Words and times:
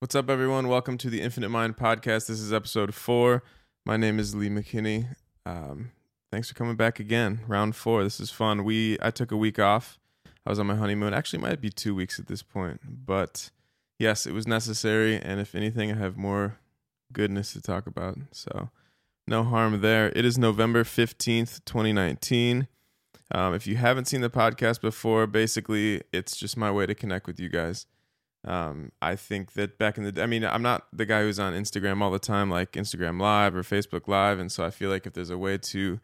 What's 0.00 0.14
up, 0.14 0.30
everyone? 0.30 0.68
Welcome 0.68 0.96
to 0.98 1.10
the 1.10 1.20
Infinite 1.20 1.48
Mind 1.48 1.76
podcast. 1.76 2.28
This 2.28 2.38
is 2.38 2.52
episode 2.52 2.94
four. 2.94 3.42
My 3.84 3.96
name 3.96 4.20
is 4.20 4.32
Lee 4.32 4.48
McKinney. 4.48 5.16
Um, 5.44 5.90
thanks 6.30 6.46
for 6.48 6.54
coming 6.54 6.76
back 6.76 7.00
again. 7.00 7.40
Round 7.48 7.74
four. 7.74 8.04
This 8.04 8.20
is 8.20 8.30
fun. 8.30 8.62
We 8.62 8.96
I 9.02 9.10
took 9.10 9.32
a 9.32 9.36
week 9.36 9.58
off. 9.58 9.98
I 10.46 10.50
was 10.50 10.60
on 10.60 10.68
my 10.68 10.76
honeymoon. 10.76 11.14
Actually, 11.14 11.40
might 11.40 11.60
be 11.60 11.70
two 11.70 11.96
weeks 11.96 12.20
at 12.20 12.28
this 12.28 12.44
point, 12.44 12.80
but 12.86 13.50
yes, 13.98 14.24
it 14.24 14.30
was 14.30 14.46
necessary. 14.46 15.16
And 15.16 15.40
if 15.40 15.56
anything, 15.56 15.90
I 15.90 15.96
have 15.96 16.16
more 16.16 16.60
goodness 17.12 17.52
to 17.54 17.60
talk 17.60 17.88
about. 17.88 18.18
So 18.30 18.70
no 19.26 19.42
harm 19.42 19.80
there. 19.80 20.12
It 20.14 20.24
is 20.24 20.38
November 20.38 20.84
fifteenth, 20.84 21.64
twenty 21.64 21.92
nineteen. 21.92 22.68
Um, 23.32 23.52
if 23.52 23.66
you 23.66 23.74
haven't 23.74 24.04
seen 24.04 24.20
the 24.20 24.30
podcast 24.30 24.80
before, 24.80 25.26
basically 25.26 26.02
it's 26.12 26.36
just 26.36 26.56
my 26.56 26.70
way 26.70 26.86
to 26.86 26.94
connect 26.94 27.26
with 27.26 27.40
you 27.40 27.48
guys. 27.48 27.86
Um, 28.44 28.92
I 29.02 29.16
think 29.16 29.52
that 29.54 29.78
back 29.78 29.98
in 29.98 30.04
the 30.04 30.12
day, 30.12 30.22
I 30.22 30.26
mean, 30.26 30.44
I'm 30.44 30.62
not 30.62 30.86
the 30.92 31.06
guy 31.06 31.22
who's 31.22 31.38
on 31.38 31.54
Instagram 31.54 32.00
all 32.00 32.10
the 32.10 32.18
time, 32.18 32.50
like 32.50 32.72
Instagram 32.72 33.20
Live 33.20 33.54
or 33.54 33.62
Facebook 33.62 34.06
Live. 34.06 34.38
And 34.38 34.50
so 34.50 34.64
I 34.64 34.70
feel 34.70 34.90
like 34.90 35.06
if 35.06 35.12
there's 35.12 35.30
a 35.30 35.38
way 35.38 35.58
to, 35.58 36.00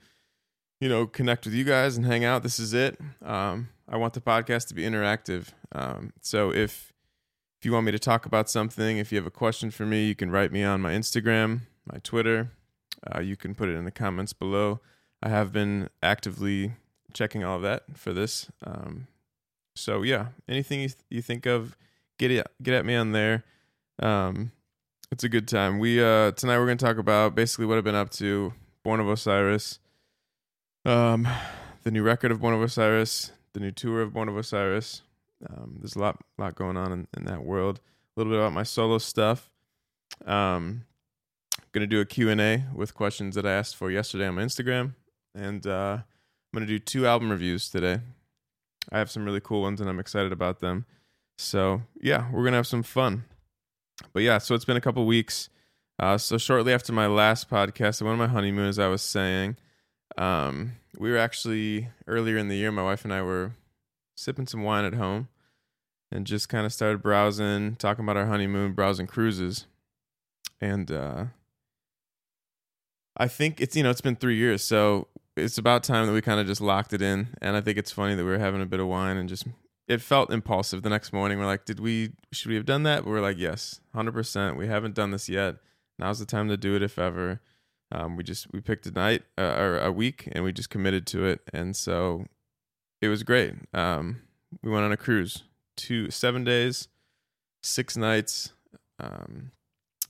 you 0.80 0.88
know, 0.88 1.06
connect 1.06 1.44
with 1.44 1.54
you 1.54 1.64
guys 1.64 1.96
and 1.96 2.04
hang 2.04 2.24
out, 2.24 2.42
this 2.42 2.58
is 2.58 2.74
it. 2.74 2.98
Um, 3.22 3.68
I 3.88 3.96
want 3.96 4.14
the 4.14 4.20
podcast 4.20 4.68
to 4.68 4.74
be 4.74 4.82
interactive. 4.82 5.48
Um, 5.72 6.12
so 6.20 6.50
if, 6.50 6.92
if 7.60 7.64
you 7.64 7.72
want 7.72 7.86
me 7.86 7.92
to 7.92 7.98
talk 7.98 8.26
about 8.26 8.50
something, 8.50 8.98
if 8.98 9.12
you 9.12 9.16
have 9.16 9.26
a 9.26 9.30
question 9.30 9.70
for 9.70 9.86
me, 9.86 10.06
you 10.06 10.14
can 10.14 10.30
write 10.30 10.52
me 10.52 10.64
on 10.64 10.80
my 10.80 10.92
Instagram, 10.92 11.60
my 11.90 11.98
Twitter. 12.02 12.50
Uh, 13.14 13.20
you 13.20 13.36
can 13.36 13.54
put 13.54 13.68
it 13.68 13.76
in 13.76 13.84
the 13.84 13.90
comments 13.90 14.32
below. 14.32 14.80
I 15.22 15.28
have 15.28 15.52
been 15.52 15.88
actively 16.02 16.72
checking 17.12 17.44
all 17.44 17.56
of 17.56 17.62
that 17.62 17.84
for 17.94 18.12
this. 18.12 18.50
Um, 18.64 19.06
so 19.76 20.02
yeah, 20.02 20.28
anything 20.48 20.80
you, 20.80 20.88
th- 20.88 20.98
you 21.08 21.22
think 21.22 21.46
of, 21.46 21.76
get 22.18 22.30
it 22.30 22.46
get 22.62 22.74
at 22.74 22.84
me 22.84 22.94
on 22.94 23.12
there. 23.12 23.44
Um, 24.00 24.52
it's 25.10 25.24
a 25.24 25.28
good 25.28 25.46
time. 25.48 25.78
We 25.78 26.02
uh 26.02 26.32
tonight 26.32 26.58
we're 26.58 26.66
gonna 26.66 26.76
talk 26.76 26.98
about 26.98 27.34
basically 27.34 27.66
what 27.66 27.78
I've 27.78 27.84
been 27.84 27.94
up 27.94 28.10
to. 28.12 28.52
Born 28.82 29.00
of 29.00 29.08
Osiris, 29.08 29.78
um, 30.84 31.26
the 31.84 31.90
new 31.90 32.02
record 32.02 32.30
of 32.30 32.40
Born 32.40 32.52
of 32.52 32.60
Osiris, 32.60 33.32
the 33.54 33.60
new 33.60 33.70
tour 33.70 34.02
of 34.02 34.12
Born 34.12 34.28
of 34.28 34.36
Osiris. 34.36 35.00
Um, 35.48 35.76
there's 35.78 35.96
a 35.96 36.00
lot 36.00 36.18
lot 36.36 36.54
going 36.54 36.76
on 36.76 36.92
in, 36.92 37.08
in 37.16 37.24
that 37.24 37.44
world. 37.44 37.80
A 38.14 38.20
little 38.20 38.30
bit 38.30 38.38
about 38.38 38.52
my 38.52 38.62
solo 38.62 38.98
stuff. 38.98 39.50
Um, 40.26 40.84
gonna 41.72 41.86
do 41.86 42.00
a 42.00 42.04
Q 42.04 42.28
and 42.28 42.40
A 42.40 42.64
with 42.74 42.94
questions 42.94 43.34
that 43.36 43.46
I 43.46 43.52
asked 43.52 43.76
for 43.76 43.90
yesterday 43.90 44.26
on 44.26 44.34
my 44.34 44.42
Instagram, 44.42 44.94
and 45.34 45.66
uh, 45.66 45.98
I'm 46.00 46.52
gonna 46.52 46.66
do 46.66 46.78
two 46.78 47.06
album 47.06 47.30
reviews 47.30 47.70
today. 47.70 48.00
I 48.92 48.98
have 48.98 49.10
some 49.10 49.24
really 49.24 49.40
cool 49.40 49.62
ones, 49.62 49.80
and 49.80 49.88
I'm 49.88 49.98
excited 49.98 50.32
about 50.32 50.60
them. 50.60 50.84
So 51.36 51.82
yeah, 52.00 52.30
we're 52.30 52.44
gonna 52.44 52.56
have 52.56 52.66
some 52.66 52.82
fun. 52.82 53.24
But 54.12 54.22
yeah, 54.22 54.38
so 54.38 54.54
it's 54.54 54.64
been 54.64 54.76
a 54.76 54.80
couple 54.80 55.04
weeks. 55.06 55.48
Uh, 55.98 56.18
so 56.18 56.38
shortly 56.38 56.72
after 56.72 56.92
my 56.92 57.06
last 57.06 57.48
podcast, 57.48 58.02
I 58.02 58.04
went 58.04 58.20
on 58.20 58.26
my 58.28 58.32
honeymoon, 58.32 58.66
as 58.66 58.78
I 58.78 58.88
was 58.88 59.02
saying. 59.02 59.56
Um, 60.16 60.72
we 60.98 61.10
were 61.10 61.18
actually 61.18 61.88
earlier 62.06 62.36
in 62.36 62.48
the 62.48 62.56
year. 62.56 62.72
My 62.72 62.82
wife 62.82 63.04
and 63.04 63.12
I 63.12 63.22
were 63.22 63.52
sipping 64.16 64.46
some 64.46 64.62
wine 64.62 64.84
at 64.84 64.94
home, 64.94 65.28
and 66.10 66.26
just 66.26 66.48
kind 66.48 66.66
of 66.66 66.72
started 66.72 67.02
browsing, 67.02 67.76
talking 67.76 68.04
about 68.04 68.16
our 68.16 68.26
honeymoon, 68.26 68.72
browsing 68.72 69.06
cruises, 69.06 69.66
and 70.60 70.90
uh, 70.90 71.26
I 73.16 73.28
think 73.28 73.60
it's 73.60 73.76
you 73.76 73.82
know 73.82 73.90
it's 73.90 74.00
been 74.00 74.16
three 74.16 74.36
years, 74.36 74.62
so 74.62 75.08
it's 75.36 75.58
about 75.58 75.82
time 75.84 76.06
that 76.06 76.12
we 76.12 76.20
kind 76.20 76.40
of 76.40 76.46
just 76.46 76.60
locked 76.60 76.92
it 76.92 77.02
in. 77.02 77.28
And 77.40 77.56
I 77.56 77.60
think 77.60 77.78
it's 77.78 77.90
funny 77.90 78.14
that 78.14 78.24
we 78.24 78.30
were 78.30 78.38
having 78.38 78.62
a 78.62 78.66
bit 78.66 78.80
of 78.80 78.86
wine 78.86 79.16
and 79.16 79.28
just 79.28 79.46
it 79.86 80.00
felt 80.00 80.32
impulsive 80.32 80.82
the 80.82 80.88
next 80.88 81.12
morning. 81.12 81.38
We're 81.38 81.46
like, 81.46 81.64
did 81.64 81.80
we, 81.80 82.12
should 82.32 82.48
we 82.48 82.54
have 82.56 82.66
done 82.66 82.84
that? 82.84 83.04
we're 83.04 83.20
like, 83.20 83.38
yes, 83.38 83.80
100%. 83.94 84.56
We 84.56 84.66
haven't 84.66 84.94
done 84.94 85.10
this 85.10 85.28
yet. 85.28 85.56
Now's 85.98 86.18
the 86.18 86.26
time 86.26 86.48
to 86.48 86.56
do 86.56 86.74
it 86.74 86.82
if 86.82 86.98
ever. 86.98 87.40
Um, 87.92 88.16
we 88.16 88.24
just, 88.24 88.52
we 88.52 88.60
picked 88.60 88.86
a 88.86 88.90
night 88.90 89.22
uh, 89.38 89.54
or 89.58 89.78
a 89.78 89.92
week 89.92 90.28
and 90.32 90.42
we 90.42 90.52
just 90.52 90.70
committed 90.70 91.06
to 91.08 91.24
it. 91.26 91.40
And 91.52 91.76
so 91.76 92.24
it 93.00 93.08
was 93.08 93.22
great. 93.22 93.54
Um, 93.72 94.22
we 94.62 94.70
went 94.70 94.84
on 94.84 94.92
a 94.92 94.96
cruise, 94.96 95.44
two, 95.76 96.10
seven 96.10 96.44
days, 96.44 96.88
six 97.62 97.96
nights. 97.96 98.52
Um, 98.98 99.52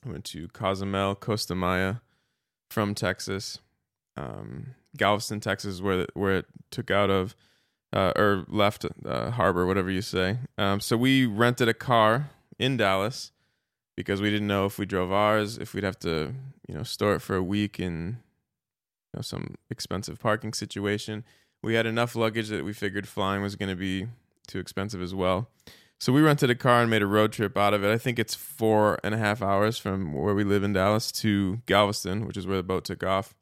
went 0.07 0.25
to 0.27 0.49
Cozumel, 0.49 1.15
Costa 1.17 1.55
Maya 1.55 1.97
from 2.71 2.95
Texas. 2.95 3.59
Um, 4.17 4.75
Galveston, 4.97 5.41
Texas, 5.41 5.81
where, 5.81 6.07
where 6.15 6.37
it 6.37 6.47
took 6.71 6.91
out 6.91 7.11
of 7.11 7.35
uh, 7.95 8.13
or 8.17 8.45
left 8.49 8.85
uh, 9.07 9.31
harbor, 9.31 9.65
whatever 9.65 9.91
you 9.91 10.03
say. 10.03 10.39
Um, 10.59 10.81
so 10.81 10.97
we 10.97 11.25
rented 11.25 11.69
a 11.69 11.75
car 11.75 12.31
in 12.59 12.77
Dallas 12.77 13.31
because 13.97 14.21
we 14.21 14.31
didn't 14.31 14.49
know 14.49 14.67
if 14.67 14.79
we 14.79 14.85
drove 14.85 15.13
ours, 15.13 15.57
if 15.57 15.73
we'd 15.73 15.85
have 15.85 15.99
to, 16.01 16.35
you 16.69 16.75
know, 16.75 16.83
store 16.83 17.15
it 17.15 17.21
for 17.21 17.37
a 17.37 17.43
week 17.43 17.79
in 17.79 18.19
you 19.13 19.19
know, 19.19 19.23
some 19.23 19.55
expensive 19.71 20.19
parking 20.19 20.53
situation. 20.53 21.25
We 21.63 21.75
had 21.75 21.87
enough 21.87 22.17
luggage 22.17 22.49
that 22.49 22.65
we 22.65 22.73
figured 22.73 23.07
flying 23.07 23.43
was 23.43 23.55
going 23.55 23.71
to 23.71 23.77
be 23.77 24.09
too 24.49 24.59
expensive 24.59 25.01
as 25.01 25.15
well. 25.15 25.49
So 26.01 26.13
we 26.13 26.21
rented 26.21 26.51
a 26.51 26.55
car 26.57 26.83
and 26.83 26.91
made 26.91 27.03
a 27.03 27.07
road 27.07 27.33
trip 27.33 27.57
out 27.57 27.73
of 27.73 27.85
it. 27.85 27.93
I 27.93 27.97
think 27.97 28.19
it's 28.19 28.35
four 28.35 28.99
and 29.05 29.15
a 29.15 29.19
half 29.19 29.41
hours 29.41 29.79
from 29.79 30.13
where 30.13 30.35
we 30.35 30.45
live 30.45 30.65
in 30.65 30.73
Dallas 30.73 31.13
to 31.13 31.63
Galveston, 31.67 32.27
which 32.27 32.37
is 32.37 32.47
where 32.47 32.57
the 32.57 32.63
boat 32.65 32.85
took 32.85 33.05
off. 33.05 33.35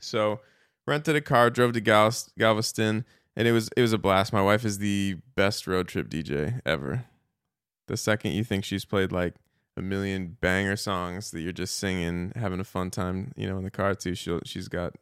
So 0.00 0.40
rented 0.86 1.16
a 1.16 1.20
car, 1.20 1.48
drove 1.48 1.72
to 1.74 1.80
Gal- 1.80 2.12
Galveston 2.36 3.04
and 3.38 3.46
it 3.46 3.52
was 3.52 3.70
it 3.76 3.80
was 3.80 3.92
a 3.92 3.98
blast. 3.98 4.32
My 4.32 4.42
wife 4.42 4.64
is 4.64 4.78
the 4.78 5.16
best 5.36 5.68
road 5.68 5.86
trip 5.86 6.10
DJ 6.10 6.60
ever. 6.66 7.04
The 7.86 7.96
second 7.96 8.32
you 8.32 8.42
think 8.42 8.64
she's 8.64 8.84
played 8.84 9.12
like 9.12 9.36
a 9.76 9.80
million 9.80 10.36
banger 10.40 10.74
songs 10.74 11.30
that 11.30 11.40
you're 11.40 11.52
just 11.52 11.78
singing, 11.78 12.32
having 12.34 12.58
a 12.58 12.64
fun 12.64 12.90
time, 12.90 13.32
you 13.36 13.48
know, 13.48 13.56
in 13.56 13.62
the 13.62 13.70
car 13.70 13.94
too, 13.94 14.16
she 14.16 14.36
she's 14.44 14.66
got 14.66 14.96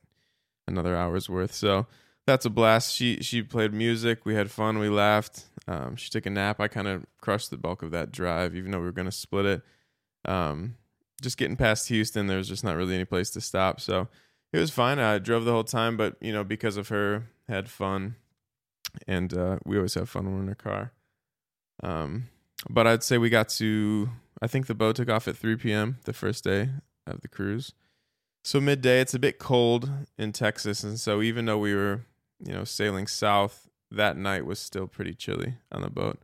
another 0.69 0.95
hour's 0.95 1.31
worth. 1.31 1.55
So 1.55 1.87
that's 2.27 2.45
a 2.45 2.51
blast. 2.51 2.95
She 2.95 3.23
she 3.23 3.43
played 3.43 3.73
music. 3.73 4.27
We 4.27 4.35
had 4.35 4.51
fun. 4.51 4.79
We 4.79 4.91
laughed. 4.91 5.47
Um, 5.67 5.97
she 5.97 6.11
took 6.11 6.27
a 6.27 6.31
nap. 6.31 6.61
I 6.61 6.69
kind 6.69 6.89
of 6.89 7.07
crushed 7.23 7.49
the 7.49 7.57
bulk 7.57 7.83
of 7.83 7.91
that 7.93 8.13
drive, 8.13 8.55
even 8.55 8.71
though 8.71 8.81
we 8.81 8.85
were 8.85 8.93
gonna 8.93 9.11
split 9.11 9.47
it. 9.47 9.63
Um, 10.27 10.77
just 11.23 11.39
getting 11.39 11.57
past 11.57 11.89
Houston, 11.89 12.27
there 12.27 12.37
was 12.37 12.49
just 12.49 12.65
not 12.65 12.77
really 12.77 12.97
any 12.97 13.07
place 13.07 13.31
to 13.31 13.41
stop. 13.41 13.81
So 13.81 14.09
it 14.53 14.59
was 14.59 14.71
fine. 14.71 14.99
I 14.99 15.19
drove 15.19 15.47
the 15.47 15.53
whole 15.53 15.65
time, 15.65 15.97
but 15.97 16.17
you 16.21 16.35
know, 16.35 16.45
because 16.45 16.77
of 16.77 16.89
her, 16.89 17.31
had 17.49 17.71
fun 17.71 18.17
and 19.07 19.33
uh, 19.35 19.59
we 19.65 19.77
always 19.77 19.95
have 19.95 20.09
fun 20.09 20.27
when 20.27 20.37
we're 20.37 20.43
in 20.43 20.49
a 20.49 20.55
car. 20.55 20.93
Um, 21.83 22.25
but 22.69 22.87
I'd 22.87 23.03
say 23.03 23.19
we 23.19 23.31
got 23.31 23.49
to. 23.51 24.11
I 24.41 24.47
think 24.47 24.67
the 24.67 24.75
boat 24.75 24.97
took 24.97 25.09
off 25.09 25.29
at 25.29 25.37
3 25.37 25.57
p.m. 25.57 25.99
the 26.05 26.13
first 26.13 26.45
day 26.45 26.71
of 27.07 27.21
the 27.23 27.29
cruise. 27.29 27.73
So 28.45 28.61
midday, 28.61 29.01
it's 29.01 29.15
a 29.15 29.19
bit 29.19 29.39
cold 29.39 29.91
in 30.19 30.33
Texas, 30.33 30.85
and 30.85 31.01
so 31.01 31.21
even 31.21 31.47
though 31.47 31.59
we 31.59 31.75
were, 31.75 32.03
you 32.45 32.53
know, 32.53 32.65
sailing 32.65 33.07
south, 33.07 33.69
that 33.91 34.17
night 34.17 34.47
was 34.47 34.59
still 34.59 34.87
pretty 34.87 35.15
chilly 35.15 35.55
on 35.73 35.83
the 35.83 35.91
boat. 35.91 36.21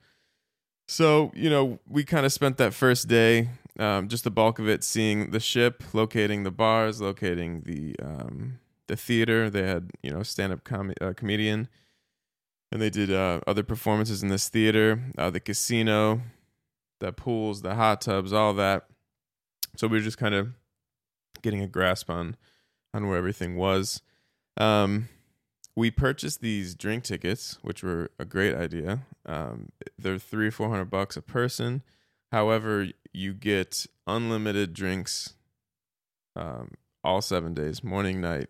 So 0.86 1.32
you 1.34 1.50
know, 1.50 1.78
we 1.88 2.04
kind 2.04 2.26
of 2.26 2.32
spent 2.32 2.58
that 2.58 2.74
first 2.74 3.08
day, 3.08 3.48
um, 3.78 4.08
just 4.08 4.24
the 4.24 4.30
bulk 4.30 4.58
of 4.58 4.68
it, 4.68 4.84
seeing 4.84 5.30
the 5.30 5.40
ship, 5.40 5.82
locating 5.92 6.42
the 6.44 6.50
bars, 6.50 7.00
locating 7.00 7.62
the 7.62 7.96
um, 8.02 8.58
the 8.88 8.96
theater. 8.96 9.48
They 9.48 9.66
had 9.66 9.90
you 10.02 10.12
know 10.12 10.22
stand 10.22 10.52
up 10.52 10.64
com- 10.64 10.94
uh, 11.00 11.14
comedian 11.16 11.68
and 12.72 12.80
they 12.80 12.90
did 12.90 13.12
uh, 13.12 13.40
other 13.46 13.62
performances 13.62 14.22
in 14.22 14.30
this 14.30 14.48
theater, 14.48 14.98
uh, 15.18 15.28
the 15.28 15.40
casino, 15.40 16.22
the 17.00 17.12
pools, 17.12 17.60
the 17.60 17.74
hot 17.74 18.00
tubs, 18.00 18.32
all 18.32 18.54
that. 18.54 18.86
So 19.76 19.86
we 19.86 19.98
were 19.98 20.04
just 20.04 20.18
kind 20.18 20.34
of 20.34 20.54
getting 21.42 21.60
a 21.60 21.68
grasp 21.68 22.08
on 22.08 22.36
on 22.94 23.08
where 23.08 23.18
everything 23.18 23.56
was. 23.56 24.00
Um, 24.56 25.08
we 25.76 25.90
purchased 25.90 26.40
these 26.40 26.74
drink 26.74 27.04
tickets, 27.04 27.58
which 27.62 27.82
were 27.82 28.10
a 28.18 28.24
great 28.24 28.54
idea. 28.54 29.00
Um, 29.26 29.70
they're 29.98 30.18
three 30.18 30.48
or 30.48 30.50
four 30.50 30.70
hundred 30.70 30.90
bucks 30.90 31.16
a 31.16 31.22
person. 31.22 31.82
However, 32.30 32.88
you 33.12 33.34
get 33.34 33.86
unlimited 34.06 34.72
drinks 34.72 35.34
um, 36.34 36.72
all 37.04 37.20
seven 37.20 37.52
days, 37.52 37.84
morning, 37.84 38.22
night. 38.22 38.48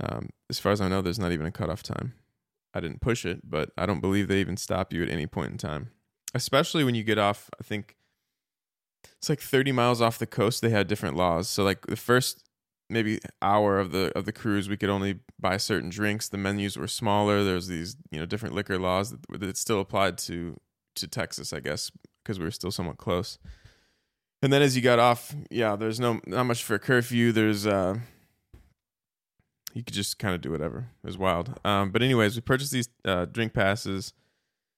Um, 0.00 0.30
as 0.50 0.58
far 0.58 0.72
as 0.72 0.80
I 0.80 0.88
know, 0.88 1.02
there's 1.02 1.18
not 1.18 1.32
even 1.32 1.46
a 1.46 1.52
cutoff 1.52 1.84
time. 1.84 2.14
I 2.74 2.80
didn't 2.80 3.00
push 3.00 3.24
it, 3.24 3.40
but 3.48 3.70
I 3.76 3.86
don't 3.86 4.00
believe 4.00 4.28
they 4.28 4.40
even 4.40 4.56
stop 4.56 4.92
you 4.92 5.02
at 5.02 5.08
any 5.08 5.26
point 5.26 5.52
in 5.52 5.58
time. 5.58 5.90
Especially 6.34 6.84
when 6.84 6.94
you 6.94 7.02
get 7.02 7.18
off, 7.18 7.50
I 7.58 7.62
think 7.62 7.96
it's 9.18 9.28
like 9.28 9.40
30 9.40 9.72
miles 9.72 10.00
off 10.00 10.18
the 10.18 10.26
coast 10.26 10.60
they 10.60 10.70
had 10.70 10.86
different 10.86 11.16
laws. 11.16 11.48
So 11.48 11.64
like 11.64 11.86
the 11.86 11.96
first 11.96 12.44
maybe 12.90 13.20
hour 13.42 13.78
of 13.78 13.92
the 13.92 14.16
of 14.16 14.24
the 14.24 14.32
cruise 14.32 14.68
we 14.68 14.76
could 14.76 14.88
only 14.88 15.20
buy 15.38 15.56
certain 15.56 15.90
drinks. 15.90 16.28
The 16.28 16.38
menus 16.38 16.76
were 16.76 16.88
smaller. 16.88 17.44
There's 17.44 17.66
these, 17.66 17.96
you 18.10 18.18
know, 18.18 18.26
different 18.26 18.54
liquor 18.54 18.78
laws 18.78 19.10
that, 19.10 19.40
that 19.40 19.56
still 19.56 19.80
applied 19.80 20.18
to 20.18 20.58
to 20.96 21.06
Texas, 21.08 21.52
I 21.52 21.60
guess, 21.60 21.90
because 22.22 22.38
we 22.38 22.44
were 22.44 22.50
still 22.50 22.70
somewhat 22.70 22.98
close. 22.98 23.38
And 24.42 24.52
then 24.52 24.62
as 24.62 24.76
you 24.76 24.82
got 24.82 24.98
off, 24.98 25.34
yeah, 25.50 25.76
there's 25.76 25.98
no 26.00 26.20
not 26.26 26.44
much 26.44 26.62
for 26.62 26.78
curfew. 26.78 27.32
There's 27.32 27.66
uh 27.66 27.98
you 29.74 29.82
could 29.82 29.94
just 29.94 30.18
kind 30.18 30.34
of 30.34 30.40
do 30.40 30.50
whatever. 30.50 30.90
It 31.02 31.06
was 31.06 31.18
wild. 31.18 31.58
Um, 31.64 31.90
but 31.90 32.02
anyways, 32.02 32.34
we 32.34 32.40
purchased 32.40 32.72
these 32.72 32.88
uh, 33.04 33.26
drink 33.26 33.52
passes. 33.52 34.12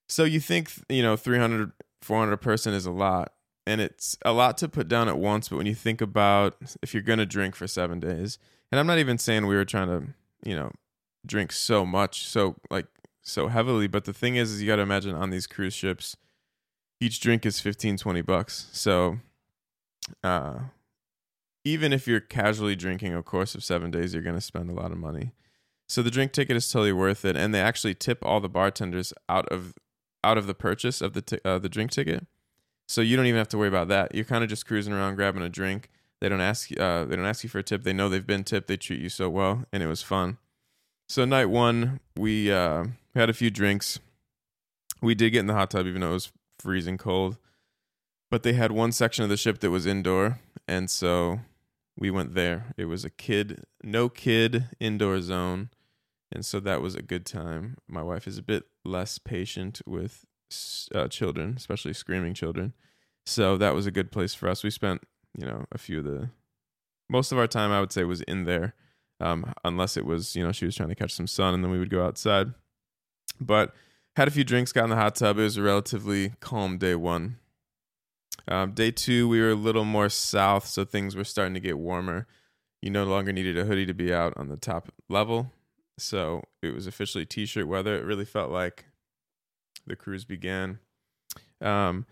So 0.08 0.24
you 0.24 0.40
think 0.40 0.70
you 0.88 1.02
know 1.02 1.16
300, 1.16 1.72
400 2.02 2.36
person 2.38 2.74
is 2.74 2.86
a 2.86 2.90
lot. 2.90 3.32
and 3.66 3.80
it's 3.80 4.16
a 4.24 4.32
lot 4.32 4.58
to 4.58 4.68
put 4.68 4.88
down 4.88 5.08
at 5.08 5.18
once. 5.18 5.48
But 5.48 5.56
when 5.56 5.66
you 5.66 5.74
think 5.74 6.00
about 6.00 6.56
if 6.82 6.92
you're 6.94 7.02
gonna 7.02 7.26
drink 7.26 7.54
for 7.54 7.66
seven 7.66 8.00
days, 8.00 8.38
and 8.70 8.78
I'm 8.78 8.86
not 8.86 8.98
even 8.98 9.18
saying 9.18 9.46
we 9.46 9.56
were 9.56 9.64
trying 9.64 9.88
to, 9.88 10.48
you 10.48 10.56
know, 10.56 10.72
drink 11.26 11.52
so 11.52 11.84
much, 11.84 12.24
so 12.26 12.56
like 12.70 12.86
so 13.22 13.48
heavily. 13.48 13.86
But 13.86 14.04
the 14.04 14.12
thing 14.12 14.36
is, 14.36 14.52
is 14.52 14.60
you 14.62 14.66
got 14.68 14.76
to 14.76 14.82
imagine 14.82 15.14
on 15.14 15.30
these 15.30 15.46
cruise 15.46 15.74
ships, 15.74 16.16
each 17.00 17.20
drink 17.20 17.44
is 17.46 17.60
15, 17.60 17.96
20 17.96 18.22
bucks. 18.22 18.68
So, 18.72 19.18
uh, 20.22 20.58
even 21.64 21.92
if 21.92 22.06
you're 22.06 22.20
casually 22.20 22.76
drinking 22.76 23.14
a 23.14 23.22
course 23.22 23.54
of 23.54 23.62
seven 23.62 23.90
days, 23.90 24.14
you're 24.14 24.22
going 24.22 24.36
to 24.36 24.40
spend 24.40 24.70
a 24.70 24.74
lot 24.74 24.92
of 24.92 24.98
money. 24.98 25.32
So 25.88 26.02
the 26.02 26.10
drink 26.10 26.32
ticket 26.32 26.56
is 26.56 26.70
totally 26.70 26.92
worth 26.92 27.24
it, 27.24 27.36
and 27.36 27.54
they 27.54 27.60
actually 27.60 27.94
tip 27.94 28.18
all 28.22 28.40
the 28.40 28.48
bartenders 28.48 29.12
out 29.28 29.48
of 29.48 29.74
out 30.22 30.38
of 30.38 30.46
the 30.46 30.54
purchase 30.54 31.00
of 31.00 31.14
the 31.14 31.22
t- 31.22 31.40
uh, 31.44 31.58
the 31.58 31.68
drink 31.68 31.90
ticket. 31.90 32.26
So 32.86 33.00
you 33.00 33.16
don't 33.16 33.26
even 33.26 33.38
have 33.38 33.48
to 33.48 33.58
worry 33.58 33.68
about 33.68 33.88
that. 33.88 34.14
You're 34.14 34.24
kind 34.24 34.44
of 34.44 34.50
just 34.50 34.66
cruising 34.66 34.92
around 34.92 35.16
grabbing 35.16 35.42
a 35.42 35.48
drink. 35.48 35.90
They 36.20 36.28
don't 36.28 36.40
ask 36.40 36.70
uh, 36.78 37.04
they 37.04 37.16
don't 37.16 37.26
ask 37.26 37.42
you 37.42 37.50
for 37.50 37.58
a 37.58 37.62
tip. 37.62 37.82
They 37.82 37.92
know 37.92 38.08
they've 38.08 38.26
been 38.26 38.44
tipped. 38.44 38.68
They 38.68 38.76
treat 38.76 39.00
you 39.00 39.08
so 39.08 39.28
well, 39.28 39.64
and 39.72 39.82
it 39.82 39.86
was 39.86 40.02
fun. 40.02 40.38
So 41.08 41.24
night 41.24 41.46
one, 41.46 41.98
we 42.16 42.52
uh, 42.52 42.84
had 43.14 43.28
a 43.28 43.34
few 43.34 43.50
drinks. 43.50 43.98
We 45.02 45.16
did 45.16 45.30
get 45.30 45.40
in 45.40 45.46
the 45.46 45.54
hot 45.54 45.70
tub, 45.70 45.86
even 45.86 46.02
though 46.02 46.10
it 46.10 46.14
was 46.14 46.32
freezing 46.58 46.98
cold. 46.98 47.36
But 48.30 48.44
they 48.44 48.52
had 48.52 48.70
one 48.70 48.92
section 48.92 49.24
of 49.24 49.30
the 49.30 49.36
ship 49.36 49.58
that 49.58 49.70
was 49.70 49.86
indoor, 49.86 50.38
and 50.68 50.88
so 50.88 51.40
we 52.00 52.10
went 52.10 52.34
there. 52.34 52.74
It 52.76 52.86
was 52.86 53.04
a 53.04 53.10
kid, 53.10 53.64
no 53.84 54.08
kid 54.08 54.66
indoor 54.80 55.20
zone, 55.20 55.70
and 56.32 56.44
so 56.44 56.58
that 56.60 56.80
was 56.80 56.94
a 56.94 57.02
good 57.02 57.26
time. 57.26 57.76
My 57.86 58.02
wife 58.02 58.26
is 58.26 58.38
a 58.38 58.42
bit 58.42 58.64
less 58.84 59.18
patient 59.18 59.80
with 59.86 60.24
uh, 60.94 61.06
children, 61.08 61.54
especially 61.56 61.92
screaming 61.92 62.34
children, 62.34 62.72
so 63.26 63.56
that 63.58 63.74
was 63.74 63.86
a 63.86 63.92
good 63.92 64.10
place 64.10 64.34
for 64.34 64.48
us. 64.48 64.64
We 64.64 64.70
spent, 64.70 65.02
you 65.38 65.46
know, 65.46 65.66
a 65.70 65.78
few 65.78 65.98
of 65.98 66.04
the 66.04 66.30
most 67.08 67.32
of 67.32 67.38
our 67.38 67.46
time, 67.46 67.70
I 67.70 67.80
would 67.80 67.92
say, 67.92 68.04
was 68.04 68.22
in 68.22 68.44
there, 68.44 68.74
um, 69.20 69.52
unless 69.64 69.96
it 69.96 70.06
was, 70.06 70.34
you 70.34 70.44
know, 70.44 70.52
she 70.52 70.64
was 70.64 70.76
trying 70.76 70.88
to 70.88 70.94
catch 70.94 71.12
some 71.12 71.26
sun, 71.26 71.54
and 71.54 71.62
then 71.62 71.70
we 71.70 71.78
would 71.78 71.90
go 71.90 72.04
outside. 72.04 72.54
But 73.40 73.74
had 74.16 74.28
a 74.28 74.30
few 74.30 74.44
drinks, 74.44 74.72
got 74.72 74.84
in 74.84 74.90
the 74.90 74.96
hot 74.96 75.16
tub. 75.16 75.38
It 75.38 75.42
was 75.42 75.56
a 75.56 75.62
relatively 75.62 76.32
calm 76.40 76.78
day 76.78 76.94
one. 76.94 77.39
Um, 78.48 78.72
day 78.72 78.90
two, 78.90 79.28
we 79.28 79.40
were 79.40 79.50
a 79.50 79.54
little 79.54 79.84
more 79.84 80.08
south, 80.08 80.66
so 80.66 80.84
things 80.84 81.16
were 81.16 81.24
starting 81.24 81.54
to 81.54 81.60
get 81.60 81.78
warmer. 81.78 82.26
You 82.82 82.90
no 82.90 83.04
longer 83.04 83.32
needed 83.32 83.58
a 83.58 83.64
hoodie 83.64 83.86
to 83.86 83.94
be 83.94 84.12
out 84.12 84.32
on 84.36 84.48
the 84.48 84.56
top 84.56 84.92
level. 85.08 85.52
So 85.98 86.42
it 86.62 86.74
was 86.74 86.86
officially 86.86 87.26
t 87.26 87.46
shirt 87.46 87.68
weather. 87.68 87.94
It 87.96 88.04
really 88.04 88.24
felt 88.24 88.50
like 88.50 88.86
the 89.86 89.96
cruise 89.96 90.24
began. 90.24 90.78
Um, 91.60 92.06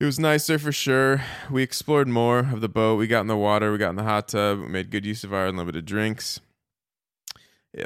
it 0.00 0.04
was 0.04 0.18
nicer 0.18 0.58
for 0.58 0.72
sure. 0.72 1.22
We 1.50 1.62
explored 1.62 2.08
more 2.08 2.40
of 2.40 2.60
the 2.60 2.68
boat. 2.68 2.98
We 2.98 3.06
got 3.06 3.22
in 3.22 3.26
the 3.26 3.36
water. 3.36 3.72
We 3.72 3.78
got 3.78 3.90
in 3.90 3.96
the 3.96 4.02
hot 4.04 4.28
tub. 4.28 4.60
We 4.60 4.68
made 4.68 4.90
good 4.90 5.06
use 5.06 5.24
of 5.24 5.32
our 5.32 5.46
unlimited 5.46 5.86
drinks. 5.86 6.40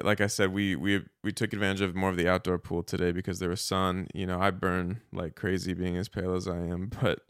like 0.03 0.21
I 0.21 0.27
said, 0.27 0.53
we 0.53 0.77
we 0.77 1.05
we 1.23 1.33
took 1.33 1.53
advantage 1.53 1.81
of 1.81 1.95
more 1.95 2.11
of 2.11 2.17
the 2.17 2.29
outdoor 2.29 2.59
pool 2.59 2.83
today 2.83 3.13
because 3.13 3.39
there 3.39 3.51
was 3.51 3.61
sun. 3.61 4.09
You 4.15 4.27
know, 4.27 4.41
I 4.41 4.51
burn 4.51 5.01
like 5.13 5.37
crazy 5.37 5.75
being 5.75 5.97
as 5.97 6.09
pale 6.09 6.35
as 6.35 6.49
I 6.49 6.59
am, 6.59 6.91
but 7.01 7.21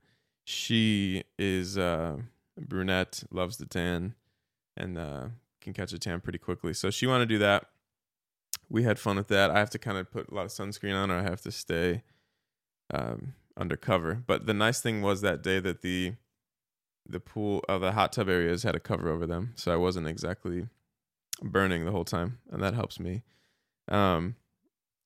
she 0.49 1.25
is 1.39 1.77
uh, 1.77 2.17
brunette, 2.59 3.23
loves 3.31 3.59
the 3.59 3.67
tan, 3.67 4.15
and 4.79 4.97
uh, 4.97 5.27
can 5.61 5.75
catch 5.75 5.93
a 5.93 5.99
tan 5.99 6.23
pretty 6.23 6.39
quickly. 6.39 6.73
So 6.73 6.91
she 6.91 7.07
wanted 7.07 7.29
to 7.29 7.35
do 7.35 7.39
that. 7.41 7.67
We 8.71 8.83
had 8.83 8.99
fun 8.99 9.17
with 9.17 9.29
that. 9.29 9.51
I 9.51 9.59
have 9.59 9.69
to 9.71 9.79
kind 9.79 9.99
of 9.99 10.11
put 10.11 10.31
a 10.31 10.35
lot 10.35 10.47
of 10.47 10.51
sunscreen 10.51 10.95
on, 10.95 11.11
or 11.11 11.19
I 11.19 11.23
have 11.23 11.43
to 11.43 11.53
stay 11.53 12.03
um, 12.95 13.35
undercover. 13.59 14.23
But 14.27 14.47
the 14.47 14.55
nice 14.55 14.81
thing 14.81 15.03
was 15.03 15.21
that 15.21 15.43
day 15.43 15.61
that 15.61 15.83
the 15.83 16.15
the 17.07 17.21
pool, 17.21 17.63
uh, 17.69 17.77
the 17.77 17.93
hot 17.93 18.15
tub 18.15 18.31
areas 18.31 18.63
had 18.63 18.75
a 18.75 18.81
cover 18.81 19.11
over 19.11 19.27
them, 19.27 19.53
so 19.55 19.71
I 19.71 19.77
wasn't 19.77 20.07
exactly 20.07 20.69
burning 21.43 21.85
the 21.85 21.93
whole 21.93 22.07
time, 22.07 22.39
and 22.51 22.63
that 22.63 22.73
helps 22.73 22.99
me. 22.99 23.23
Um, 23.87 24.37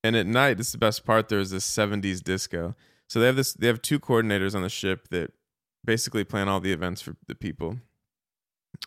and 0.04 0.14
at 0.14 0.26
night, 0.26 0.58
this 0.58 0.68
is 0.68 0.72
the 0.72 0.78
best 0.78 1.04
part. 1.04 1.28
There's 1.28 1.50
this 1.50 1.68
'70s 1.68 2.22
disco. 2.22 2.76
So 3.12 3.20
they 3.20 3.26
have 3.26 3.36
this. 3.36 3.52
They 3.52 3.66
have 3.66 3.82
two 3.82 4.00
coordinators 4.00 4.54
on 4.54 4.62
the 4.62 4.70
ship 4.70 5.08
that 5.10 5.32
basically 5.84 6.24
plan 6.24 6.48
all 6.48 6.60
the 6.60 6.72
events 6.72 7.02
for 7.02 7.14
the 7.28 7.34
people. 7.34 7.76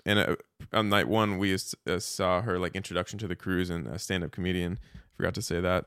And 0.04 0.18
uh, 0.18 0.36
on 0.74 0.90
night 0.90 1.08
one, 1.08 1.38
we 1.38 1.54
uh, 1.54 2.00
saw 2.00 2.42
her 2.42 2.58
like 2.58 2.76
introduction 2.76 3.20
to 3.20 3.28
the 3.28 3.36
cruise 3.36 3.70
and 3.70 3.86
a 3.86 4.00
stand-up 4.00 4.32
comedian. 4.32 4.80
Forgot 5.16 5.36
to 5.36 5.44
say 5.44 5.60
that. 5.60 5.86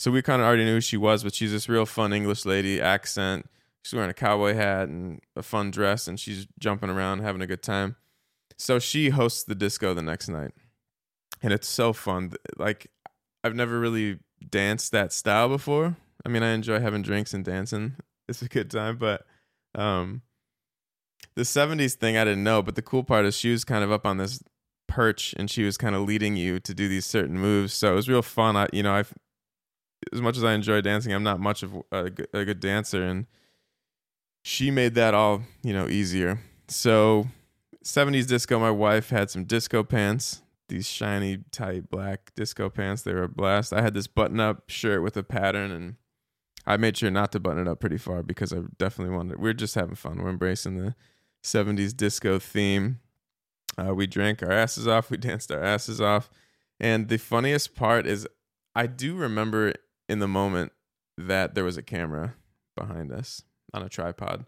So 0.00 0.10
we 0.10 0.20
kind 0.20 0.42
of 0.42 0.48
already 0.48 0.64
knew 0.64 0.74
who 0.74 0.80
she 0.80 0.96
was, 0.96 1.22
but 1.22 1.32
she's 1.32 1.52
this 1.52 1.68
real 1.68 1.86
fun 1.86 2.12
English 2.12 2.44
lady, 2.44 2.80
accent. 2.80 3.48
She's 3.84 3.94
wearing 3.94 4.10
a 4.10 4.14
cowboy 4.14 4.54
hat 4.54 4.88
and 4.88 5.20
a 5.36 5.44
fun 5.44 5.70
dress, 5.70 6.08
and 6.08 6.18
she's 6.18 6.48
jumping 6.58 6.90
around, 6.90 7.20
having 7.20 7.40
a 7.40 7.46
good 7.46 7.62
time. 7.62 7.94
So 8.58 8.80
she 8.80 9.10
hosts 9.10 9.44
the 9.44 9.54
disco 9.54 9.94
the 9.94 10.02
next 10.02 10.28
night, 10.28 10.50
and 11.40 11.52
it's 11.52 11.68
so 11.68 11.92
fun. 11.92 12.32
Like 12.56 12.90
I've 13.44 13.54
never 13.54 13.78
really 13.78 14.18
danced 14.50 14.90
that 14.90 15.12
style 15.12 15.48
before, 15.48 15.94
I 16.24 16.28
mean, 16.28 16.42
I 16.42 16.52
enjoy 16.52 16.80
having 16.80 17.02
drinks 17.02 17.34
and 17.34 17.44
dancing. 17.44 17.96
It's 18.28 18.42
a 18.42 18.48
good 18.48 18.72
time, 18.72 18.96
but 18.96 19.24
um, 19.76 20.22
the 21.36 21.42
70s 21.42 21.94
thing 21.94 22.16
I 22.16 22.24
didn't 22.24 22.42
know, 22.42 22.60
but 22.60 22.74
the 22.74 22.82
cool 22.82 23.04
part 23.04 23.24
is 23.24 23.36
she 23.36 23.52
was 23.52 23.62
kind 23.62 23.84
of 23.84 23.92
up 23.92 24.04
on 24.04 24.16
this 24.16 24.42
perch 24.88 25.32
and 25.38 25.48
she 25.48 25.62
was 25.62 25.76
kind 25.76 25.94
of 25.94 26.02
leading 26.02 26.36
you 26.36 26.58
to 26.58 26.74
do 26.74 26.88
these 26.88 27.06
certain 27.06 27.38
moves. 27.38 27.72
So 27.72 27.92
it 27.92 27.94
was 27.94 28.08
real 28.08 28.22
fun. 28.22 28.56
I, 28.56 28.66
you 28.72 28.82
know, 28.82 28.94
I, 28.94 29.04
as 30.12 30.20
much 30.20 30.36
as 30.36 30.42
I 30.42 30.54
enjoy 30.54 30.80
dancing, 30.80 31.12
I'm 31.12 31.22
not 31.22 31.38
much 31.38 31.62
of 31.62 31.74
a, 31.92 32.06
a 32.32 32.44
good 32.44 32.60
dancer, 32.60 33.02
and 33.02 33.26
she 34.42 34.70
made 34.70 34.94
that 34.94 35.14
all 35.14 35.42
you 35.62 35.72
know 35.72 35.88
easier. 35.88 36.40
So 36.68 37.26
70s 37.84 38.26
disco. 38.26 38.58
My 38.58 38.70
wife 38.70 39.10
had 39.10 39.30
some 39.30 39.44
disco 39.44 39.82
pants, 39.82 40.42
these 40.68 40.88
shiny 40.88 41.38
tight 41.50 41.90
black 41.90 42.32
disco 42.34 42.68
pants. 42.68 43.02
They 43.02 43.14
were 43.14 43.24
a 43.24 43.28
blast. 43.28 43.72
I 43.72 43.82
had 43.82 43.94
this 43.94 44.06
button 44.06 44.40
up 44.40 44.68
shirt 44.68 45.02
with 45.02 45.16
a 45.16 45.22
pattern 45.22 45.70
and 45.70 45.96
I 46.66 46.76
made 46.76 46.96
sure 46.96 47.10
not 47.10 47.32
to 47.32 47.40
button 47.40 47.60
it 47.60 47.68
up 47.68 47.80
pretty 47.80 47.98
far 47.98 48.22
because 48.22 48.52
I 48.52 48.58
definitely 48.78 49.14
wanted. 49.14 49.38
We're 49.38 49.52
just 49.52 49.74
having 49.74 49.94
fun. 49.94 50.20
We're 50.20 50.30
embracing 50.30 50.76
the 50.76 50.94
'70s 51.42 51.96
disco 51.96 52.38
theme. 52.38 53.00
Uh, 53.78 53.94
we 53.94 54.06
drank 54.06 54.42
our 54.42 54.52
asses 54.52 54.88
off. 54.88 55.10
We 55.16 55.16
danced 55.16 55.52
our 55.52 55.62
asses 55.62 56.00
off. 56.00 56.30
And 56.80 57.08
the 57.08 57.18
funniest 57.18 57.74
part 57.74 58.06
is, 58.06 58.26
I 58.74 58.86
do 58.86 59.14
remember 59.14 59.72
in 60.08 60.18
the 60.18 60.28
moment 60.28 60.72
that 61.16 61.54
there 61.54 61.64
was 61.64 61.76
a 61.76 61.82
camera 61.82 62.34
behind 62.76 63.12
us 63.12 63.42
on 63.72 63.82
a 63.82 63.88
tripod. 63.88 64.44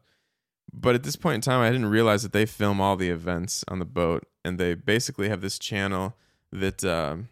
But 0.73 0.94
at 0.94 1.03
this 1.03 1.17
point 1.17 1.37
in 1.37 1.41
time, 1.41 1.61
I 1.61 1.71
didn't 1.71 1.87
realize 1.87 2.23
that 2.25 2.32
they 2.32 2.44
film 2.44 2.81
all 2.81 2.97
the 2.97 3.09
events 3.09 3.64
on 3.69 3.78
the 3.78 3.87
boat, 3.87 4.26
and 4.45 4.59
they 4.59 4.75
basically 4.75 5.28
have 5.28 5.40
this 5.40 5.59
channel 5.59 6.14
that 6.52 6.85
um, 6.85 7.28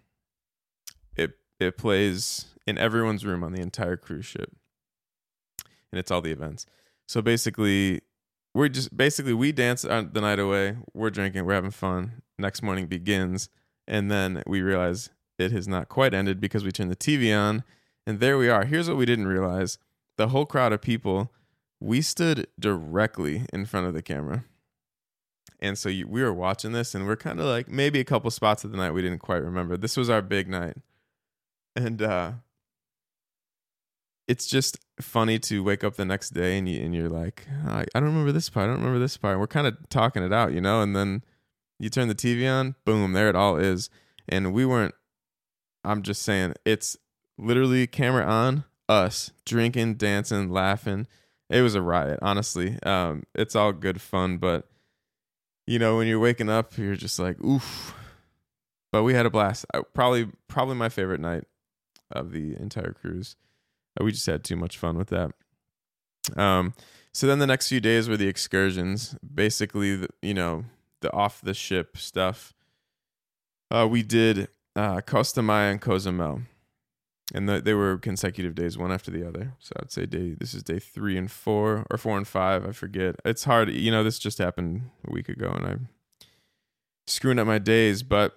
it 1.16 1.32
it 1.58 1.76
plays 1.76 2.46
in 2.66 2.78
everyone's 2.78 3.26
room 3.26 3.44
on 3.44 3.52
the 3.52 3.60
entire 3.60 3.96
cruise 3.96 4.24
ship 4.24 4.56
and 5.92 5.98
it's 5.98 6.10
all 6.10 6.20
the 6.20 6.32
events. 6.32 6.66
So 7.08 7.22
basically, 7.22 8.00
we're 8.54 8.68
just 8.68 8.96
basically 8.96 9.34
we 9.34 9.52
dance 9.52 9.82
the 9.82 10.10
night 10.14 10.38
away. 10.38 10.76
We're 10.94 11.10
drinking, 11.10 11.44
we're 11.44 11.54
having 11.54 11.70
fun. 11.70 12.22
Next 12.38 12.62
morning 12.62 12.86
begins, 12.86 13.48
and 13.86 14.10
then 14.10 14.42
we 14.46 14.62
realize 14.62 15.10
it 15.38 15.52
has 15.52 15.68
not 15.68 15.88
quite 15.88 16.14
ended 16.14 16.40
because 16.40 16.64
we 16.64 16.72
turn 16.72 16.88
the 16.88 16.96
TV 16.96 17.36
on, 17.36 17.64
and 18.06 18.20
there 18.20 18.38
we 18.38 18.48
are. 18.48 18.64
Here's 18.64 18.88
what 18.88 18.96
we 18.96 19.06
didn't 19.06 19.26
realize: 19.26 19.78
the 20.16 20.28
whole 20.28 20.46
crowd 20.46 20.72
of 20.72 20.82
people. 20.82 21.32
We 21.78 22.00
stood 22.00 22.46
directly 22.58 23.44
in 23.52 23.66
front 23.66 23.86
of 23.86 23.92
the 23.92 24.00
camera. 24.00 24.46
And 25.60 25.76
so 25.76 25.90
we 25.90 26.04
were 26.04 26.32
watching 26.32 26.72
this, 26.72 26.94
and 26.94 27.06
we're 27.06 27.16
kind 27.16 27.38
of 27.38 27.44
like 27.46 27.68
maybe 27.68 28.00
a 28.00 28.04
couple 28.04 28.30
spots 28.30 28.64
of 28.64 28.70
the 28.70 28.78
night 28.78 28.92
we 28.92 29.02
didn't 29.02 29.18
quite 29.18 29.42
remember. 29.42 29.76
This 29.76 29.96
was 29.96 30.08
our 30.08 30.22
big 30.22 30.48
night, 30.48 30.76
and 31.74 32.00
uh, 32.00 32.32
it's 34.28 34.46
just 34.46 34.78
funny 35.00 35.38
to 35.38 35.62
wake 35.62 35.84
up 35.84 35.96
the 35.96 36.04
next 36.04 36.30
day 36.30 36.58
and 36.58 36.68
you 36.68 36.82
and 36.82 36.94
you're 36.94 37.08
like, 37.08 37.46
I, 37.66 37.84
I 37.94 38.00
don't 38.00 38.08
remember 38.08 38.32
this 38.32 38.48
part. 38.48 38.64
I 38.64 38.66
don't 38.68 38.78
remember 38.78 38.98
this 38.98 39.16
part. 39.16 39.38
We're 39.38 39.46
kind 39.46 39.66
of 39.66 39.76
talking 39.88 40.22
it 40.22 40.32
out, 40.32 40.52
you 40.52 40.60
know, 40.60 40.80
and 40.80 40.96
then 40.96 41.22
you 41.78 41.90
turn 41.90 42.08
the 42.08 42.14
TV 42.14 42.50
on, 42.50 42.74
boom, 42.84 43.12
there 43.12 43.28
it 43.28 43.36
all 43.36 43.56
is. 43.56 43.90
And 44.28 44.52
we 44.52 44.66
weren't 44.66 44.94
I'm 45.86 46.02
just 46.02 46.22
saying 46.22 46.54
it's 46.64 46.96
literally 47.38 47.86
camera 47.86 48.24
on, 48.24 48.64
us 48.88 49.30
drinking, 49.44 49.94
dancing, 49.94 50.50
laughing. 50.50 51.06
It 51.48 51.62
was 51.62 51.76
a 51.76 51.82
riot, 51.82 52.18
honestly. 52.22 52.76
Um, 52.82 53.22
it's 53.34 53.54
all 53.54 53.72
good 53.72 54.00
fun, 54.00 54.38
but 54.38 54.68
you 55.66 55.78
know, 55.78 55.96
when 55.96 56.08
you're 56.08 56.18
waking 56.18 56.48
up, 56.48 56.76
you're 56.76 56.96
just 56.96 57.18
like, 57.18 57.40
oof. 57.42 57.94
But 58.92 59.02
we 59.04 59.14
had 59.14 59.26
a 59.26 59.30
blast. 59.30 59.64
I, 59.74 59.82
probably 59.94 60.28
probably 60.48 60.74
my 60.74 60.88
favorite 60.88 61.20
night 61.20 61.44
of 62.10 62.32
the 62.32 62.56
entire 62.56 62.92
cruise. 62.92 63.36
Uh, 63.98 64.04
we 64.04 64.12
just 64.12 64.26
had 64.26 64.44
too 64.44 64.56
much 64.56 64.78
fun 64.78 64.96
with 64.96 65.08
that. 65.08 65.32
Um, 66.36 66.74
so 67.12 67.26
then 67.26 67.38
the 67.38 67.46
next 67.46 67.68
few 67.68 67.80
days 67.80 68.08
were 68.08 68.16
the 68.16 68.28
excursions, 68.28 69.16
basically, 69.34 69.96
the, 69.96 70.08
you 70.22 70.34
know, 70.34 70.64
the 71.00 71.12
off 71.12 71.40
the 71.40 71.54
ship 71.54 71.96
stuff. 71.96 72.52
Uh, 73.70 73.86
we 73.90 74.02
did 74.02 74.48
uh, 74.74 75.00
Costa 75.00 75.42
Maya 75.42 75.70
and 75.70 75.80
Cozumel. 75.80 76.42
and 77.34 77.48
the, 77.48 77.60
they 77.60 77.74
were 77.74 77.98
consecutive 77.98 78.54
days, 78.54 78.78
one 78.78 78.92
after 78.92 79.10
the 79.10 79.26
other. 79.26 79.54
So 79.58 79.72
I'd 79.80 79.90
say 79.90 80.06
day 80.06 80.34
this 80.38 80.54
is 80.54 80.62
day 80.62 80.78
three 80.78 81.16
and 81.16 81.30
four, 81.30 81.84
or 81.90 81.98
four 81.98 82.16
and 82.16 82.26
five. 82.26 82.66
I 82.66 82.72
forget. 82.72 83.16
It's 83.24 83.44
hard, 83.44 83.70
you 83.70 83.90
know. 83.90 84.04
This 84.04 84.18
just 84.18 84.38
happened 84.38 84.90
a 85.06 85.12
week 85.12 85.28
ago, 85.28 85.50
and 85.50 85.66
I'm 85.66 85.88
screwing 87.06 87.38
up 87.38 87.46
my 87.46 87.58
days. 87.58 88.02
But 88.02 88.36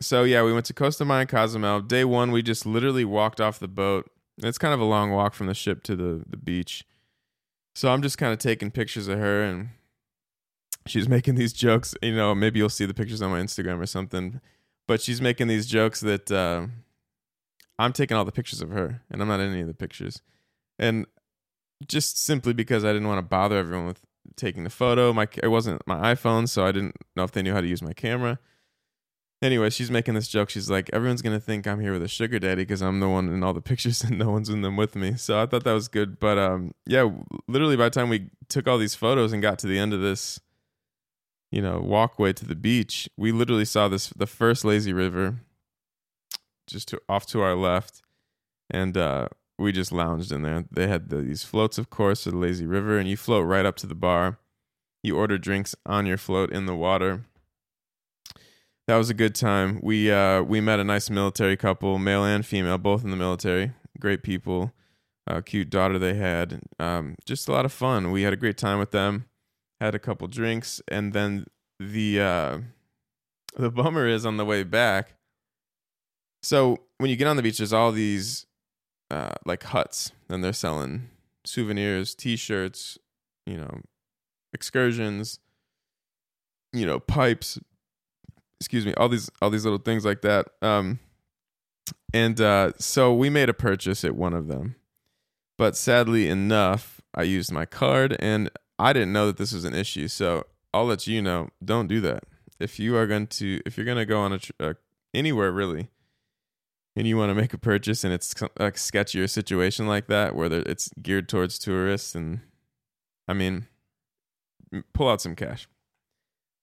so 0.00 0.24
yeah, 0.24 0.42
we 0.42 0.52
went 0.52 0.66
to 0.66 0.74
Costa 0.74 1.04
Maya 1.04 1.20
and 1.20 1.28
Cozumel. 1.28 1.80
Day 1.80 2.04
one, 2.04 2.30
we 2.30 2.42
just 2.42 2.64
literally 2.64 3.04
walked 3.04 3.40
off 3.40 3.58
the 3.58 3.68
boat. 3.68 4.10
It's 4.42 4.58
kind 4.58 4.74
of 4.74 4.80
a 4.80 4.84
long 4.84 5.10
walk 5.10 5.34
from 5.34 5.46
the 5.46 5.54
ship 5.54 5.82
to 5.84 5.96
the 5.96 6.24
the 6.28 6.36
beach. 6.36 6.84
So 7.74 7.90
I'm 7.90 8.02
just 8.02 8.18
kind 8.18 8.32
of 8.32 8.38
taking 8.38 8.70
pictures 8.70 9.08
of 9.08 9.18
her, 9.18 9.42
and 9.42 9.70
she's 10.86 11.08
making 11.08 11.34
these 11.34 11.52
jokes. 11.52 11.94
You 12.02 12.16
know, 12.16 12.34
maybe 12.34 12.58
you'll 12.58 12.68
see 12.68 12.86
the 12.86 12.94
pictures 12.94 13.22
on 13.22 13.30
my 13.30 13.40
Instagram 13.40 13.80
or 13.80 13.86
something. 13.86 14.40
But 14.88 15.00
she's 15.00 15.20
making 15.20 15.48
these 15.48 15.66
jokes 15.66 16.00
that. 16.00 16.30
Uh, 16.30 16.66
I'm 17.78 17.92
taking 17.92 18.16
all 18.16 18.24
the 18.24 18.32
pictures 18.32 18.62
of 18.62 18.70
her, 18.70 19.02
and 19.10 19.20
I'm 19.20 19.28
not 19.28 19.40
in 19.40 19.52
any 19.52 19.60
of 19.60 19.66
the 19.66 19.74
pictures. 19.74 20.22
And 20.78 21.06
just 21.86 22.18
simply 22.18 22.54
because 22.54 22.84
I 22.84 22.92
didn't 22.92 23.08
want 23.08 23.18
to 23.18 23.22
bother 23.22 23.56
everyone 23.56 23.86
with 23.86 24.00
taking 24.34 24.64
the 24.64 24.70
photo. 24.70 25.12
My 25.12 25.28
it 25.42 25.48
wasn't 25.48 25.86
my 25.86 26.14
iPhone, 26.14 26.48
so 26.48 26.64
I 26.64 26.72
didn't 26.72 26.96
know 27.14 27.24
if 27.24 27.32
they 27.32 27.42
knew 27.42 27.52
how 27.52 27.60
to 27.60 27.66
use 27.66 27.82
my 27.82 27.92
camera. 27.92 28.38
Anyway, 29.46 29.70
she's 29.70 29.92
making 29.92 30.14
this 30.14 30.26
joke. 30.26 30.50
She's 30.50 30.68
like, 30.68 30.90
everyone's 30.92 31.22
gonna 31.22 31.38
think 31.38 31.68
I'm 31.68 31.78
here 31.78 31.92
with 31.92 32.02
a 32.02 32.08
sugar 32.08 32.40
daddy 32.40 32.62
because 32.62 32.82
I'm 32.82 32.98
the 32.98 33.08
one 33.08 33.28
in 33.28 33.44
all 33.44 33.52
the 33.52 33.60
pictures 33.70 34.02
and 34.02 34.18
no 34.18 34.28
one's 34.28 34.48
in 34.48 34.62
them 34.62 34.76
with 34.76 34.96
me. 34.96 35.14
So 35.14 35.40
I 35.40 35.46
thought 35.46 35.62
that 35.62 35.72
was 35.72 35.86
good. 35.86 36.18
But 36.18 36.36
um, 36.36 36.74
yeah, 36.84 37.08
literally 37.46 37.76
by 37.76 37.84
the 37.84 37.90
time 37.90 38.08
we 38.08 38.30
took 38.48 38.66
all 38.66 38.76
these 38.76 38.96
photos 38.96 39.32
and 39.32 39.40
got 39.40 39.60
to 39.60 39.68
the 39.68 39.78
end 39.78 39.94
of 39.94 40.00
this, 40.00 40.40
you 41.52 41.62
know, 41.62 41.78
walkway 41.78 42.32
to 42.32 42.44
the 42.44 42.56
beach, 42.56 43.08
we 43.16 43.30
literally 43.30 43.64
saw 43.64 43.86
this 43.86 44.08
the 44.08 44.26
first 44.26 44.64
lazy 44.64 44.92
river 44.92 45.36
just 46.66 46.88
to, 46.88 47.00
off 47.08 47.26
to 47.26 47.40
our 47.40 47.54
left, 47.54 48.02
and 48.68 48.96
uh, 48.96 49.28
we 49.58 49.70
just 49.70 49.92
lounged 49.92 50.32
in 50.32 50.42
there. 50.42 50.64
They 50.72 50.88
had 50.88 51.08
the, 51.08 51.18
these 51.18 51.44
floats, 51.44 51.78
of 51.78 51.88
course, 51.88 52.24
to 52.24 52.32
the 52.32 52.36
lazy 52.36 52.66
river, 52.66 52.98
and 52.98 53.08
you 53.08 53.16
float 53.16 53.46
right 53.46 53.64
up 53.64 53.76
to 53.76 53.86
the 53.86 53.94
bar. 53.94 54.38
You 55.04 55.16
order 55.16 55.38
drinks 55.38 55.76
on 55.86 56.04
your 56.04 56.18
float 56.18 56.50
in 56.50 56.66
the 56.66 56.74
water. 56.74 57.26
That 58.86 58.96
was 58.96 59.10
a 59.10 59.14
good 59.14 59.34
time. 59.34 59.80
We 59.82 60.10
uh, 60.10 60.42
we 60.42 60.60
met 60.60 60.78
a 60.78 60.84
nice 60.84 61.10
military 61.10 61.56
couple, 61.56 61.98
male 61.98 62.24
and 62.24 62.46
female, 62.46 62.78
both 62.78 63.04
in 63.04 63.10
the 63.10 63.16
military. 63.16 63.72
Great 63.98 64.22
people, 64.22 64.72
uh, 65.26 65.40
cute 65.40 65.70
daughter 65.70 65.98
they 65.98 66.14
had. 66.14 66.60
Um, 66.78 67.16
just 67.24 67.48
a 67.48 67.52
lot 67.52 67.64
of 67.64 67.72
fun. 67.72 68.10
We 68.12 68.22
had 68.22 68.32
a 68.32 68.36
great 68.36 68.58
time 68.58 68.78
with 68.78 68.92
them. 68.92 69.26
Had 69.80 69.94
a 69.94 69.98
couple 69.98 70.28
drinks, 70.28 70.80
and 70.88 71.12
then 71.12 71.46
the 71.80 72.20
uh, 72.20 72.58
the 73.56 73.70
bummer 73.70 74.06
is 74.06 74.24
on 74.24 74.36
the 74.36 74.44
way 74.44 74.62
back 74.62 75.16
so 76.46 76.78
when 76.98 77.10
you 77.10 77.16
get 77.16 77.26
on 77.26 77.36
the 77.36 77.42
beach, 77.42 77.58
there's 77.58 77.72
all 77.72 77.90
these 77.90 78.46
uh, 79.10 79.32
like 79.44 79.64
huts, 79.64 80.12
and 80.28 80.44
they're 80.44 80.52
selling 80.52 81.10
souvenirs, 81.44 82.14
T-shirts, 82.14 82.98
you 83.46 83.56
know, 83.56 83.80
excursions, 84.52 85.40
you 86.72 86.86
know, 86.86 87.00
pipes. 87.00 87.58
Excuse 88.60 88.86
me, 88.86 88.94
all 88.94 89.08
these 89.08 89.30
all 89.42 89.50
these 89.50 89.64
little 89.64 89.78
things 89.78 90.04
like 90.04 90.22
that. 90.22 90.48
Um, 90.62 90.98
and 92.12 92.40
uh, 92.40 92.72
so 92.78 93.12
we 93.12 93.30
made 93.30 93.48
a 93.48 93.54
purchase 93.54 94.04
at 94.04 94.16
one 94.16 94.32
of 94.32 94.48
them, 94.48 94.76
but 95.58 95.76
sadly 95.76 96.28
enough, 96.28 97.00
I 97.14 97.22
used 97.22 97.52
my 97.52 97.66
card, 97.66 98.16
and 98.18 98.50
I 98.78 98.92
didn't 98.92 99.12
know 99.12 99.26
that 99.26 99.36
this 99.36 99.52
was 99.52 99.64
an 99.64 99.74
issue. 99.74 100.08
So 100.08 100.44
I'll 100.72 100.86
let 100.86 101.06
you 101.06 101.20
know. 101.20 101.50
Don't 101.64 101.86
do 101.86 102.00
that. 102.00 102.24
If 102.58 102.78
you 102.78 102.96
are 102.96 103.06
going 103.06 103.26
to, 103.26 103.60
if 103.66 103.76
you're 103.76 103.84
going 103.84 103.98
to 103.98 104.06
go 104.06 104.20
on 104.20 104.32
a, 104.32 104.38
tr- 104.38 104.52
uh, 104.58 104.74
anywhere 105.12 105.52
really, 105.52 105.90
and 106.96 107.06
you 107.06 107.16
want 107.16 107.30
to 107.30 107.34
make 107.34 107.52
a 107.52 107.58
purchase 107.58 108.02
and 108.02 108.12
it's 108.12 108.32
a 108.56 108.72
sketchier 108.72 109.28
situation 109.28 109.86
like 109.86 110.06
that 110.06 110.34
where 110.34 110.50
it's 110.50 110.90
geared 111.00 111.28
towards 111.28 111.58
tourists 111.58 112.14
and 112.14 112.40
i 113.28 113.34
mean 113.34 113.66
pull 114.94 115.08
out 115.08 115.20
some 115.20 115.36
cash 115.36 115.68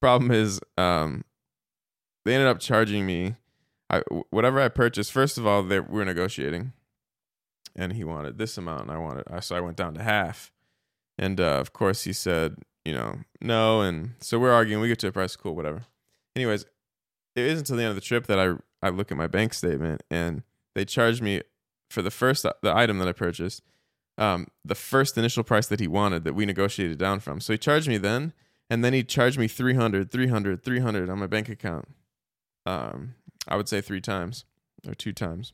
problem 0.01 0.31
is 0.31 0.59
um, 0.77 1.23
they 2.25 2.33
ended 2.33 2.47
up 2.47 2.59
charging 2.59 3.05
me 3.05 3.35
I, 3.89 4.01
whatever 4.29 4.59
i 4.59 4.69
purchased 4.69 5.11
first 5.11 5.37
of 5.37 5.45
all 5.45 5.63
they 5.63 5.79
we 5.79 5.99
were 5.99 6.05
negotiating 6.05 6.73
and 7.75 7.93
he 7.93 8.03
wanted 8.03 8.37
this 8.37 8.57
amount 8.57 8.81
and 8.81 8.91
i 8.91 8.97
wanted 8.97 9.25
so 9.41 9.55
i 9.55 9.59
went 9.61 9.77
down 9.77 9.93
to 9.95 10.03
half 10.03 10.51
and 11.17 11.39
uh, 11.39 11.59
of 11.59 11.73
course 11.73 12.03
he 12.03 12.13
said 12.13 12.57
you 12.85 12.93
know 12.93 13.19
no 13.41 13.81
and 13.81 14.13
so 14.19 14.39
we're 14.39 14.51
arguing 14.51 14.81
we 14.81 14.87
get 14.87 14.99
to 14.99 15.07
a 15.07 15.11
price 15.11 15.35
cool 15.35 15.55
whatever 15.55 15.85
anyways 16.35 16.65
it 17.35 17.45
isn't 17.45 17.59
until 17.59 17.77
the 17.77 17.83
end 17.83 17.89
of 17.89 17.95
the 17.95 18.01
trip 18.01 18.27
that 18.27 18.39
i 18.39 18.53
I 18.83 18.89
look 18.89 19.11
at 19.11 19.17
my 19.17 19.27
bank 19.27 19.53
statement 19.53 20.03
and 20.11 20.43
they 20.75 20.83
charged 20.83 21.23
me 21.23 21.41
for 21.89 22.01
the 22.01 22.11
first 22.11 22.43
the 22.43 22.75
item 22.75 22.97
that 22.97 23.07
I 23.07 23.13
purchased, 23.13 23.63
um, 24.17 24.47
the 24.65 24.75
first 24.75 25.17
initial 25.17 25.43
price 25.43 25.67
that 25.67 25.79
he 25.79 25.87
wanted 25.87 26.25
that 26.25 26.33
we 26.35 26.45
negotiated 26.45 26.97
down 26.97 27.21
from. 27.21 27.39
So 27.39 27.53
he 27.53 27.57
charged 27.57 27.87
me 27.87 27.97
then, 27.97 28.33
and 28.69 28.83
then 28.83 28.91
he 28.91 29.03
charged 29.03 29.39
me 29.39 29.47
300, 29.47 30.11
300, 30.11 30.63
300 30.63 31.09
on 31.09 31.19
my 31.19 31.27
bank 31.27 31.47
account. 31.47 31.87
Um, 32.65 33.15
I 33.47 33.57
would 33.57 33.67
say 33.67 33.81
three 33.81 34.01
times 34.01 34.45
or 34.87 34.93
two 34.93 35.13
times. 35.13 35.53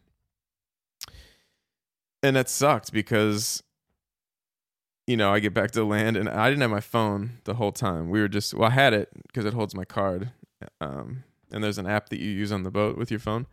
And 2.21 2.35
that 2.35 2.49
sucked 2.49 2.91
because 2.91 3.63
you 5.09 5.17
know, 5.17 5.33
I 5.33 5.39
get 5.39 5.55
back 5.55 5.71
to 5.71 5.83
land 5.83 6.17
and 6.17 6.29
I 6.29 6.49
didn't 6.49 6.61
have 6.61 6.69
my 6.69 6.79
phone 6.79 7.39
the 7.45 7.55
whole 7.55 7.71
time. 7.71 8.11
We 8.11 8.21
were 8.21 8.27
just 8.27 8.53
well, 8.53 8.69
I 8.69 8.73
had 8.73 8.93
it 8.93 9.09
because 9.25 9.43
it 9.43 9.55
holds 9.55 9.73
my 9.73 9.83
card. 9.83 10.31
Um, 10.79 11.23
and 11.51 11.63
there's 11.63 11.79
an 11.79 11.87
app 11.87 12.09
that 12.09 12.19
you 12.19 12.29
use 12.29 12.51
on 12.51 12.61
the 12.61 12.69
boat 12.69 12.95
with 12.95 13.09
your 13.09 13.19
phone, 13.19 13.47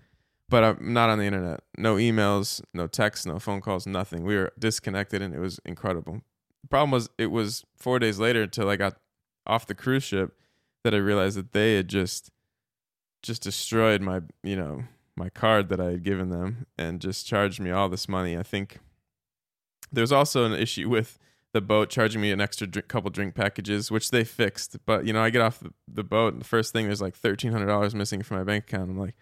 but 0.51 0.63
I'm 0.63 0.93
not 0.93 1.09
on 1.09 1.19
the 1.19 1.25
internet. 1.25 1.61
No 1.79 1.97
emails, 1.97 2.61
no 2.75 2.87
texts, 2.87 3.25
no 3.25 3.39
phone 3.39 3.63
calls, 3.63 3.87
nothing. 3.87 4.25
We 4.25 4.37
were 4.37 4.53
disconnected, 4.59 5.23
and 5.23 5.35
it 5.35 5.39
was 5.39 5.59
incredible. 5.65 6.21
The 6.63 6.69
problem 6.69 6.91
was 6.91 7.09
it 7.17 7.31
was 7.31 7.65
four 7.75 7.99
days 7.99 8.19
later 8.19 8.43
until 8.43 8.69
I 8.69 8.77
got 8.77 8.99
off 9.47 9.67
the 9.67 9.75
cruise 9.75 10.05
ship 10.05 10.35
that 10.85 10.95
I 10.95 10.99
realized 10.99 11.39
that 11.39 11.53
they 11.53 11.77
had 11.77 11.89
just 11.89 12.31
just 13.27 13.43
destroyed 13.43 14.01
my 14.01 14.23
you 14.43 14.57
know 14.57 14.85
my 15.17 15.29
card 15.29 15.69
that 15.71 15.81
I 15.81 15.93
had 15.93 16.03
given 16.03 16.31
them 16.31 16.67
and 16.77 17.01
just 17.01 17.27
charged 17.27 17.61
me 17.61 17.71
all 17.71 17.89
this 17.89 18.09
money. 18.09 18.37
I 18.37 18.43
think 18.43 18.79
there's 19.91 20.13
also 20.13 20.45
an 20.45 20.53
issue 20.53 20.89
with 20.89 21.19
the 21.53 21.61
boat 21.61 21.89
charging 21.89 22.21
me 22.21 22.31
an 22.31 22.41
extra 22.41 22.67
drink, 22.67 22.89
couple 22.89 23.11
drink 23.11 23.35
packages, 23.35 23.91
which 23.91 24.11
they 24.11 24.25
fixed. 24.25 24.77
But 24.85 25.07
you 25.07 25.13
know, 25.13 25.23
I 25.23 25.31
get 25.31 25.41
off 25.41 25.59
the, 25.59 25.73
the 25.89 26.05
boat, 26.05 26.35
and 26.35 26.43
the 26.43 26.47
first 26.47 26.73
thing 26.73 26.87
there's 26.87 27.01
like 27.01 27.15
thirteen 27.15 27.53
hundred 27.53 27.67
dollars 27.67 27.95
missing 27.95 28.23
from 28.23 28.39
my 28.39 28.45
bank 28.45 28.65
account. 28.65 28.91
I'm 28.91 28.99
like, 28.99 29.15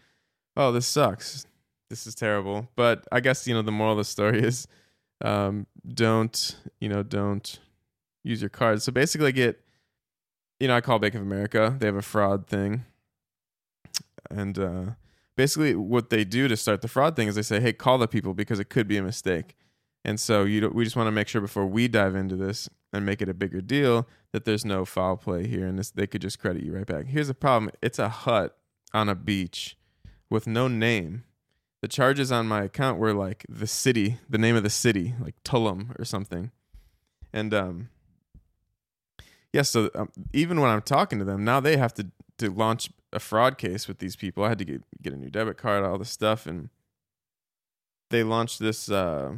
oh, 0.56 0.72
this 0.72 0.86
sucks. 0.86 1.46
This 1.90 2.06
is 2.06 2.14
terrible. 2.14 2.68
But 2.76 3.06
I 3.12 3.20
guess 3.20 3.46
you 3.46 3.54
know 3.54 3.62
the 3.62 3.72
moral 3.72 3.92
of 3.92 3.98
the 3.98 4.04
story 4.04 4.42
is, 4.42 4.66
um, 5.24 5.66
don't 5.86 6.56
you 6.80 6.88
know, 6.88 7.02
don't 7.02 7.60
use 8.24 8.42
your 8.42 8.50
card. 8.50 8.82
So 8.82 8.90
basically, 8.90 9.28
I 9.28 9.32
get, 9.32 9.60
you 10.58 10.66
know, 10.66 10.74
I 10.74 10.80
call 10.80 10.98
Bank 10.98 11.14
of 11.14 11.22
America. 11.22 11.76
They 11.78 11.86
have 11.86 11.94
a 11.94 12.02
fraud 12.02 12.48
thing, 12.48 12.84
and 14.34 14.58
uh, 14.58 14.84
basically, 15.36 15.74
what 15.74 16.10
they 16.10 16.24
do 16.24 16.48
to 16.48 16.56
start 16.56 16.82
the 16.82 16.88
fraud 16.88 17.16
thing 17.16 17.28
is 17.28 17.34
they 17.34 17.42
say, 17.42 17.60
hey, 17.60 17.72
call 17.72 17.98
the 17.98 18.08
people 18.08 18.34
because 18.34 18.58
it 18.58 18.68
could 18.68 18.88
be 18.88 18.96
a 18.96 19.02
mistake. 19.02 19.56
And 20.04 20.20
so 20.20 20.44
you 20.44 20.68
we 20.68 20.84
just 20.84 20.96
want 20.96 21.06
to 21.06 21.12
make 21.12 21.28
sure 21.28 21.40
before 21.40 21.66
we 21.66 21.88
dive 21.88 22.14
into 22.14 22.36
this 22.36 22.68
and 22.92 23.06
make 23.06 23.22
it 23.22 23.28
a 23.28 23.34
bigger 23.34 23.60
deal 23.60 24.06
that 24.32 24.44
there's 24.44 24.64
no 24.64 24.84
foul 24.84 25.16
play 25.16 25.46
here 25.46 25.66
and 25.66 25.78
this, 25.78 25.90
they 25.90 26.06
could 26.06 26.20
just 26.20 26.38
credit 26.38 26.62
you 26.62 26.74
right 26.74 26.86
back. 26.86 27.06
Here's 27.06 27.28
the 27.28 27.34
problem. 27.34 27.70
It's 27.80 27.98
a 27.98 28.08
hut 28.08 28.56
on 28.92 29.08
a 29.08 29.14
beach 29.14 29.76
with 30.28 30.46
no 30.46 30.68
name. 30.68 31.24
The 31.80 31.88
charges 31.88 32.30
on 32.30 32.46
my 32.46 32.64
account 32.64 32.98
were 32.98 33.14
like 33.14 33.46
the 33.48 33.66
city, 33.66 34.18
the 34.28 34.38
name 34.38 34.56
of 34.56 34.62
the 34.62 34.70
city, 34.70 35.14
like 35.20 35.34
Tulum 35.42 35.98
or 35.98 36.04
something. 36.04 36.50
And 37.32 37.54
um 37.54 37.88
yeah, 39.54 39.62
so 39.62 39.88
um, 39.94 40.10
even 40.32 40.60
when 40.60 40.68
I'm 40.68 40.82
talking 40.82 41.20
to 41.20 41.24
them, 41.24 41.44
now 41.44 41.60
they 41.60 41.76
have 41.76 41.94
to 41.94 42.08
to 42.38 42.50
launch 42.50 42.90
a 43.12 43.20
fraud 43.20 43.56
case 43.56 43.86
with 43.86 44.00
these 44.00 44.16
people. 44.16 44.42
I 44.42 44.48
had 44.48 44.58
to 44.58 44.64
get 44.64 44.82
get 45.00 45.12
a 45.12 45.16
new 45.16 45.30
debit 45.30 45.56
card, 45.56 45.84
all 45.84 45.96
this 45.96 46.10
stuff 46.10 46.44
and 46.44 46.70
they 48.10 48.24
launched 48.24 48.58
this 48.58 48.90
uh 48.90 49.34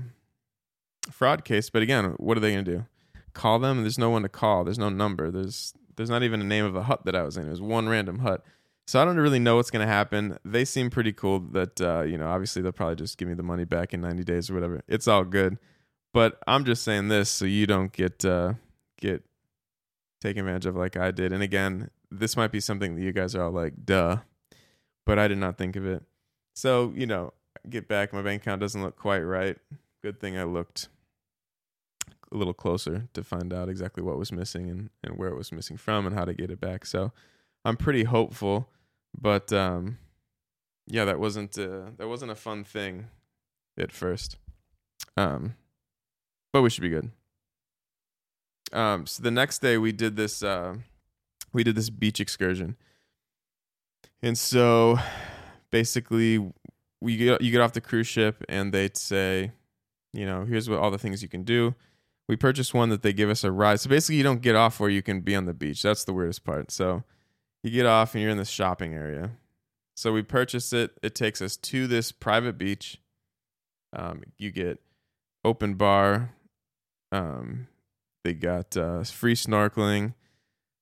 fraud 1.10 1.44
case. 1.44 1.68
But 1.68 1.82
again, 1.82 2.14
what 2.16 2.38
are 2.38 2.40
they 2.40 2.52
going 2.52 2.64
to 2.64 2.76
do? 2.78 2.86
Call 3.34 3.58
them? 3.58 3.82
There's 3.82 3.98
no 3.98 4.08
one 4.08 4.22
to 4.22 4.30
call. 4.30 4.64
There's 4.64 4.78
no 4.78 4.88
number. 4.88 5.30
There's 5.30 5.74
there's 5.96 6.08
not 6.08 6.22
even 6.22 6.40
a 6.40 6.44
name 6.44 6.64
of 6.64 6.74
a 6.74 6.84
hut 6.84 7.04
that 7.04 7.14
I 7.14 7.22
was 7.22 7.36
in. 7.36 7.46
It 7.46 7.50
was 7.50 7.60
one 7.60 7.86
random 7.86 8.20
hut. 8.20 8.42
So 8.86 9.02
I 9.02 9.04
don't 9.04 9.18
really 9.18 9.38
know 9.38 9.56
what's 9.56 9.70
going 9.70 9.86
to 9.86 9.92
happen. 9.92 10.38
They 10.46 10.64
seem 10.64 10.88
pretty 10.88 11.12
cool. 11.12 11.40
That 11.40 11.78
uh, 11.78 12.02
you 12.04 12.16
know, 12.16 12.28
obviously 12.28 12.62
they'll 12.62 12.72
probably 12.72 12.96
just 12.96 13.18
give 13.18 13.28
me 13.28 13.34
the 13.34 13.42
money 13.42 13.64
back 13.64 13.92
in 13.92 14.00
90 14.00 14.24
days 14.24 14.48
or 14.48 14.54
whatever. 14.54 14.80
It's 14.88 15.06
all 15.06 15.24
good. 15.24 15.58
But 16.14 16.38
I'm 16.46 16.64
just 16.64 16.82
saying 16.82 17.08
this 17.08 17.28
so 17.28 17.44
you 17.44 17.66
don't 17.66 17.92
get 17.92 18.24
uh, 18.24 18.54
get 18.98 19.22
taken 20.26 20.46
advantage 20.46 20.66
of 20.66 20.76
like 20.76 20.96
I 20.96 21.10
did. 21.10 21.32
And 21.32 21.42
again, 21.42 21.90
this 22.10 22.36
might 22.36 22.52
be 22.52 22.60
something 22.60 22.96
that 22.96 23.02
you 23.02 23.12
guys 23.12 23.34
are 23.34 23.42
all 23.44 23.52
like, 23.52 23.84
duh. 23.84 24.18
But 25.04 25.18
I 25.18 25.28
did 25.28 25.38
not 25.38 25.56
think 25.56 25.76
of 25.76 25.86
it. 25.86 26.02
So 26.54 26.92
you 26.96 27.06
know, 27.06 27.32
get 27.68 27.88
back. 27.88 28.12
My 28.12 28.22
bank 28.22 28.42
account 28.42 28.60
doesn't 28.60 28.82
look 28.82 28.96
quite 28.96 29.20
right. 29.20 29.56
Good 30.02 30.20
thing 30.20 30.36
I 30.36 30.44
looked 30.44 30.88
a 32.32 32.36
little 32.36 32.54
closer 32.54 33.08
to 33.14 33.22
find 33.22 33.52
out 33.52 33.68
exactly 33.68 34.02
what 34.02 34.18
was 34.18 34.32
missing 34.32 34.68
and, 34.68 34.90
and 35.04 35.16
where 35.16 35.28
it 35.28 35.36
was 35.36 35.52
missing 35.52 35.76
from 35.76 36.06
and 36.06 36.14
how 36.14 36.24
to 36.24 36.34
get 36.34 36.50
it 36.50 36.60
back. 36.60 36.84
So 36.84 37.12
I'm 37.64 37.76
pretty 37.76 38.04
hopeful, 38.04 38.68
but 39.16 39.52
um, 39.52 39.98
yeah, 40.86 41.04
that 41.04 41.20
wasn't 41.20 41.56
uh, 41.58 41.90
that 41.98 42.08
wasn't 42.08 42.32
a 42.32 42.36
fun 42.36 42.64
thing. 42.64 43.06
at 43.78 43.92
first. 43.92 44.36
Um, 45.16 45.54
but 46.52 46.62
we 46.62 46.70
should 46.70 46.82
be 46.82 46.88
good. 46.88 47.10
Um, 48.72 49.06
so 49.06 49.22
the 49.22 49.30
next 49.30 49.60
day 49.60 49.78
we 49.78 49.92
did 49.92 50.16
this. 50.16 50.42
Uh, 50.42 50.76
we 51.52 51.64
did 51.64 51.74
this 51.74 51.90
beach 51.90 52.20
excursion, 52.20 52.76
and 54.22 54.36
so 54.36 54.98
basically 55.70 56.52
we 57.00 57.16
get 57.16 57.40
you 57.40 57.50
get 57.50 57.60
off 57.60 57.72
the 57.72 57.80
cruise 57.80 58.06
ship 58.06 58.44
and 58.48 58.72
they'd 58.72 58.96
say, 58.96 59.52
you 60.12 60.26
know, 60.26 60.44
here's 60.44 60.68
what 60.68 60.78
all 60.78 60.90
the 60.90 60.98
things 60.98 61.22
you 61.22 61.28
can 61.28 61.44
do. 61.44 61.74
We 62.28 62.36
purchased 62.36 62.74
one 62.74 62.88
that 62.88 63.02
they 63.02 63.12
give 63.12 63.30
us 63.30 63.44
a 63.44 63.52
ride. 63.52 63.80
So 63.80 63.88
basically, 63.88 64.16
you 64.16 64.24
don't 64.24 64.42
get 64.42 64.56
off 64.56 64.80
where 64.80 64.90
you 64.90 65.02
can 65.02 65.20
be 65.20 65.36
on 65.36 65.44
the 65.44 65.54
beach. 65.54 65.82
That's 65.82 66.04
the 66.04 66.12
weirdest 66.12 66.44
part. 66.44 66.70
So 66.70 67.04
you 67.62 67.70
get 67.70 67.86
off 67.86 68.14
and 68.14 68.22
you're 68.22 68.32
in 68.32 68.38
the 68.38 68.44
shopping 68.44 68.94
area. 68.94 69.32
So 69.94 70.12
we 70.12 70.22
purchased 70.22 70.72
it. 70.72 70.92
It 71.02 71.14
takes 71.14 71.40
us 71.40 71.56
to 71.56 71.86
this 71.86 72.12
private 72.12 72.58
beach. 72.58 72.98
Um, 73.92 74.24
you 74.38 74.50
get 74.50 74.80
open 75.44 75.74
bar. 75.74 76.32
Um, 77.12 77.68
they 78.26 78.34
got 78.34 78.76
uh, 78.76 79.04
free 79.04 79.36
snorkeling. 79.36 80.14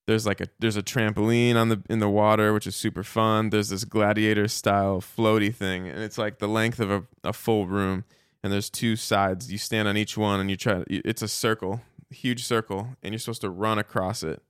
There's 0.07 0.27
like 0.27 0.41
a 0.41 0.49
there's 0.59 0.79
a 0.79 0.83
trampoline 0.83 1.57
on 1.57 1.69
the 1.69 1.83
in 1.91 1.99
the 1.99 2.09
water, 2.09 2.55
which 2.55 2.67
is 2.67 2.75
super 2.75 3.03
fun. 3.03 3.51
There's 3.51 3.69
this 3.69 3.85
gladiator 3.85 4.49
style 4.49 5.03
floaty 5.03 5.55
thing, 5.55 5.87
and 5.87 6.03
it's 6.03 6.17
like 6.17 6.39
the 6.39 6.49
length 6.49 6.81
of 6.81 6.91
a, 6.91 7.05
a 7.23 7.33
full 7.35 7.67
room. 7.67 8.05
And 8.43 8.53
there's 8.53 8.69
two 8.69 8.97
sides. 8.97 9.51
You 9.51 9.59
stand 9.59 9.89
on 9.89 9.97
each 9.97 10.17
one, 10.17 10.41
and 10.41 10.51
you 10.51 10.57
try. 10.57 10.85
It's 10.89 11.23
a 11.23 11.29
circle, 11.29 11.83
huge 12.11 12.45
circle, 12.45 12.97
and 13.03 13.13
you're 13.13 13.19
supposed 13.19 13.43
to 13.43 13.51
run 13.51 13.79
across 13.79 14.23
it. 14.23 14.43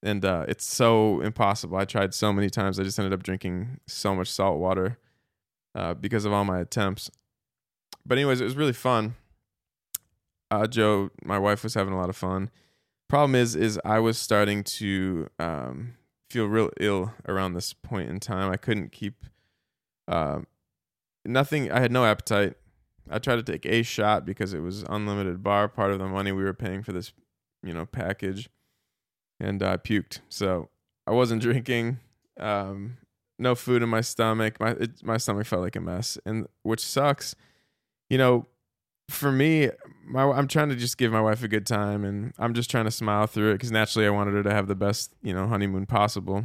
And 0.00 0.24
uh, 0.24 0.46
it's 0.48 0.64
so 0.64 1.20
impossible. 1.20 1.76
I 1.76 1.84
tried 1.84 2.14
so 2.14 2.32
many 2.32 2.50
times. 2.50 2.78
I 2.78 2.84
just 2.84 2.98
ended 2.98 3.12
up 3.12 3.22
drinking 3.22 3.80
so 3.86 4.14
much 4.14 4.28
salt 4.28 4.58
water 4.58 4.98
uh, 5.74 5.94
because 5.94 6.24
of 6.24 6.32
all 6.32 6.44
my 6.44 6.60
attempts. 6.60 7.10
But 8.04 8.18
anyways, 8.18 8.40
it 8.40 8.44
was 8.44 8.56
really 8.56 8.72
fun. 8.72 9.14
Uh, 10.52 10.66
Joe, 10.66 11.10
my 11.24 11.38
wife, 11.38 11.62
was 11.62 11.74
having 11.74 11.94
a 11.94 11.96
lot 11.96 12.10
of 12.10 12.16
fun 12.16 12.50
problem 13.12 13.34
is 13.34 13.54
is 13.54 13.78
I 13.84 13.98
was 13.98 14.16
starting 14.16 14.64
to 14.64 15.28
um, 15.38 15.96
feel 16.30 16.46
real 16.46 16.70
ill 16.80 17.12
around 17.28 17.52
this 17.52 17.74
point 17.74 18.08
in 18.08 18.20
time. 18.20 18.50
I 18.50 18.56
couldn't 18.56 18.90
keep 18.90 19.26
uh, 20.08 20.38
nothing. 21.26 21.70
I 21.70 21.80
had 21.80 21.92
no 21.92 22.06
appetite. 22.06 22.54
I 23.10 23.18
tried 23.18 23.36
to 23.36 23.42
take 23.42 23.66
a 23.66 23.82
shot 23.82 24.24
because 24.24 24.54
it 24.54 24.60
was 24.60 24.82
unlimited 24.88 25.42
bar, 25.42 25.68
part 25.68 25.90
of 25.90 25.98
the 25.98 26.08
money 26.08 26.32
we 26.32 26.42
were 26.42 26.54
paying 26.54 26.82
for 26.82 26.94
this, 26.94 27.12
you 27.62 27.74
know, 27.74 27.84
package, 27.84 28.48
and 29.38 29.62
I 29.62 29.76
puked. 29.76 30.20
So 30.30 30.70
I 31.06 31.10
wasn't 31.10 31.42
drinking. 31.48 31.98
Um, 32.40 32.96
no 33.38 33.54
food 33.54 33.82
in 33.82 33.90
my 33.90 34.00
stomach. 34.00 34.58
My 34.58 34.70
it, 34.70 35.04
my 35.04 35.18
stomach 35.18 35.46
felt 35.46 35.60
like 35.60 35.76
a 35.76 35.82
mess, 35.82 36.16
and 36.24 36.46
which 36.62 36.80
sucks. 36.80 37.34
You 38.08 38.16
know, 38.16 38.46
for 39.10 39.30
me, 39.30 39.68
my 40.04 40.24
I'm 40.24 40.48
trying 40.48 40.68
to 40.68 40.76
just 40.76 40.98
give 40.98 41.12
my 41.12 41.20
wife 41.20 41.42
a 41.42 41.48
good 41.48 41.66
time, 41.66 42.04
and 42.04 42.32
I'm 42.38 42.54
just 42.54 42.70
trying 42.70 42.84
to 42.84 42.90
smile 42.90 43.26
through 43.26 43.50
it 43.50 43.54
because 43.54 43.70
naturally 43.70 44.06
I 44.06 44.10
wanted 44.10 44.34
her 44.34 44.42
to 44.42 44.50
have 44.50 44.66
the 44.68 44.74
best 44.74 45.12
you 45.22 45.32
know 45.32 45.46
honeymoon 45.46 45.86
possible. 45.86 46.44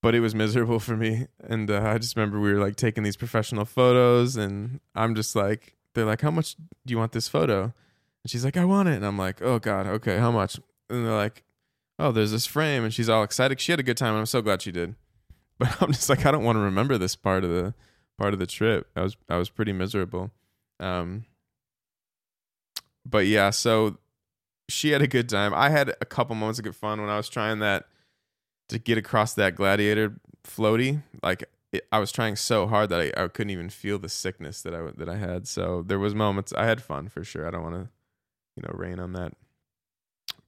But 0.00 0.16
it 0.16 0.20
was 0.20 0.34
miserable 0.34 0.80
for 0.80 0.96
me, 0.96 1.28
and 1.40 1.70
uh, 1.70 1.82
I 1.84 1.98
just 1.98 2.16
remember 2.16 2.40
we 2.40 2.52
were 2.52 2.58
like 2.58 2.74
taking 2.76 3.04
these 3.04 3.16
professional 3.16 3.64
photos, 3.64 4.36
and 4.36 4.80
I'm 4.94 5.14
just 5.14 5.36
like, 5.36 5.76
they're 5.94 6.04
like, 6.04 6.22
"How 6.22 6.30
much 6.30 6.56
do 6.56 6.92
you 6.92 6.98
want 6.98 7.12
this 7.12 7.28
photo?" 7.28 7.62
And 7.62 8.30
she's 8.30 8.44
like, 8.44 8.56
"I 8.56 8.64
want 8.64 8.88
it," 8.88 8.96
and 8.96 9.06
I'm 9.06 9.18
like, 9.18 9.40
"Oh 9.40 9.58
God, 9.58 9.86
okay, 9.86 10.18
how 10.18 10.32
much?" 10.32 10.58
And 10.90 11.06
they're 11.06 11.14
like, 11.14 11.44
"Oh, 11.98 12.10
there's 12.10 12.32
this 12.32 12.46
frame," 12.46 12.82
and 12.84 12.92
she's 12.92 13.08
all 13.08 13.22
excited. 13.22 13.60
She 13.60 13.70
had 13.72 13.78
a 13.80 13.84
good 13.84 13.96
time, 13.96 14.10
and 14.10 14.18
I'm 14.20 14.26
so 14.26 14.42
glad 14.42 14.62
she 14.62 14.72
did. 14.72 14.94
But 15.58 15.80
I'm 15.80 15.92
just 15.92 16.08
like, 16.08 16.26
I 16.26 16.32
don't 16.32 16.42
want 16.42 16.56
to 16.56 16.60
remember 16.60 16.98
this 16.98 17.14
part 17.14 17.44
of 17.44 17.50
the 17.50 17.74
part 18.18 18.32
of 18.32 18.40
the 18.40 18.46
trip. 18.46 18.88
I 18.96 19.02
was 19.02 19.16
I 19.28 19.36
was 19.36 19.50
pretty 19.50 19.72
miserable. 19.72 20.32
Um, 20.80 21.24
but 23.04 23.26
yeah, 23.26 23.50
so 23.50 23.98
she 24.68 24.90
had 24.90 25.02
a 25.02 25.06
good 25.06 25.28
time. 25.28 25.52
I 25.54 25.70
had 25.70 25.94
a 26.00 26.04
couple 26.04 26.34
moments 26.34 26.58
of 26.58 26.64
good 26.64 26.76
fun 26.76 27.00
when 27.00 27.10
I 27.10 27.16
was 27.16 27.28
trying 27.28 27.58
that 27.60 27.86
to 28.68 28.78
get 28.78 28.98
across 28.98 29.34
that 29.34 29.54
gladiator 29.54 30.14
floaty. 30.44 31.02
Like 31.22 31.44
it, 31.72 31.86
I 31.90 31.98
was 31.98 32.12
trying 32.12 32.36
so 32.36 32.66
hard 32.66 32.90
that 32.90 33.00
I, 33.00 33.24
I 33.24 33.28
couldn't 33.28 33.50
even 33.50 33.70
feel 33.70 33.98
the 33.98 34.08
sickness 34.08 34.62
that 34.62 34.74
I 34.74 34.90
that 34.96 35.08
I 35.08 35.16
had. 35.16 35.46
So 35.46 35.82
there 35.82 35.98
was 35.98 36.14
moments 36.14 36.52
I 36.52 36.64
had 36.66 36.82
fun 36.82 37.08
for 37.08 37.24
sure. 37.24 37.46
I 37.46 37.50
don't 37.50 37.62
want 37.62 37.74
to, 37.74 37.88
you 38.56 38.62
know, 38.62 38.72
rain 38.74 38.98
on 38.98 39.12
that 39.12 39.34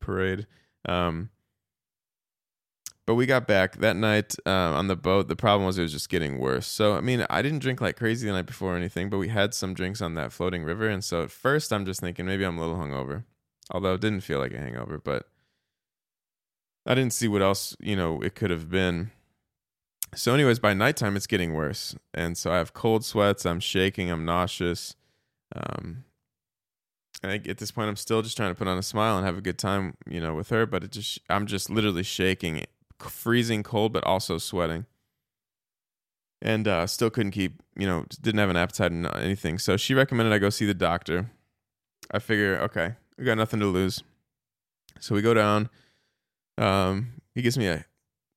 parade. 0.00 0.46
Um, 0.86 1.30
but 3.06 3.14
we 3.14 3.26
got 3.26 3.46
back 3.46 3.76
that 3.76 3.96
night 3.96 4.34
uh, 4.46 4.50
on 4.50 4.88
the 4.88 4.96
boat. 4.96 5.28
The 5.28 5.36
problem 5.36 5.66
was 5.66 5.78
it 5.78 5.82
was 5.82 5.92
just 5.92 6.08
getting 6.08 6.38
worse. 6.38 6.66
So 6.66 6.94
I 6.94 7.00
mean, 7.00 7.26
I 7.28 7.42
didn't 7.42 7.58
drink 7.60 7.80
like 7.80 7.96
crazy 7.96 8.26
the 8.26 8.32
night 8.32 8.46
before 8.46 8.74
or 8.74 8.76
anything, 8.76 9.10
but 9.10 9.18
we 9.18 9.28
had 9.28 9.54
some 9.54 9.74
drinks 9.74 10.00
on 10.00 10.14
that 10.14 10.32
floating 10.32 10.64
river, 10.64 10.88
and 10.88 11.04
so 11.04 11.22
at 11.22 11.30
first 11.30 11.72
I'm 11.72 11.84
just 11.84 12.00
thinking 12.00 12.26
maybe 12.26 12.44
I'm 12.44 12.58
a 12.58 12.60
little 12.60 12.76
hungover, 12.76 13.24
although 13.70 13.94
it 13.94 14.00
didn't 14.00 14.22
feel 14.22 14.38
like 14.38 14.52
a 14.52 14.58
hangover. 14.58 14.98
But 14.98 15.28
I 16.86 16.94
didn't 16.94 17.12
see 17.12 17.28
what 17.28 17.42
else 17.42 17.76
you 17.80 17.96
know 17.96 18.20
it 18.22 18.34
could 18.34 18.50
have 18.50 18.70
been. 18.70 19.10
So, 20.14 20.32
anyways, 20.32 20.60
by 20.60 20.74
nighttime 20.74 21.16
it's 21.16 21.26
getting 21.26 21.52
worse, 21.54 21.96
and 22.12 22.38
so 22.38 22.52
I 22.52 22.58
have 22.58 22.72
cold 22.72 23.04
sweats. 23.04 23.44
I'm 23.44 23.60
shaking. 23.60 24.10
I'm 24.10 24.24
nauseous. 24.24 24.94
Um, 25.54 26.04
and 27.22 27.32
I, 27.32 27.48
at 27.48 27.58
this 27.58 27.70
point, 27.70 27.88
I'm 27.88 27.96
still 27.96 28.22
just 28.22 28.36
trying 28.36 28.50
to 28.50 28.54
put 28.54 28.68
on 28.68 28.76
a 28.76 28.82
smile 28.82 29.16
and 29.16 29.24
have 29.24 29.38
a 29.38 29.40
good 29.40 29.58
time, 29.58 29.94
you 30.08 30.20
know, 30.20 30.34
with 30.34 30.50
her. 30.50 30.66
But 30.66 30.84
it 30.84 30.92
just, 30.92 31.20
I'm 31.30 31.46
just 31.46 31.70
literally 31.70 32.02
shaking 32.02 32.58
freezing 33.10 33.62
cold, 33.62 33.92
but 33.92 34.04
also 34.04 34.38
sweating. 34.38 34.86
And 36.42 36.68
uh, 36.68 36.86
still 36.86 37.10
couldn't 37.10 37.32
keep, 37.32 37.62
you 37.76 37.86
know, 37.86 38.04
didn't 38.20 38.38
have 38.38 38.50
an 38.50 38.56
appetite 38.56 38.92
and 38.92 39.06
anything. 39.16 39.58
So 39.58 39.76
she 39.76 39.94
recommended 39.94 40.34
I 40.34 40.38
go 40.38 40.50
see 40.50 40.66
the 40.66 40.74
doctor. 40.74 41.30
I 42.10 42.18
figure, 42.18 42.58
okay, 42.60 42.94
we 43.16 43.24
got 43.24 43.38
nothing 43.38 43.60
to 43.60 43.66
lose. 43.66 44.02
So 45.00 45.14
we 45.14 45.22
go 45.22 45.34
down. 45.34 45.70
Um, 46.58 47.14
he 47.34 47.42
gives 47.42 47.58
me 47.58 47.66
a 47.66 47.84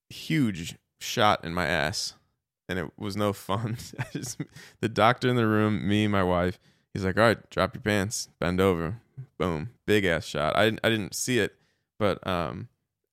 huge 0.10 0.76
shot 1.00 1.44
in 1.44 1.54
my 1.54 1.66
ass, 1.66 2.14
and 2.68 2.80
it 2.80 2.92
was 2.98 3.16
no 3.16 3.34
fun. 3.34 3.78
just, 4.12 4.42
the 4.82 4.90
doctor 4.90 5.30
in 5.30 5.36
the 5.36 5.48
room, 5.48 5.88
me, 5.88 6.08
my 6.08 6.24
wife. 6.24 6.60
He's 6.94 7.06
like, 7.06 7.18
"All 7.18 7.24
right, 7.24 7.50
drop 7.50 7.76
your 7.76 7.82
pants, 7.82 8.30
bend 8.40 8.60
over." 8.60 9.02
Boom, 9.38 9.72
big 9.86 10.06
ass 10.06 10.26
shot. 10.26 10.56
I 10.56 10.66
didn't, 10.66 10.80
I 10.84 10.90
didn't 10.90 11.16
see 11.16 11.40
it, 11.40 11.56
but 12.00 12.26
um, 12.26 12.70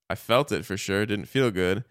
I 0.09 0.15
felt 0.15 0.53
it 0.53 0.65
for 0.65 0.77
sure. 0.77 1.03
It 1.03 1.07
didn't 1.07 1.27
feel 1.27 1.51
good. 1.51 1.85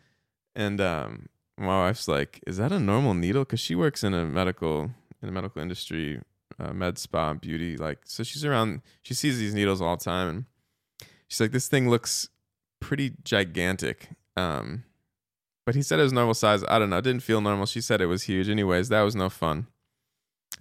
And 0.56 0.80
um, 0.80 1.28
my 1.58 1.86
wife's 1.86 2.08
like, 2.08 2.42
"Is 2.46 2.58
that 2.58 2.72
a 2.72 2.80
normal 2.80 3.14
needle?" 3.14 3.44
Because 3.44 3.60
she 3.60 3.76
works 3.76 4.04
in 4.04 4.14
a 4.14 4.26
medical 4.26 4.92
in 5.22 5.30
a 5.30 5.32
medical 5.32 5.62
industry, 5.62 6.22
uh, 6.60 6.74
med 6.74 6.98
spa, 6.98 7.34
beauty. 7.34 7.78
Like, 7.78 8.00
so 8.06 8.24
she's 8.24 8.46
around. 8.46 8.82
She 9.02 9.14
sees 9.14 9.40
these 9.40 9.54
needles 9.54 9.82
all 9.82 9.98
the 9.98 10.04
time, 10.04 10.30
and 10.30 10.46
she's 11.28 11.40
like, 11.40 11.52
"This 11.52 11.68
thing 11.68 11.90
looks 11.90 12.30
pretty 12.80 13.14
gigantic." 13.24 14.10
Um, 14.36 14.84
but 15.66 15.76
he 15.76 15.82
said 15.82 16.00
it 16.00 16.04
was 16.04 16.14
normal 16.14 16.34
size. 16.34 16.64
I 16.68 16.78
don't 16.78 16.90
know. 16.90 16.98
It 16.98 17.04
didn't 17.04 17.24
feel 17.24 17.42
normal. 17.42 17.66
She 17.66 17.82
said 17.82 18.02
it 18.02 18.08
was 18.08 18.24
huge. 18.24 18.50
Anyways, 18.50 18.90
that 18.90 19.02
was 19.02 19.16
no 19.16 19.30
fun. 19.30 19.68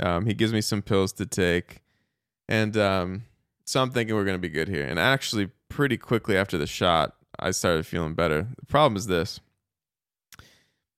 Um, 0.01 0.27
he 0.27 0.35
gives 0.35 0.53
me 0.53 0.61
some 0.61 0.81
pills 0.81 1.13
to 1.15 1.27
take, 1.27 1.83
and 2.49 2.77
um, 2.77 3.25
so 3.67 3.83
I'm 3.83 3.91
thinking 3.91 4.15
we're 4.15 4.25
gonna 4.25 4.39
be 4.39 4.49
good 4.49 4.69
here. 4.69 4.87
And 4.87 4.99
actually, 4.99 5.51
pretty 5.69 5.99
quickly 5.99 6.37
after 6.37 6.57
the 6.57 6.67
shot, 6.67 7.15
I 7.39 7.51
started 7.51 7.87
feeling 7.87 8.15
better. 8.15 8.49
The 8.59 8.67
problem 8.67 8.97
is 8.97 9.07
this. 9.07 9.41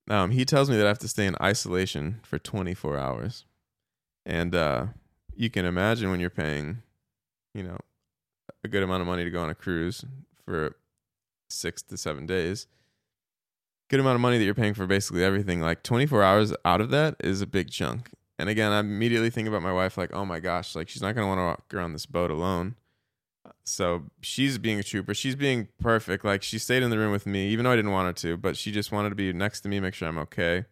Um, 0.09 0.31
he 0.33 0.44
tells 0.44 0.68
me 0.68 0.77
that 0.77 0.85
I 0.85 0.88
have 0.88 0.99
to 1.01 1.09
stay 1.09 1.27
in 1.27 1.37
isolation 1.40 2.20
for 2.23 2.38
24 2.38 2.99
hours. 2.99 3.44
And 4.27 4.55
uh, 4.55 4.87
you 5.35 5.51
can 5.51 5.64
imagine 5.64 6.11
when 6.11 6.20
you're 6.20 6.31
paying, 6.31 6.83
you 7.55 7.62
know, 7.62 7.79
a 8.62 8.68
good 8.68 8.83
amount 8.83 9.01
of 9.01 9.07
money 9.07 9.25
to 9.25 9.31
go 9.31 9.42
on 9.42 9.51
a 9.51 9.55
cruise 9.55 10.05
for 10.44 10.77
six 11.49 11.83
to 11.83 11.97
seven 11.97 12.27
days, 12.27 12.66
good 13.88 14.01
amount 14.01 14.16
of 14.16 14.20
money 14.20 14.38
that 14.38 14.44
you're 14.44 14.55
paying 14.55 14.75
for 14.75 14.87
basically 14.87 15.25
everything. 15.25 15.61
Like 15.61 15.83
24 15.83 16.23
hours 16.23 16.55
out 16.64 16.81
of 16.81 16.90
that 16.90 17.16
is 17.20 17.40
a 17.40 17.47
big 17.47 17.70
chunk. 17.70 18.11
And 18.38 18.49
again, 18.49 18.73
I 18.73 18.81
immediately 18.81 19.31
think 19.31 19.47
about 19.47 19.62
my 19.62 19.73
wife, 19.73 19.97
like, 19.97 20.12
oh 20.12 20.25
my 20.25 20.40
gosh, 20.40 20.75
like 20.75 20.88
she's 20.88 21.03
not 21.03 21.14
going 21.14 21.25
to 21.25 21.29
want 21.29 21.38
to 21.38 21.44
walk 21.44 21.75
around 21.75 21.92
this 21.92 22.07
boat 22.07 22.31
alone. 22.31 22.75
So 23.64 24.05
she's 24.20 24.59
being 24.59 24.79
a 24.79 24.83
trooper. 24.83 25.14
She's 25.14 25.35
being 25.35 25.68
perfect. 25.81 26.24
Like 26.24 26.42
she 26.42 26.59
stayed 26.59 26.83
in 26.83 26.90
the 26.90 26.98
room 26.98 27.12
with 27.12 27.27
me, 27.27 27.48
even 27.48 27.64
though 27.64 27.72
I 27.72 27.77
didn't 27.77 27.92
want 27.92 28.07
her 28.07 28.29
to, 28.29 28.37
but 28.37 28.57
she 28.57 28.70
just 28.70 28.92
wanted 28.92 29.09
to 29.09 29.14
be 29.14 29.33
next 29.33 29.62
to 29.62 29.68
me, 29.68 29.81
make 29.81 29.94
sure 29.94 30.07
I'm 30.07 30.18
okay. 30.18 30.66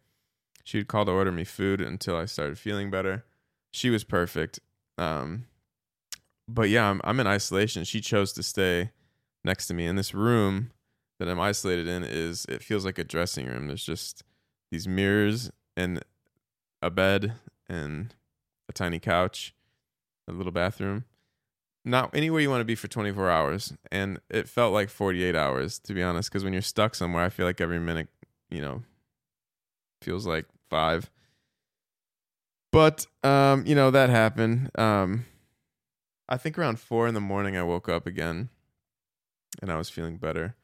She 0.62 0.78
would 0.78 0.88
call 0.88 1.06
to 1.06 1.10
order 1.10 1.32
me 1.32 1.44
food 1.44 1.80
until 1.80 2.16
I 2.16 2.26
started 2.26 2.58
feeling 2.58 2.90
better. 2.90 3.24
She 3.72 3.88
was 3.88 4.04
perfect. 4.04 4.60
Um, 4.98 5.46
but 6.46 6.68
yeah, 6.68 6.90
I'm, 6.90 7.00
I'm 7.02 7.18
in 7.18 7.26
isolation. 7.26 7.84
She 7.84 8.00
chose 8.00 8.32
to 8.34 8.42
stay 8.42 8.90
next 9.42 9.66
to 9.68 9.74
me 9.74 9.86
in 9.86 9.96
this 9.96 10.14
room 10.14 10.70
that 11.18 11.28
I'm 11.28 11.40
isolated 11.40 11.88
in. 11.88 12.04
Is 12.04 12.44
it 12.48 12.62
feels 12.62 12.84
like 12.84 12.98
a 12.98 13.04
dressing 13.04 13.46
room? 13.46 13.68
There's 13.68 13.84
just 13.84 14.22
these 14.70 14.86
mirrors 14.86 15.50
and 15.76 16.04
a 16.82 16.90
bed 16.90 17.36
and 17.68 18.14
a 18.68 18.72
tiny 18.72 18.98
couch, 18.98 19.54
a 20.28 20.32
little 20.32 20.52
bathroom 20.52 21.06
not 21.84 22.14
anywhere 22.14 22.40
you 22.40 22.48
want 22.50 22.60
to 22.60 22.64
be 22.64 22.74
for 22.74 22.88
24 22.88 23.30
hours 23.30 23.72
and 23.90 24.20
it 24.30 24.48
felt 24.48 24.72
like 24.72 24.88
48 24.88 25.34
hours 25.34 25.78
to 25.80 25.94
be 25.94 26.02
honest 26.02 26.30
because 26.30 26.44
when 26.44 26.52
you're 26.52 26.62
stuck 26.62 26.94
somewhere 26.94 27.24
i 27.24 27.28
feel 27.28 27.44
like 27.46 27.60
every 27.60 27.80
minute 27.80 28.08
you 28.50 28.60
know 28.60 28.82
feels 30.00 30.26
like 30.26 30.46
five 30.70 31.10
But 32.72 33.06
um, 33.22 33.66
you 33.66 33.74
know 33.74 33.90
that 33.90 34.08
happened. 34.10 34.70
Um, 34.78 35.26
I 36.28 36.38
think 36.38 36.58
around 36.58 36.78
four 36.80 37.06
in 37.06 37.14
the 37.14 37.20
morning, 37.20 37.56
I 37.56 37.62
woke 37.62 37.88
up 37.88 38.06
again, 38.06 38.48
and 39.60 39.70
I 39.70 39.76
was 39.76 39.90
feeling 39.90 40.16
better. 40.16 40.54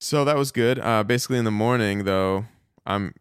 So 0.00 0.24
that 0.24 0.36
was 0.36 0.50
good. 0.52 0.78
Uh, 0.78 1.04
basically, 1.04 1.38
in 1.38 1.44
the 1.44 1.50
morning 1.52 2.04
though, 2.04 2.46
I'm 2.84 3.14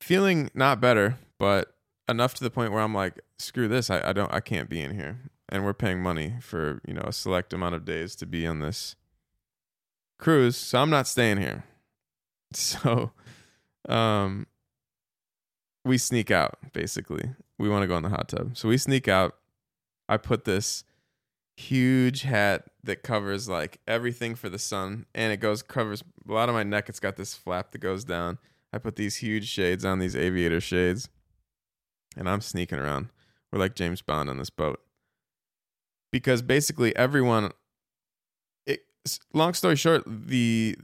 feeling 0.00 0.50
not 0.54 0.80
better, 0.80 1.18
but 1.38 1.74
enough 2.08 2.34
to 2.34 2.44
the 2.44 2.50
point 2.50 2.72
where 2.72 2.82
I'm 2.82 2.94
like, 2.94 3.20
screw 3.38 3.66
this. 3.68 3.90
I, 3.90 4.10
I 4.10 4.12
don't. 4.12 4.32
I 4.32 4.40
can't 4.40 4.68
be 4.68 4.80
in 4.80 4.94
here, 4.94 5.18
and 5.48 5.64
we're 5.64 5.74
paying 5.74 6.02
money 6.02 6.34
for 6.40 6.80
you 6.86 6.94
know 6.94 7.04
a 7.04 7.12
select 7.12 7.52
amount 7.52 7.74
of 7.74 7.84
days 7.84 8.14
to 8.16 8.26
be 8.26 8.46
on 8.46 8.60
this 8.60 8.96
cruise, 10.18 10.56
so 10.56 10.80
I'm 10.80 10.90
not 10.90 11.06
staying 11.06 11.38
here. 11.38 11.64
So, 12.54 13.12
um, 13.90 14.46
we 15.84 15.98
sneak 15.98 16.30
out 16.30 16.58
basically. 16.72 17.30
We 17.58 17.68
want 17.68 17.82
to 17.82 17.86
go 17.86 17.96
in 17.96 18.02
the 18.02 18.08
hot 18.08 18.28
tub. 18.28 18.56
So 18.56 18.68
we 18.68 18.78
sneak 18.78 19.08
out. 19.08 19.34
I 20.08 20.16
put 20.16 20.44
this 20.44 20.84
huge 21.56 22.22
hat 22.22 22.64
that 22.84 23.02
covers 23.02 23.48
like 23.48 23.80
everything 23.88 24.34
for 24.34 24.48
the 24.48 24.58
sun 24.58 25.06
and 25.14 25.32
it 25.32 25.38
goes 25.38 25.60
covers 25.60 26.04
a 26.28 26.32
lot 26.32 26.48
of 26.48 26.54
my 26.54 26.62
neck 26.62 26.88
it's 26.88 27.00
got 27.00 27.16
this 27.16 27.34
flap 27.34 27.72
that 27.72 27.78
goes 27.78 28.04
down. 28.04 28.38
I 28.72 28.78
put 28.78 28.96
these 28.96 29.16
huge 29.16 29.48
shades 29.48 29.84
on 29.84 29.98
these 29.98 30.14
aviator 30.14 30.60
shades 30.60 31.08
and 32.16 32.28
I'm 32.28 32.40
sneaking 32.40 32.78
around. 32.78 33.08
We're 33.50 33.58
like 33.58 33.74
James 33.74 34.02
Bond 34.02 34.30
on 34.30 34.38
this 34.38 34.50
boat. 34.50 34.80
Because 36.10 36.42
basically 36.42 36.94
everyone 36.96 37.50
it, 38.66 38.80
long 39.32 39.54
story 39.54 39.76
short, 39.76 40.02
the 40.06 40.76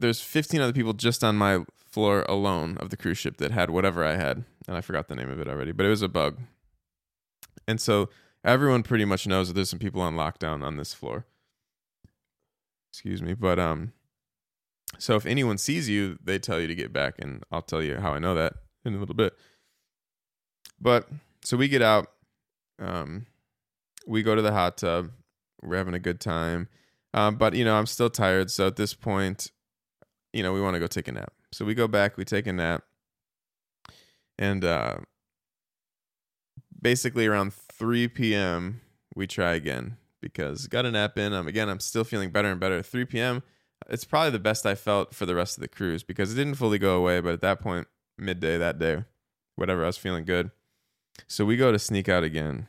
there's 0.00 0.20
15 0.20 0.60
other 0.60 0.72
people 0.72 0.92
just 0.92 1.22
on 1.22 1.36
my 1.36 1.64
floor 1.78 2.24
alone 2.28 2.76
of 2.78 2.90
the 2.90 2.96
cruise 2.96 3.18
ship 3.18 3.36
that 3.36 3.52
had 3.52 3.70
whatever 3.70 4.04
I 4.04 4.16
had, 4.16 4.44
and 4.66 4.76
I 4.76 4.80
forgot 4.80 5.08
the 5.08 5.14
name 5.14 5.30
of 5.30 5.38
it 5.38 5.48
already, 5.48 5.72
but 5.72 5.86
it 5.86 5.90
was 5.90 6.02
a 6.02 6.08
bug. 6.08 6.38
And 7.68 7.80
so 7.80 8.10
everyone 8.44 8.82
pretty 8.82 9.04
much 9.04 9.26
knows 9.26 9.48
that 9.48 9.54
there's 9.54 9.70
some 9.70 9.78
people 9.78 10.02
on 10.02 10.16
lockdown 10.16 10.64
on 10.64 10.76
this 10.76 10.92
floor. 10.92 11.24
Excuse 12.92 13.22
me, 13.22 13.34
but 13.34 13.58
um 13.58 13.92
so 14.98 15.16
if 15.16 15.26
anyone 15.26 15.58
sees 15.58 15.88
you, 15.88 16.18
they 16.22 16.38
tell 16.38 16.60
you 16.60 16.68
to 16.68 16.74
get 16.74 16.92
back 16.92 17.14
and 17.18 17.42
I'll 17.50 17.62
tell 17.62 17.82
you 17.82 17.96
how 17.96 18.12
I 18.12 18.18
know 18.18 18.34
that 18.34 18.54
in 18.84 18.94
a 18.94 18.98
little 18.98 19.14
bit. 19.14 19.34
But 20.80 21.08
so 21.42 21.56
we 21.56 21.68
get 21.68 21.82
out 21.82 22.10
um 22.78 23.26
we 24.06 24.22
go 24.22 24.34
to 24.34 24.42
the 24.42 24.52
hot 24.52 24.76
tub. 24.76 25.10
We're 25.62 25.76
having 25.76 25.94
a 25.94 25.98
good 25.98 26.20
time. 26.20 26.68
Um, 27.12 27.36
but 27.36 27.54
you 27.54 27.64
know, 27.64 27.76
I'm 27.76 27.86
still 27.86 28.10
tired, 28.10 28.50
so 28.50 28.66
at 28.66 28.76
this 28.76 28.92
point, 28.92 29.52
you 30.32 30.42
know, 30.42 30.52
we 30.52 30.60
want 30.60 30.74
to 30.74 30.80
go 30.80 30.86
take 30.86 31.08
a 31.08 31.12
nap. 31.12 31.32
So 31.52 31.64
we 31.64 31.74
go 31.74 31.86
back, 31.86 32.16
we 32.16 32.24
take 32.24 32.46
a 32.48 32.52
nap, 32.52 32.82
and 34.36 34.64
uh, 34.64 34.96
basically 36.80 37.26
around 37.26 37.54
3 37.54 38.08
p.m. 38.08 38.80
we 39.14 39.26
try 39.28 39.54
again 39.54 39.96
because 40.20 40.66
got 40.66 40.86
a 40.86 40.90
nap 40.90 41.16
in. 41.18 41.32
Um, 41.32 41.46
again, 41.46 41.68
I'm 41.68 41.80
still 41.80 42.02
feeling 42.02 42.30
better 42.30 42.50
and 42.50 42.58
better. 42.58 42.82
3 42.82 43.04
p.m. 43.04 43.42
It's 43.88 44.04
probably 44.04 44.30
the 44.30 44.38
best 44.38 44.66
I 44.66 44.74
felt 44.74 45.14
for 45.14 45.26
the 45.26 45.34
rest 45.34 45.56
of 45.56 45.62
the 45.62 45.68
cruise 45.68 46.02
because 46.02 46.32
it 46.32 46.36
didn't 46.36 46.54
fully 46.54 46.78
go 46.78 46.96
away, 46.96 47.20
but 47.20 47.32
at 47.32 47.40
that 47.42 47.60
point, 47.60 47.86
midday 48.18 48.58
that 48.58 48.78
day, 48.78 49.04
whatever, 49.56 49.84
I 49.84 49.86
was 49.86 49.98
feeling 49.98 50.24
good. 50.24 50.50
So 51.28 51.44
we 51.44 51.56
go 51.56 51.70
to 51.70 51.78
sneak 51.78 52.08
out 52.08 52.24
again. 52.24 52.66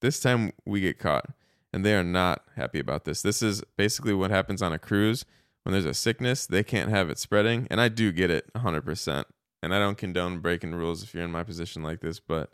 This 0.00 0.20
time 0.20 0.52
we 0.64 0.80
get 0.80 0.98
caught, 0.98 1.30
and 1.72 1.84
they 1.84 1.94
are 1.94 2.04
not 2.04 2.44
happy 2.56 2.78
about 2.78 3.04
this. 3.04 3.22
This 3.22 3.42
is 3.42 3.62
basically 3.76 4.14
what 4.14 4.30
happens 4.30 4.62
on 4.62 4.72
a 4.72 4.78
cruise 4.78 5.24
when 5.62 5.72
there's 5.72 5.84
a 5.84 5.94
sickness, 5.94 6.46
they 6.46 6.62
can't 6.62 6.90
have 6.90 7.10
it 7.10 7.18
spreading. 7.18 7.66
And 7.70 7.80
I 7.80 7.88
do 7.88 8.12
get 8.12 8.30
it 8.30 8.52
100%. 8.54 9.24
And 9.62 9.74
I 9.74 9.78
don't 9.78 9.98
condone 9.98 10.38
breaking 10.38 10.74
rules 10.74 11.02
if 11.02 11.12
you're 11.12 11.24
in 11.24 11.30
my 11.30 11.44
position 11.44 11.82
like 11.82 12.00
this, 12.00 12.18
but 12.18 12.50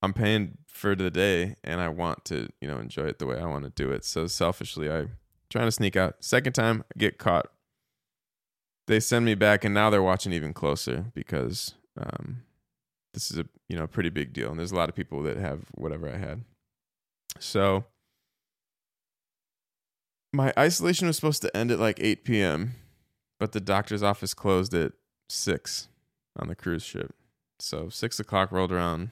I'm 0.00 0.12
paying 0.12 0.58
for 0.68 0.94
the 0.94 1.10
day 1.10 1.56
and 1.64 1.80
I 1.80 1.88
want 1.88 2.24
to, 2.26 2.48
you 2.60 2.68
know, 2.68 2.78
enjoy 2.78 3.06
it 3.06 3.18
the 3.18 3.26
way 3.26 3.40
I 3.40 3.46
want 3.46 3.64
to 3.64 3.70
do 3.70 3.90
it. 3.90 4.04
So 4.04 4.28
selfishly, 4.28 4.90
I 4.90 5.06
trying 5.50 5.66
to 5.66 5.72
sneak 5.72 5.96
out. 5.96 6.16
Second 6.20 6.52
time, 6.52 6.84
I 6.94 6.98
get 6.98 7.18
caught. 7.18 7.46
They 8.86 9.00
send 9.00 9.24
me 9.24 9.34
back 9.34 9.64
and 9.64 9.74
now 9.74 9.90
they're 9.90 10.02
watching 10.02 10.32
even 10.32 10.52
closer 10.52 11.06
because 11.14 11.74
um, 11.98 12.42
this 13.14 13.30
is 13.30 13.38
a, 13.38 13.46
you 13.68 13.76
know, 13.76 13.86
pretty 13.86 14.10
big 14.10 14.32
deal 14.32 14.50
and 14.50 14.58
there's 14.58 14.72
a 14.72 14.76
lot 14.76 14.88
of 14.88 14.94
people 14.94 15.22
that 15.22 15.36
have 15.36 15.60
whatever 15.74 16.12
I 16.12 16.18
had. 16.18 16.44
So 17.38 17.84
my 20.32 20.52
isolation 20.58 21.06
was 21.06 21.16
supposed 21.16 21.42
to 21.42 21.56
end 21.56 21.70
at 21.70 21.78
like 21.78 21.98
8 22.00 22.24
p.m., 22.24 22.74
but 23.38 23.52
the 23.52 23.60
doctor's 23.60 24.02
office 24.02 24.34
closed 24.34 24.74
at 24.74 24.92
6 25.28 25.88
on 26.38 26.48
the 26.48 26.54
cruise 26.54 26.82
ship. 26.82 27.14
So 27.58 27.88
6 27.88 28.20
o'clock 28.20 28.52
rolled 28.52 28.72
around. 28.72 29.10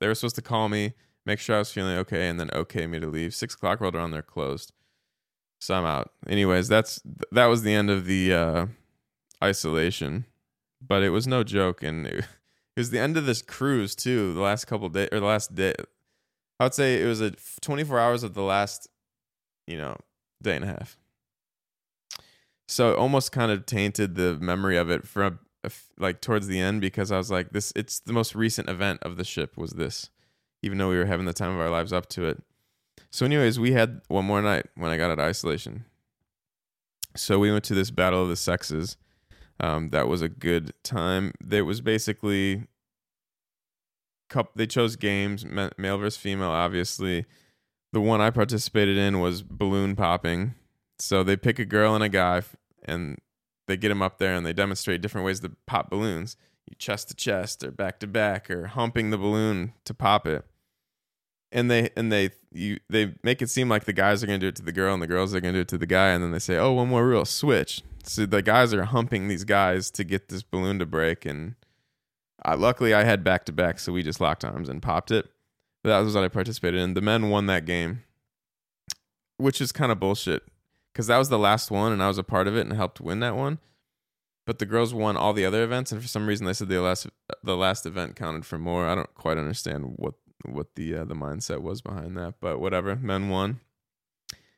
They 0.00 0.08
were 0.08 0.14
supposed 0.14 0.36
to 0.36 0.42
call 0.42 0.68
me, 0.68 0.94
make 1.24 1.38
sure 1.38 1.56
I 1.56 1.60
was 1.60 1.72
feeling 1.72 1.96
okay, 1.98 2.28
and 2.28 2.38
then 2.38 2.50
okay 2.52 2.86
me 2.86 3.00
to 3.00 3.06
leave. 3.06 3.34
6 3.34 3.54
o'clock 3.54 3.80
rolled 3.80 3.94
around, 3.94 4.10
they're 4.10 4.22
closed. 4.22 4.72
So 5.60 5.74
I'm 5.74 5.86
out. 5.86 6.12
Anyways, 6.28 6.68
that's 6.68 7.00
that 7.32 7.46
was 7.46 7.62
the 7.62 7.72
end 7.72 7.88
of 7.88 8.04
the 8.04 8.32
uh, 8.34 8.66
isolation, 9.42 10.26
but 10.86 11.02
it 11.02 11.10
was 11.10 11.26
no 11.26 11.42
joke, 11.44 11.82
and 11.82 12.06
it, 12.06 12.24
it 12.76 12.80
was 12.80 12.90
the 12.90 12.98
end 12.98 13.16
of 13.16 13.26
this 13.26 13.42
cruise 13.42 13.94
too. 13.94 14.34
The 14.34 14.40
last 14.40 14.66
couple 14.66 14.88
days 14.90 15.08
or 15.10 15.20
the 15.20 15.26
last 15.26 15.54
day, 15.54 15.74
I 16.60 16.64
would 16.64 16.74
say 16.74 17.02
it 17.02 17.06
was 17.06 17.20
a 17.20 17.32
24 17.62 17.98
hours 17.98 18.22
of 18.22 18.34
the 18.34 18.42
last, 18.42 18.88
you 19.66 19.78
know, 19.78 19.96
day 20.42 20.56
and 20.56 20.64
a 20.64 20.68
half. 20.68 20.98
So 22.68 22.92
it 22.92 22.98
almost 22.98 23.32
kind 23.32 23.50
of 23.50 23.64
tainted 23.64 24.16
the 24.16 24.36
memory 24.36 24.76
of 24.76 24.90
it 24.90 25.06
from 25.06 25.38
uh, 25.64 25.70
like 25.98 26.20
towards 26.20 26.48
the 26.48 26.60
end 26.60 26.80
because 26.80 27.10
I 27.10 27.16
was 27.16 27.30
like, 27.30 27.50
this. 27.50 27.72
It's 27.74 28.00
the 28.00 28.12
most 28.12 28.34
recent 28.34 28.68
event 28.68 29.00
of 29.02 29.16
the 29.16 29.24
ship 29.24 29.56
was 29.56 29.72
this, 29.72 30.10
even 30.62 30.78
though 30.78 30.90
we 30.90 30.98
were 30.98 31.06
having 31.06 31.26
the 31.26 31.32
time 31.32 31.52
of 31.52 31.60
our 31.60 31.70
lives 31.70 31.92
up 31.92 32.08
to 32.10 32.26
it. 32.26 32.42
So, 33.10 33.24
anyways, 33.24 33.58
we 33.58 33.72
had 33.72 34.02
one 34.08 34.24
more 34.24 34.42
night 34.42 34.66
when 34.74 34.90
I 34.90 34.96
got 34.96 35.10
out 35.10 35.18
of 35.18 35.24
isolation. 35.24 35.84
So 37.14 37.38
we 37.38 37.50
went 37.50 37.64
to 37.64 37.74
this 37.74 37.90
battle 37.90 38.22
of 38.22 38.28
the 38.28 38.36
sexes. 38.36 38.96
Um, 39.58 39.90
that 39.90 40.08
was 40.08 40.22
a 40.22 40.28
good 40.28 40.72
time. 40.82 41.32
There 41.40 41.64
was 41.64 41.80
basically, 41.80 42.64
couple, 44.28 44.52
they 44.54 44.66
chose 44.66 44.96
games, 44.96 45.44
male 45.44 45.98
versus 45.98 46.16
female, 46.16 46.50
obviously 46.50 47.24
the 47.96 48.00
one 48.02 48.20
I 48.20 48.28
participated 48.28 48.98
in 48.98 49.20
was 49.20 49.42
balloon 49.42 49.96
popping. 49.96 50.54
So 50.98 51.22
they 51.22 51.34
pick 51.34 51.58
a 51.58 51.64
girl 51.64 51.94
and 51.94 52.04
a 52.04 52.10
guy 52.10 52.42
and 52.84 53.16
they 53.68 53.78
get 53.78 53.88
them 53.88 54.02
up 54.02 54.18
there 54.18 54.34
and 54.34 54.44
they 54.44 54.52
demonstrate 54.52 55.00
different 55.00 55.24
ways 55.24 55.40
to 55.40 55.52
pop 55.66 55.88
balloons. 55.88 56.36
You 56.68 56.76
chest 56.78 57.08
to 57.08 57.14
chest 57.14 57.64
or 57.64 57.70
back 57.70 57.98
to 58.00 58.06
back 58.06 58.50
or 58.50 58.66
humping 58.66 59.08
the 59.08 59.16
balloon 59.16 59.72
to 59.84 59.94
pop 59.94 60.26
it. 60.26 60.44
And 61.50 61.70
they 61.70 61.88
and 61.96 62.12
they 62.12 62.30
you 62.52 62.80
they 62.90 63.14
make 63.22 63.40
it 63.40 63.48
seem 63.48 63.70
like 63.70 63.84
the 63.84 63.94
guys 63.94 64.22
are 64.22 64.26
gonna 64.26 64.40
do 64.40 64.48
it 64.48 64.56
to 64.56 64.62
the 64.62 64.72
girl 64.72 64.92
and 64.92 65.02
the 65.02 65.06
girls 65.06 65.34
are 65.34 65.40
gonna 65.40 65.54
do 65.54 65.60
it 65.60 65.68
to 65.68 65.78
the 65.78 65.86
guy 65.86 66.08
and 66.08 66.22
then 66.22 66.32
they 66.32 66.38
say, 66.38 66.58
Oh, 66.58 66.72
one 66.72 66.88
more 66.88 67.06
rule, 67.06 67.24
switch. 67.24 67.82
So 68.06 68.26
the 68.26 68.42
guys 68.42 68.72
are 68.72 68.84
humping 68.84 69.28
these 69.28 69.44
guys 69.44 69.90
to 69.92 70.04
get 70.04 70.28
this 70.28 70.42
balloon 70.42 70.78
to 70.78 70.86
break 70.86 71.26
and 71.26 71.54
I, 72.44 72.54
luckily 72.54 72.94
I 72.94 73.02
had 73.02 73.24
back 73.24 73.44
to 73.46 73.52
back, 73.52 73.78
so 73.78 73.92
we 73.92 74.02
just 74.02 74.20
locked 74.20 74.44
arms 74.44 74.68
and 74.68 74.82
popped 74.82 75.10
it 75.10 75.28
that 75.86 76.00
was 76.00 76.14
what 76.14 76.24
I 76.24 76.28
participated 76.28 76.80
in. 76.80 76.94
The 76.94 77.00
men 77.00 77.30
won 77.30 77.46
that 77.46 77.64
game, 77.64 78.02
which 79.36 79.60
is 79.60 79.72
kind 79.72 79.92
of 79.92 80.00
bullshit 80.00 80.42
because 80.92 81.06
that 81.06 81.18
was 81.18 81.28
the 81.28 81.38
last 81.38 81.70
one 81.70 81.92
and 81.92 82.02
I 82.02 82.08
was 82.08 82.18
a 82.18 82.24
part 82.24 82.48
of 82.48 82.56
it 82.56 82.66
and 82.66 82.72
helped 82.72 83.00
win 83.00 83.20
that 83.20 83.36
one. 83.36 83.58
But 84.46 84.58
the 84.58 84.66
girls 84.66 84.94
won 84.94 85.16
all 85.16 85.32
the 85.32 85.44
other 85.44 85.64
events, 85.64 85.90
and 85.90 86.00
for 86.00 86.06
some 86.06 86.28
reason 86.28 86.46
they 86.46 86.52
said 86.52 86.68
the 86.68 86.80
last 86.80 87.08
the 87.42 87.56
last 87.56 87.84
event 87.84 88.14
counted 88.14 88.46
for 88.46 88.58
more. 88.58 88.86
I 88.86 88.94
don't 88.94 89.12
quite 89.14 89.38
understand 89.38 89.94
what 89.96 90.14
what 90.44 90.76
the 90.76 90.94
uh, 90.98 91.04
the 91.04 91.16
mindset 91.16 91.62
was 91.62 91.82
behind 91.82 92.16
that, 92.16 92.34
but 92.40 92.60
whatever. 92.60 92.94
Men 92.94 93.28
won. 93.28 93.58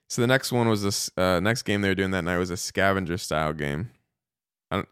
So 0.08 0.22
the 0.22 0.26
next 0.26 0.52
one 0.52 0.68
was 0.68 0.82
this 0.82 1.10
uh, 1.16 1.40
next 1.40 1.62
game 1.62 1.82
they 1.82 1.88
were 1.88 1.94
doing 1.94 2.12
that 2.12 2.22
night 2.22 2.38
was 2.38 2.50
a 2.50 2.56
scavenger 2.56 3.18
style 3.18 3.52
game. 3.52 3.90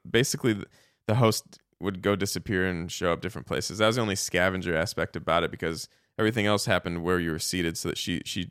basically, 0.09 0.63
the 1.07 1.15
host 1.17 1.59
would 1.81 2.03
go 2.03 2.17
disappear 2.17 2.67
and 2.67 2.91
show 2.91 3.13
up 3.13 3.21
different 3.21 3.47
places. 3.47 3.79
That 3.79 3.87
was 3.87 3.97
the 3.97 4.03
only 4.03 4.17
scavenger 4.17 4.77
aspect 4.77 5.17
about 5.17 5.45
it 5.45 5.51
because 5.51 5.89
everything 6.19 6.47
else 6.47 6.67
happened 6.67 7.03
where 7.03 7.19
you 7.21 7.31
were 7.31 7.39
seated 7.39 7.77
so 7.77 7.89
that 7.89 7.99
she 7.99 8.23
she 8.25 8.51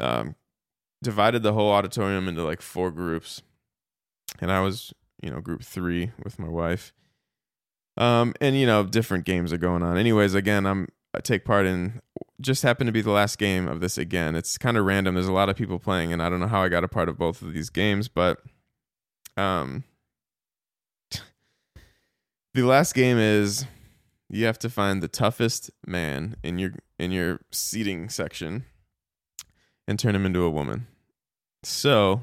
um 0.00 0.34
divided 1.02 1.42
the 1.42 1.52
whole 1.52 1.70
auditorium 1.70 2.28
into 2.28 2.42
like 2.42 2.60
four 2.60 2.90
groups 2.90 3.42
and 4.40 4.50
i 4.50 4.60
was 4.60 4.92
you 5.22 5.30
know 5.30 5.40
group 5.40 5.62
three 5.62 6.10
with 6.24 6.38
my 6.38 6.48
wife 6.48 6.92
um 7.96 8.34
and 8.40 8.56
you 8.56 8.66
know 8.66 8.82
different 8.82 9.24
games 9.24 9.52
are 9.52 9.58
going 9.58 9.82
on 9.82 9.96
anyways 9.96 10.34
again 10.34 10.66
i'm 10.66 10.88
take 11.24 11.44
part 11.44 11.66
in 11.66 12.00
just 12.40 12.62
happened 12.62 12.88
to 12.88 12.92
be 12.92 13.00
the 13.00 13.10
last 13.10 13.38
game 13.38 13.66
of 13.68 13.80
this 13.80 13.96
again 13.96 14.34
it's 14.34 14.58
kind 14.58 14.76
of 14.76 14.84
random 14.84 15.14
there's 15.14 15.28
a 15.28 15.32
lot 15.32 15.48
of 15.48 15.56
people 15.56 15.78
playing 15.78 16.12
and 16.12 16.22
i 16.22 16.28
don't 16.28 16.40
know 16.40 16.46
how 16.46 16.62
i 16.62 16.68
got 16.68 16.84
a 16.84 16.88
part 16.88 17.08
of 17.08 17.18
both 17.18 17.42
of 17.42 17.52
these 17.52 17.70
games 17.70 18.08
but 18.08 18.42
um 19.36 19.84
the 22.54 22.62
last 22.62 22.94
game 22.94 23.18
is 23.18 23.66
you 24.28 24.44
have 24.44 24.58
to 24.58 24.70
find 24.70 25.02
the 25.02 25.08
toughest 25.08 25.70
man 25.86 26.36
in 26.42 26.58
your 26.58 26.72
in 26.98 27.10
your 27.10 27.40
seating 27.52 28.08
section 28.08 28.64
and 29.86 29.98
turn 29.98 30.14
him 30.14 30.26
into 30.26 30.42
a 30.42 30.50
woman. 30.50 30.86
So, 31.62 32.22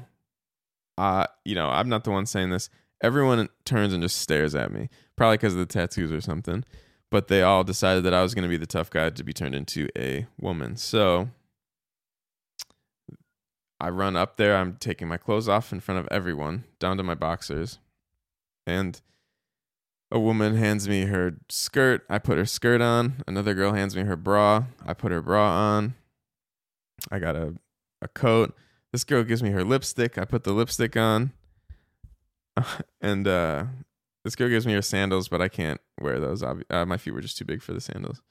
uh, 0.98 1.26
you 1.44 1.54
know, 1.54 1.68
I'm 1.68 1.88
not 1.88 2.04
the 2.04 2.10
one 2.10 2.26
saying 2.26 2.50
this. 2.50 2.68
Everyone 3.02 3.48
turns 3.64 3.92
and 3.92 4.02
just 4.02 4.18
stares 4.18 4.54
at 4.54 4.72
me, 4.72 4.88
probably 5.16 5.36
because 5.36 5.54
of 5.54 5.58
the 5.60 5.66
tattoos 5.66 6.12
or 6.12 6.20
something. 6.20 6.64
But 7.10 7.28
they 7.28 7.42
all 7.42 7.64
decided 7.64 8.04
that 8.04 8.14
I 8.14 8.22
was 8.22 8.34
going 8.34 8.42
to 8.42 8.48
be 8.48 8.56
the 8.56 8.66
tough 8.66 8.90
guy 8.90 9.10
to 9.10 9.24
be 9.24 9.32
turned 9.32 9.54
into 9.54 9.88
a 9.96 10.26
woman. 10.38 10.76
So 10.76 11.28
I 13.80 13.90
run 13.90 14.16
up 14.16 14.36
there. 14.36 14.56
I'm 14.56 14.76
taking 14.76 15.08
my 15.08 15.16
clothes 15.16 15.48
off 15.48 15.72
in 15.72 15.80
front 15.80 16.00
of 16.00 16.08
everyone, 16.10 16.64
down 16.78 16.96
to 16.96 17.02
my 17.02 17.14
boxers. 17.14 17.78
And 18.66 19.00
a 20.10 20.18
woman 20.18 20.56
hands 20.56 20.88
me 20.88 21.06
her 21.06 21.36
skirt. 21.48 22.04
I 22.08 22.18
put 22.18 22.38
her 22.38 22.46
skirt 22.46 22.80
on. 22.80 23.22
Another 23.26 23.52
girl 23.54 23.72
hands 23.72 23.96
me 23.96 24.02
her 24.02 24.16
bra. 24.16 24.64
I 24.86 24.94
put 24.94 25.12
her 25.12 25.20
bra 25.20 25.50
on. 25.50 25.94
I 27.10 27.18
got 27.18 27.36
a, 27.36 27.54
a 28.00 28.08
coat. 28.08 28.56
This 28.92 29.04
girl 29.04 29.24
gives 29.24 29.42
me 29.42 29.50
her 29.50 29.64
lipstick. 29.64 30.16
I 30.16 30.24
put 30.24 30.44
the 30.44 30.52
lipstick 30.52 30.96
on. 30.96 31.32
and 33.00 33.26
uh, 33.26 33.64
this 34.24 34.34
girl 34.34 34.48
gives 34.48 34.66
me 34.66 34.72
her 34.72 34.82
sandals, 34.82 35.28
but 35.28 35.42
I 35.42 35.48
can't 35.48 35.80
wear 36.00 36.18
those. 36.18 36.42
Uh, 36.42 36.86
my 36.86 36.96
feet 36.96 37.12
were 37.12 37.20
just 37.20 37.36
too 37.36 37.44
big 37.44 37.62
for 37.62 37.72
the 37.72 37.80
sandals. 37.80 38.22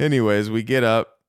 Anyways, 0.00 0.50
we 0.50 0.62
get 0.62 0.84
up, 0.84 1.20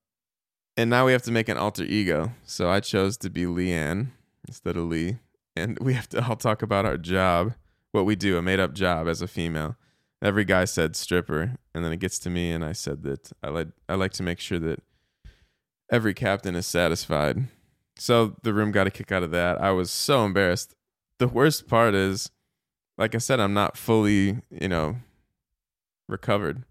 and 0.76 0.90
now 0.90 1.06
we 1.06 1.12
have 1.12 1.22
to 1.24 1.32
make 1.32 1.48
an 1.48 1.58
alter 1.58 1.84
ego. 1.84 2.34
So 2.44 2.70
I 2.70 2.80
chose 2.80 3.18
to 3.18 3.30
be 3.30 3.44
Leanne 3.44 4.08
instead 4.48 4.78
of 4.78 4.86
Lee, 4.86 5.20
and 5.56 5.78
we 5.80 5.94
have 5.94 6.10
to 6.10 6.28
all 6.28 6.36
talk 6.36 6.62
about 6.62 6.86
our 6.86 6.98
job, 6.98 7.54
what 7.92 8.06
we 8.06 8.16
do, 8.16 8.38
a 8.38 8.42
made 8.42 8.60
up 8.60 8.74
job 8.74 9.08
as 9.08 9.22
a 9.22 9.28
female. 9.28 9.76
Every 10.22 10.44
guy 10.44 10.66
said 10.66 10.96
stripper, 10.96 11.58
and 11.76 11.86
then 11.86 11.94
it 11.94 12.00
gets 12.00 12.18
to 12.20 12.32
me, 12.32 12.52
and 12.52 12.66
I 12.66 12.72
said 12.72 13.04
that 13.04 13.32
I 13.44 13.50
like 13.50 13.68
I 13.88 13.94
like 13.94 14.14
to 14.14 14.24
make 14.24 14.40
sure 14.40 14.60
that 14.60 14.82
every 15.92 16.16
captain 16.16 16.56
is 16.56 16.66
satisfied. 16.66 17.48
So 18.00 18.36
the 18.42 18.54
room 18.54 18.72
got 18.72 18.88
a 18.88 18.92
kick 18.92 19.12
out 19.12 19.24
of 19.24 19.32
that. 19.32 19.62
I 19.62 19.72
was 19.72 19.92
so 19.92 20.26
embarrassed. 20.26 20.74
The 21.20 21.28
worst 21.28 21.68
part 21.68 21.94
is 21.94 22.32
like 22.98 23.16
I 23.16 23.20
said, 23.20 23.40
I'm 23.40 23.54
not 23.54 23.78
fully, 23.78 24.42
you 24.50 24.68
know, 24.68 24.98
recovered. 26.08 26.64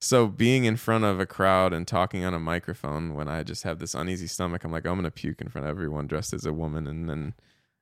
So 0.00 0.28
being 0.28 0.64
in 0.64 0.76
front 0.76 1.04
of 1.04 1.20
a 1.20 1.26
crowd 1.26 1.72
and 1.72 1.86
talking 1.86 2.24
on 2.24 2.32
a 2.32 2.40
microphone 2.40 3.14
when 3.14 3.28
I 3.28 3.42
just 3.42 3.64
have 3.64 3.78
this 3.78 3.94
uneasy 3.94 4.26
stomach, 4.26 4.64
I'm 4.64 4.72
like, 4.72 4.86
I'm 4.86 4.96
gonna 4.96 5.10
puke 5.10 5.40
in 5.40 5.48
front 5.48 5.66
of 5.66 5.70
everyone 5.70 6.06
dressed 6.06 6.32
as 6.32 6.46
a 6.46 6.52
woman, 6.52 6.86
and 6.86 7.08
then 7.08 7.34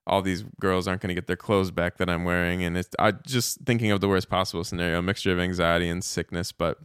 all 0.06 0.22
these 0.22 0.42
girls 0.60 0.88
aren't 0.88 1.00
gonna 1.00 1.14
get 1.14 1.26
their 1.26 1.36
clothes 1.36 1.70
back 1.70 1.96
that 1.98 2.10
I'm 2.10 2.24
wearing, 2.24 2.64
and 2.64 2.76
it's 2.76 2.90
I 2.98 3.12
just 3.12 3.60
thinking 3.60 3.92
of 3.92 4.00
the 4.00 4.08
worst 4.08 4.28
possible 4.28 4.64
scenario, 4.64 5.00
mixture 5.00 5.32
of 5.32 5.38
anxiety 5.38 5.88
and 5.88 6.02
sickness, 6.02 6.50
but 6.50 6.78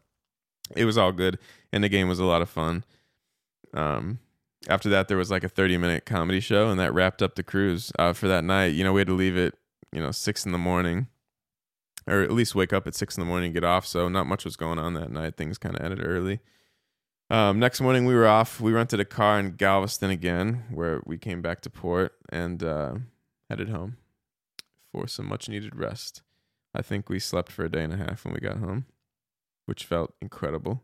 it 0.75 0.85
was 0.85 0.97
all 0.97 1.11
good, 1.11 1.39
and 1.71 1.83
the 1.83 1.89
game 1.89 2.07
was 2.07 2.19
a 2.19 2.25
lot 2.25 2.43
of 2.43 2.49
fun. 2.49 2.83
Um, 3.73 4.19
after 4.69 4.87
that, 4.89 5.07
there 5.07 5.17
was 5.17 5.31
like 5.31 5.43
a 5.43 5.49
30 5.49 5.77
minute 5.77 6.05
comedy 6.05 6.39
show, 6.39 6.69
and 6.69 6.79
that 6.79 6.93
wrapped 6.93 7.23
up 7.23 7.35
the 7.35 7.43
cruise 7.43 7.91
uh, 7.97 8.13
for 8.13 8.27
that 8.27 8.43
night. 8.43 8.73
You 8.75 8.83
know, 8.83 8.93
we 8.93 9.01
had 9.01 9.07
to 9.07 9.13
leave 9.13 9.35
it 9.35 9.57
you 9.93 10.01
know 10.01 10.11
six 10.11 10.45
in 10.45 10.51
the 10.51 10.57
morning 10.57 11.07
or 12.07 12.21
at 12.21 12.31
least 12.31 12.55
wake 12.55 12.73
up 12.73 12.85
at 12.87 12.95
six 12.95 13.17
in 13.17 13.21
the 13.21 13.25
morning 13.25 13.47
and 13.47 13.53
get 13.53 13.63
off 13.63 13.85
so 13.85 14.09
not 14.09 14.27
much 14.27 14.43
was 14.43 14.55
going 14.55 14.79
on 14.79 14.93
that 14.93 15.11
night. 15.11 15.37
Things 15.37 15.57
kind 15.57 15.75
of 15.75 15.81
ended 15.81 16.05
early. 16.05 16.39
Um, 17.29 17.59
next 17.59 17.81
morning 17.81 18.05
we 18.05 18.13
were 18.13 18.27
off 18.27 18.59
we 18.59 18.73
rented 18.73 18.99
a 18.99 19.05
car 19.05 19.39
in 19.39 19.55
galveston 19.55 20.09
again 20.09 20.65
where 20.71 21.01
we 21.05 21.17
came 21.17 21.41
back 21.41 21.61
to 21.61 21.69
port 21.69 22.13
and 22.29 22.61
uh, 22.63 22.95
headed 23.49 23.69
home 23.69 23.97
for 24.91 25.07
some 25.07 25.27
much 25.27 25.47
needed 25.49 25.75
rest. 25.75 26.21
I 26.75 26.81
think 26.81 27.07
we 27.07 27.19
slept 27.19 27.51
for 27.51 27.65
a 27.65 27.69
day 27.69 27.83
and 27.83 27.93
a 27.93 27.97
half 27.97 28.25
when 28.25 28.33
we 28.33 28.39
got 28.39 28.57
home 28.57 28.85
which 29.65 29.85
felt 29.85 30.13
incredible. 30.21 30.83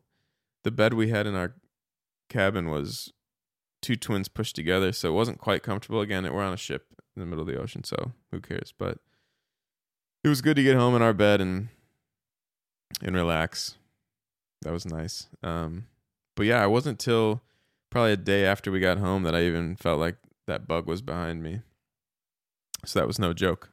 The 0.63 0.71
bed 0.71 0.93
we 0.93 1.09
had 1.09 1.27
in 1.27 1.35
our 1.35 1.55
cabin 2.29 2.69
was 2.69 3.11
two 3.81 3.97
twins 3.97 4.29
pushed 4.29 4.55
together 4.55 4.93
so 4.93 5.09
it 5.09 5.13
wasn't 5.13 5.39
quite 5.39 5.63
comfortable. 5.63 5.99
Again 5.99 6.23
we're 6.31 6.43
on 6.43 6.53
a 6.53 6.57
ship 6.57 6.98
in 7.19 7.29
the 7.29 7.29
middle 7.29 7.47
of 7.47 7.53
the 7.53 7.61
ocean, 7.61 7.83
so 7.83 8.13
who 8.31 8.39
cares? 8.39 8.73
But 8.77 8.99
it 10.23 10.29
was 10.29 10.41
good 10.41 10.55
to 10.55 10.63
get 10.63 10.75
home 10.75 10.95
in 10.95 11.01
our 11.01 11.13
bed 11.13 11.41
and 11.41 11.69
and 13.01 13.15
relax. 13.15 13.75
That 14.61 14.73
was 14.73 14.85
nice. 14.85 15.27
Um, 15.43 15.87
but 16.35 16.45
yeah, 16.45 16.63
it 16.63 16.69
wasn't 16.69 16.99
till 16.99 17.41
probably 17.89 18.13
a 18.13 18.17
day 18.17 18.45
after 18.45 18.71
we 18.71 18.79
got 18.79 18.97
home 18.97 19.23
that 19.23 19.35
I 19.35 19.43
even 19.43 19.75
felt 19.75 19.99
like 19.99 20.15
that 20.47 20.67
bug 20.67 20.87
was 20.87 21.01
behind 21.01 21.43
me. 21.43 21.61
So 22.85 22.99
that 22.99 23.07
was 23.07 23.19
no 23.19 23.33
joke. 23.33 23.69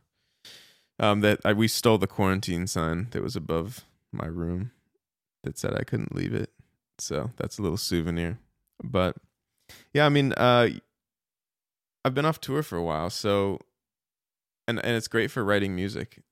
Um, 0.99 1.21
that 1.21 1.41
I, 1.45 1.53
we 1.53 1.69
stole 1.69 1.99
the 1.99 2.07
quarantine 2.07 2.67
sign 2.67 3.09
that 3.11 3.23
was 3.23 3.37
above 3.37 3.85
my 4.13 4.27
room 4.27 4.71
that 5.45 5.59
said 5.59 5.75
I 5.75 5.85
couldn't 5.85 6.15
leave 6.15 6.35
it. 6.35 6.51
So 6.99 7.31
that's 7.37 7.59
a 7.59 7.63
little 7.63 7.77
souvenir. 7.77 8.39
But 8.83 9.17
yeah, 9.93 10.07
I 10.07 10.09
mean, 10.09 10.33
uh, 10.33 10.69
I've 12.07 12.15
been 12.15 12.25
off 12.25 12.41
tour 12.41 12.63
for 12.63 12.77
a 12.77 12.85
while, 12.85 13.11
so 13.11 13.59
and 14.69 14.79
and 14.85 14.97
it's 14.97 15.09
great 15.09 15.29
for 15.29 15.43
writing 15.43 15.75
music. 15.75 16.23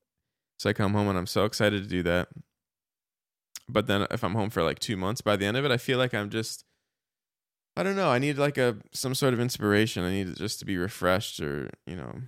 So 0.57 0.71
I 0.71 0.73
come 0.73 0.95
home 0.95 1.09
and 1.09 1.19
I'm 1.19 1.27
so 1.27 1.47
excited 1.47 1.83
to 1.83 1.89
do 1.89 2.01
that. 2.05 2.29
But 3.69 3.89
then 3.89 4.07
if 4.13 4.23
I'm 4.23 4.37
home 4.37 4.51
for 4.51 4.63
like 4.63 4.79
2 4.79 4.97
months, 4.97 5.21
by 5.21 5.35
the 5.35 5.47
end 5.47 5.57
of 5.57 5.65
it 5.65 5.73
I 5.73 5.77
feel 5.77 5.99
like 5.99 6.15
I'm 6.15 6.31
just 6.31 6.65
I 7.77 7.83
don't 7.83 7.97
know, 7.97 8.09
I 8.09 8.21
need 8.21 8.39
like 8.39 8.57
a 8.57 8.77
some 8.93 9.17
sort 9.17 9.35
of 9.35 9.41
inspiration. 9.41 10.05
I 10.05 10.13
need 10.13 10.37
just 10.37 10.61
to 10.61 10.65
be 10.65 10.77
refreshed 10.77 11.41
or, 11.41 11.71
you 11.89 11.97
know, 11.97 12.21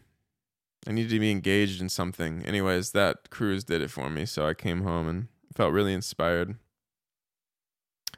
I 0.88 0.90
need 0.90 1.08
to 1.10 1.20
be 1.20 1.30
engaged 1.30 1.80
in 1.80 1.88
something. 1.88 2.42
Anyways, 2.44 2.90
that 2.92 3.30
cruise 3.30 3.62
did 3.62 3.80
it 3.80 3.92
for 3.92 4.10
me, 4.10 4.26
so 4.26 4.44
I 4.44 4.54
came 4.54 4.82
home 4.82 5.08
and 5.08 5.28
felt 5.54 5.72
really 5.72 5.94
inspired. 5.94 6.56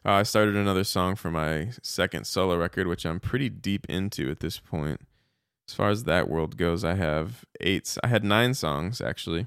Uh, 0.07 0.13
I 0.13 0.23
started 0.23 0.57
another 0.57 0.85
song 0.85 1.17
for 1.17 1.31
my 1.31 1.73
second 1.83 2.27
solo 2.27 2.57
record, 2.57 2.87
which 2.87 3.05
I'm 3.05 3.21
pretty 3.21 3.51
deep 3.51 3.85
into 3.91 4.31
at 4.31 4.41
this 4.41 4.59
point 4.59 5.03
as 5.69 5.75
far 5.75 5.91
as 5.91 6.05
that 6.05 6.29
world 6.29 6.57
goes, 6.57 6.83
I 6.83 6.95
have 6.95 7.45
eight. 7.61 7.97
I 8.03 8.09
had 8.09 8.25
nine 8.25 8.55
songs 8.55 9.01
actually. 9.01 9.47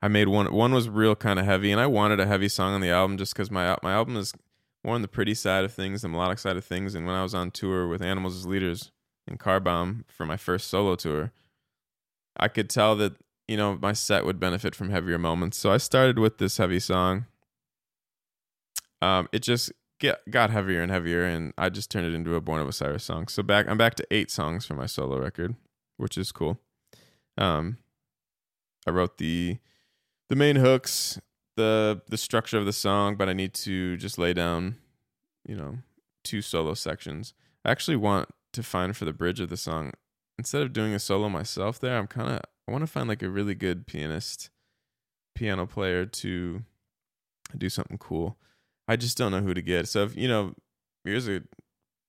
I 0.00 0.08
made 0.08 0.28
one. 0.28 0.52
One 0.52 0.72
was 0.72 0.88
real 0.88 1.14
kind 1.14 1.38
of 1.38 1.44
heavy, 1.44 1.70
and 1.70 1.80
I 1.80 1.86
wanted 1.86 2.18
a 2.18 2.26
heavy 2.26 2.48
song 2.48 2.74
on 2.74 2.80
the 2.80 2.90
album 2.90 3.18
just 3.18 3.34
because 3.34 3.50
my 3.50 3.76
my 3.82 3.92
album 3.92 4.16
is 4.16 4.32
more 4.84 4.94
on 4.94 5.02
the 5.02 5.08
pretty 5.08 5.34
side 5.34 5.64
of 5.64 5.72
things, 5.72 6.02
the 6.02 6.08
melodic 6.08 6.38
side 6.38 6.56
of 6.56 6.64
things. 6.64 6.94
And 6.94 7.06
when 7.06 7.14
I 7.14 7.22
was 7.22 7.34
on 7.34 7.50
tour 7.50 7.86
with 7.86 8.02
Animals 8.02 8.36
as 8.36 8.46
Leaders 8.46 8.90
and 9.28 9.38
Car 9.38 9.60
Bomb 9.60 10.04
for 10.08 10.26
my 10.26 10.36
first 10.36 10.68
solo 10.68 10.96
tour, 10.96 11.30
I 12.36 12.48
could 12.48 12.70
tell 12.70 12.96
that 12.96 13.16
you 13.46 13.56
know 13.56 13.78
my 13.80 13.92
set 13.92 14.24
would 14.24 14.40
benefit 14.40 14.74
from 14.74 14.90
heavier 14.90 15.18
moments. 15.18 15.58
So 15.58 15.70
I 15.70 15.76
started 15.76 16.18
with 16.18 16.38
this 16.38 16.56
heavy 16.56 16.80
song. 16.80 17.26
Um, 19.02 19.28
it 19.30 19.42
just 19.42 19.72
get 20.02 20.28
got 20.30 20.50
heavier 20.50 20.82
and 20.82 20.90
heavier, 20.90 21.24
and 21.24 21.54
I 21.56 21.70
just 21.70 21.90
turned 21.90 22.06
it 22.06 22.12
into 22.12 22.34
a 22.34 22.40
Born 22.40 22.60
of 22.60 22.68
Osiris 22.68 23.04
song. 23.04 23.28
So 23.28 23.42
back, 23.42 23.66
I'm 23.68 23.78
back 23.78 23.94
to 23.94 24.06
eight 24.10 24.30
songs 24.30 24.66
for 24.66 24.74
my 24.74 24.86
solo 24.86 25.18
record, 25.18 25.54
which 25.96 26.18
is 26.18 26.32
cool. 26.32 26.58
Um, 27.38 27.78
I 28.86 28.90
wrote 28.90 29.18
the 29.18 29.58
the 30.28 30.36
main 30.36 30.56
hooks, 30.56 31.20
the 31.56 32.02
the 32.08 32.18
structure 32.18 32.58
of 32.58 32.66
the 32.66 32.72
song, 32.72 33.16
but 33.16 33.28
I 33.28 33.32
need 33.32 33.54
to 33.54 33.96
just 33.96 34.18
lay 34.18 34.34
down, 34.34 34.76
you 35.46 35.56
know, 35.56 35.78
two 36.24 36.42
solo 36.42 36.74
sections. 36.74 37.32
I 37.64 37.70
actually 37.70 37.96
want 37.96 38.28
to 38.52 38.62
find 38.62 38.96
for 38.96 39.04
the 39.04 39.12
bridge 39.12 39.40
of 39.40 39.48
the 39.48 39.56
song 39.56 39.92
instead 40.36 40.62
of 40.62 40.72
doing 40.72 40.92
a 40.92 40.98
solo 40.98 41.28
myself. 41.28 41.78
There, 41.78 41.96
I'm 41.96 42.08
kind 42.08 42.28
of 42.28 42.40
I 42.68 42.72
want 42.72 42.82
to 42.82 42.88
find 42.88 43.08
like 43.08 43.22
a 43.22 43.30
really 43.30 43.54
good 43.54 43.86
pianist, 43.86 44.50
piano 45.36 45.64
player 45.64 46.04
to 46.06 46.64
do 47.56 47.68
something 47.68 47.98
cool. 47.98 48.36
I 48.88 48.96
just 48.96 49.16
don't 49.16 49.32
know 49.32 49.40
who 49.40 49.54
to 49.54 49.62
get. 49.62 49.88
So 49.88 50.02
if 50.02 50.16
you 50.16 50.28
know, 50.28 50.54
here's 51.04 51.28
a 51.28 51.42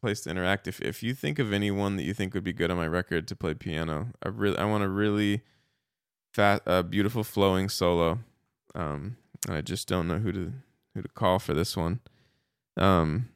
place 0.01 0.21
to 0.21 0.29
interact. 0.29 0.67
If 0.67 0.81
if 0.81 1.03
you 1.03 1.13
think 1.13 1.39
of 1.39 1.53
anyone 1.53 1.95
that 1.97 2.03
you 2.03 2.13
think 2.13 2.33
would 2.33 2.43
be 2.43 2.53
good 2.53 2.71
on 2.71 2.77
my 2.77 2.87
record 2.87 3.27
to 3.27 3.35
play 3.35 3.53
piano, 3.53 4.09
I 4.23 4.29
really 4.29 4.57
I 4.57 4.65
want 4.65 4.83
a 4.83 4.89
really 4.89 5.41
fat, 6.33 6.61
uh, 6.65 6.83
beautiful 6.83 7.23
flowing 7.23 7.69
solo. 7.69 8.19
Um, 8.75 9.17
I 9.49 9.61
just 9.61 9.87
don't 9.87 10.07
know 10.07 10.17
who 10.17 10.31
to 10.31 10.53
who 10.95 11.01
to 11.01 11.09
call 11.09 11.39
for 11.39 11.53
this 11.53 11.77
one. 11.77 11.99
Um, 12.77 13.29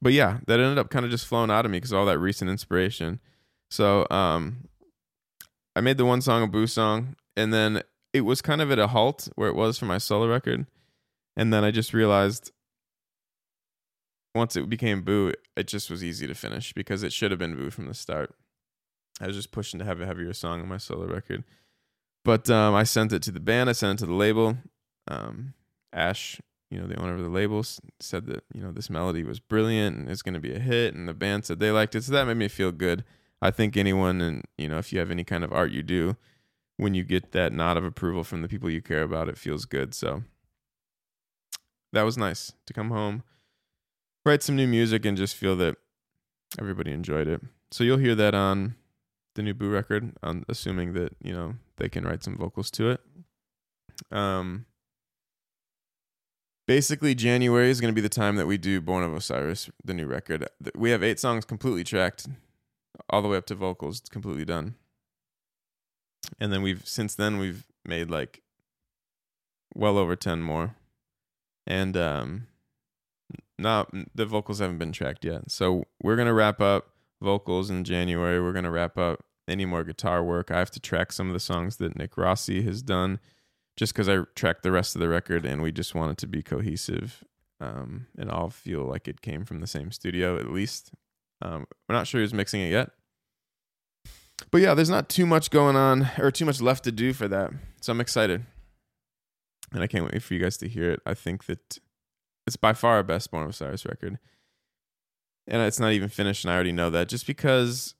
but 0.00 0.12
yeah, 0.12 0.38
that 0.46 0.60
ended 0.60 0.78
up 0.78 0.90
kind 0.90 1.04
of 1.04 1.10
just 1.10 1.26
flowing 1.26 1.50
out 1.50 1.64
of 1.64 1.70
me 1.70 1.78
because 1.78 1.92
all 1.92 2.06
that 2.06 2.18
recent 2.18 2.50
inspiration. 2.50 3.20
So 3.70 4.06
um, 4.10 4.68
I 5.74 5.80
made 5.80 5.96
the 5.96 6.04
one 6.04 6.20
song 6.20 6.42
a 6.42 6.46
boo 6.46 6.66
song, 6.66 7.16
and 7.36 7.52
then 7.52 7.82
it 8.12 8.20
was 8.20 8.42
kind 8.42 8.60
of 8.60 8.70
at 8.70 8.78
a 8.78 8.88
halt 8.88 9.28
where 9.34 9.48
it 9.48 9.56
was 9.56 9.78
for 9.78 9.86
my 9.86 9.98
solo 9.98 10.28
record. 10.28 10.66
And 11.36 11.52
then 11.52 11.64
I 11.64 11.70
just 11.70 11.92
realized 11.92 12.52
once 14.34 14.56
it 14.56 14.68
became 14.68 15.02
Boo, 15.02 15.32
it 15.56 15.66
just 15.66 15.90
was 15.90 16.02
easy 16.02 16.26
to 16.26 16.34
finish 16.34 16.72
because 16.72 17.02
it 17.02 17.12
should 17.12 17.30
have 17.30 17.38
been 17.38 17.56
Boo 17.56 17.70
from 17.70 17.86
the 17.86 17.94
start. 17.94 18.34
I 19.20 19.26
was 19.26 19.36
just 19.36 19.52
pushing 19.52 19.78
to 19.78 19.84
have 19.84 20.00
a 20.00 20.06
heavier 20.06 20.32
song 20.32 20.60
on 20.60 20.68
my 20.68 20.78
solo 20.78 21.06
record. 21.06 21.44
But 22.24 22.50
um, 22.50 22.74
I 22.74 22.84
sent 22.84 23.12
it 23.12 23.22
to 23.24 23.30
the 23.30 23.40
band, 23.40 23.68
I 23.70 23.72
sent 23.72 23.98
it 24.00 24.04
to 24.04 24.06
the 24.06 24.14
label. 24.14 24.56
Um, 25.06 25.54
Ash, 25.92 26.40
you 26.70 26.80
know, 26.80 26.86
the 26.86 26.96
owner 26.96 27.14
of 27.14 27.22
the 27.22 27.28
label, 27.28 27.62
said 28.00 28.26
that, 28.26 28.42
you 28.52 28.60
know, 28.60 28.72
this 28.72 28.90
melody 28.90 29.22
was 29.22 29.38
brilliant 29.38 29.96
and 29.96 30.10
it's 30.10 30.22
going 30.22 30.34
to 30.34 30.40
be 30.40 30.54
a 30.54 30.58
hit. 30.58 30.94
And 30.94 31.08
the 31.08 31.14
band 31.14 31.44
said 31.44 31.60
they 31.60 31.70
liked 31.70 31.94
it. 31.94 32.02
So 32.02 32.12
that 32.12 32.26
made 32.26 32.36
me 32.36 32.48
feel 32.48 32.72
good. 32.72 33.04
I 33.40 33.50
think 33.50 33.76
anyone, 33.76 34.20
and, 34.20 34.42
you 34.56 34.68
know, 34.68 34.78
if 34.78 34.92
you 34.92 34.98
have 34.98 35.10
any 35.10 35.22
kind 35.22 35.44
of 35.44 35.52
art 35.52 35.70
you 35.70 35.82
do, 35.82 36.16
when 36.76 36.94
you 36.94 37.04
get 37.04 37.32
that 37.32 37.52
nod 37.52 37.76
of 37.76 37.84
approval 37.84 38.24
from 38.24 38.42
the 38.42 38.48
people 38.48 38.70
you 38.70 38.82
care 38.82 39.02
about, 39.02 39.28
it 39.28 39.38
feels 39.38 39.64
good. 39.66 39.94
So 39.94 40.24
that 41.94 42.02
was 42.02 42.18
nice 42.18 42.52
to 42.66 42.72
come 42.72 42.90
home, 42.90 43.22
write 44.26 44.42
some 44.42 44.56
new 44.56 44.66
music, 44.66 45.04
and 45.04 45.16
just 45.16 45.34
feel 45.36 45.56
that 45.56 45.76
everybody 46.58 46.92
enjoyed 46.92 47.28
it. 47.28 47.40
So 47.70 47.82
you'll 47.84 47.98
hear 47.98 48.14
that 48.14 48.34
on 48.34 48.76
the 49.34 49.42
new 49.42 49.54
Boo 49.54 49.70
record, 49.70 50.12
on 50.22 50.44
assuming 50.48 50.92
that 50.92 51.16
you 51.22 51.32
know 51.32 51.54
they 51.76 51.88
can 51.88 52.04
write 52.04 52.22
some 52.22 52.36
vocals 52.36 52.70
to 52.72 52.90
it. 52.90 53.00
Um, 54.10 54.66
basically 56.66 57.14
January 57.14 57.70
is 57.70 57.80
going 57.80 57.92
to 57.92 57.94
be 57.94 58.00
the 58.00 58.08
time 58.08 58.36
that 58.36 58.46
we 58.46 58.58
do 58.58 58.80
Born 58.80 59.04
of 59.04 59.14
Osiris, 59.14 59.70
the 59.84 59.94
new 59.94 60.06
record. 60.06 60.48
We 60.74 60.90
have 60.90 61.02
eight 61.02 61.20
songs 61.20 61.44
completely 61.44 61.84
tracked, 61.84 62.26
all 63.08 63.22
the 63.22 63.28
way 63.28 63.36
up 63.36 63.46
to 63.46 63.54
vocals, 63.54 64.00
it's 64.00 64.08
completely 64.08 64.44
done. 64.44 64.74
And 66.40 66.52
then 66.52 66.62
we've 66.62 66.86
since 66.86 67.14
then 67.14 67.38
we've 67.38 67.66
made 67.84 68.10
like 68.10 68.42
well 69.74 69.98
over 69.98 70.16
ten 70.16 70.42
more, 70.42 70.76
and 71.66 71.96
um, 71.96 72.46
not 73.58 73.90
the 74.14 74.26
vocals 74.26 74.58
haven't 74.58 74.78
been 74.78 74.92
tracked 74.92 75.24
yet. 75.24 75.50
So 75.50 75.84
we're 76.02 76.16
gonna 76.16 76.34
wrap 76.34 76.60
up 76.60 76.90
vocals 77.22 77.70
in 77.70 77.84
January. 77.84 78.40
We're 78.40 78.52
gonna 78.52 78.70
wrap 78.70 78.98
up 78.98 79.24
any 79.48 79.64
more 79.64 79.84
guitar 79.84 80.22
work. 80.22 80.50
I 80.50 80.58
have 80.58 80.70
to 80.72 80.80
track 80.80 81.12
some 81.12 81.28
of 81.28 81.34
the 81.34 81.40
songs 81.40 81.76
that 81.76 81.96
Nick 81.96 82.16
Rossi 82.16 82.62
has 82.62 82.82
done 82.82 83.20
just 83.76 83.92
because 83.92 84.08
I 84.08 84.18
tracked 84.34 84.62
the 84.62 84.72
rest 84.72 84.94
of 84.94 85.00
the 85.00 85.08
record 85.08 85.44
and 85.44 85.60
we 85.62 85.72
just 85.72 85.94
want 85.94 86.12
it 86.12 86.18
to 86.18 86.26
be 86.26 86.42
cohesive 86.42 87.24
um, 87.60 88.06
and 88.16 88.30
all 88.30 88.50
feel 88.50 88.84
like 88.84 89.08
it 89.08 89.20
came 89.20 89.44
from 89.44 89.60
the 89.60 89.66
same 89.66 89.90
studio 89.90 90.38
at 90.38 90.50
least. 90.50 90.92
Um, 91.42 91.66
we're 91.88 91.96
not 91.96 92.06
sure 92.06 92.20
who's 92.20 92.34
mixing 92.34 92.60
it 92.60 92.70
yet. 92.70 92.90
But 94.50 94.60
yeah, 94.60 94.74
there's 94.74 94.90
not 94.90 95.08
too 95.08 95.26
much 95.26 95.50
going 95.50 95.76
on 95.76 96.10
or 96.18 96.30
too 96.30 96.44
much 96.44 96.60
left 96.60 96.84
to 96.84 96.92
do 96.92 97.12
for 97.12 97.28
that. 97.28 97.50
So 97.80 97.92
I'm 97.92 98.00
excited. 98.00 98.44
And 99.74 99.82
I 99.82 99.86
can't 99.86 100.04
wait 100.04 100.22
for 100.22 100.34
you 100.34 100.40
guys 100.40 100.56
to 100.58 100.68
hear 100.68 100.92
it. 100.92 101.00
I 101.04 101.14
think 101.14 101.46
that 101.46 101.78
it's 102.46 102.56
by 102.56 102.72
far 102.72 102.96
our 102.96 103.02
best 103.02 103.30
Born 103.30 103.42
of 103.42 103.50
Osiris 103.50 103.84
record. 103.84 104.18
And 105.46 105.60
it's 105.60 105.80
not 105.80 105.92
even 105.92 106.08
finished, 106.08 106.44
and 106.44 106.50
I 106.50 106.54
already 106.54 106.72
know 106.72 106.88
that 106.90 107.08
just 107.08 107.26
because 107.26 107.94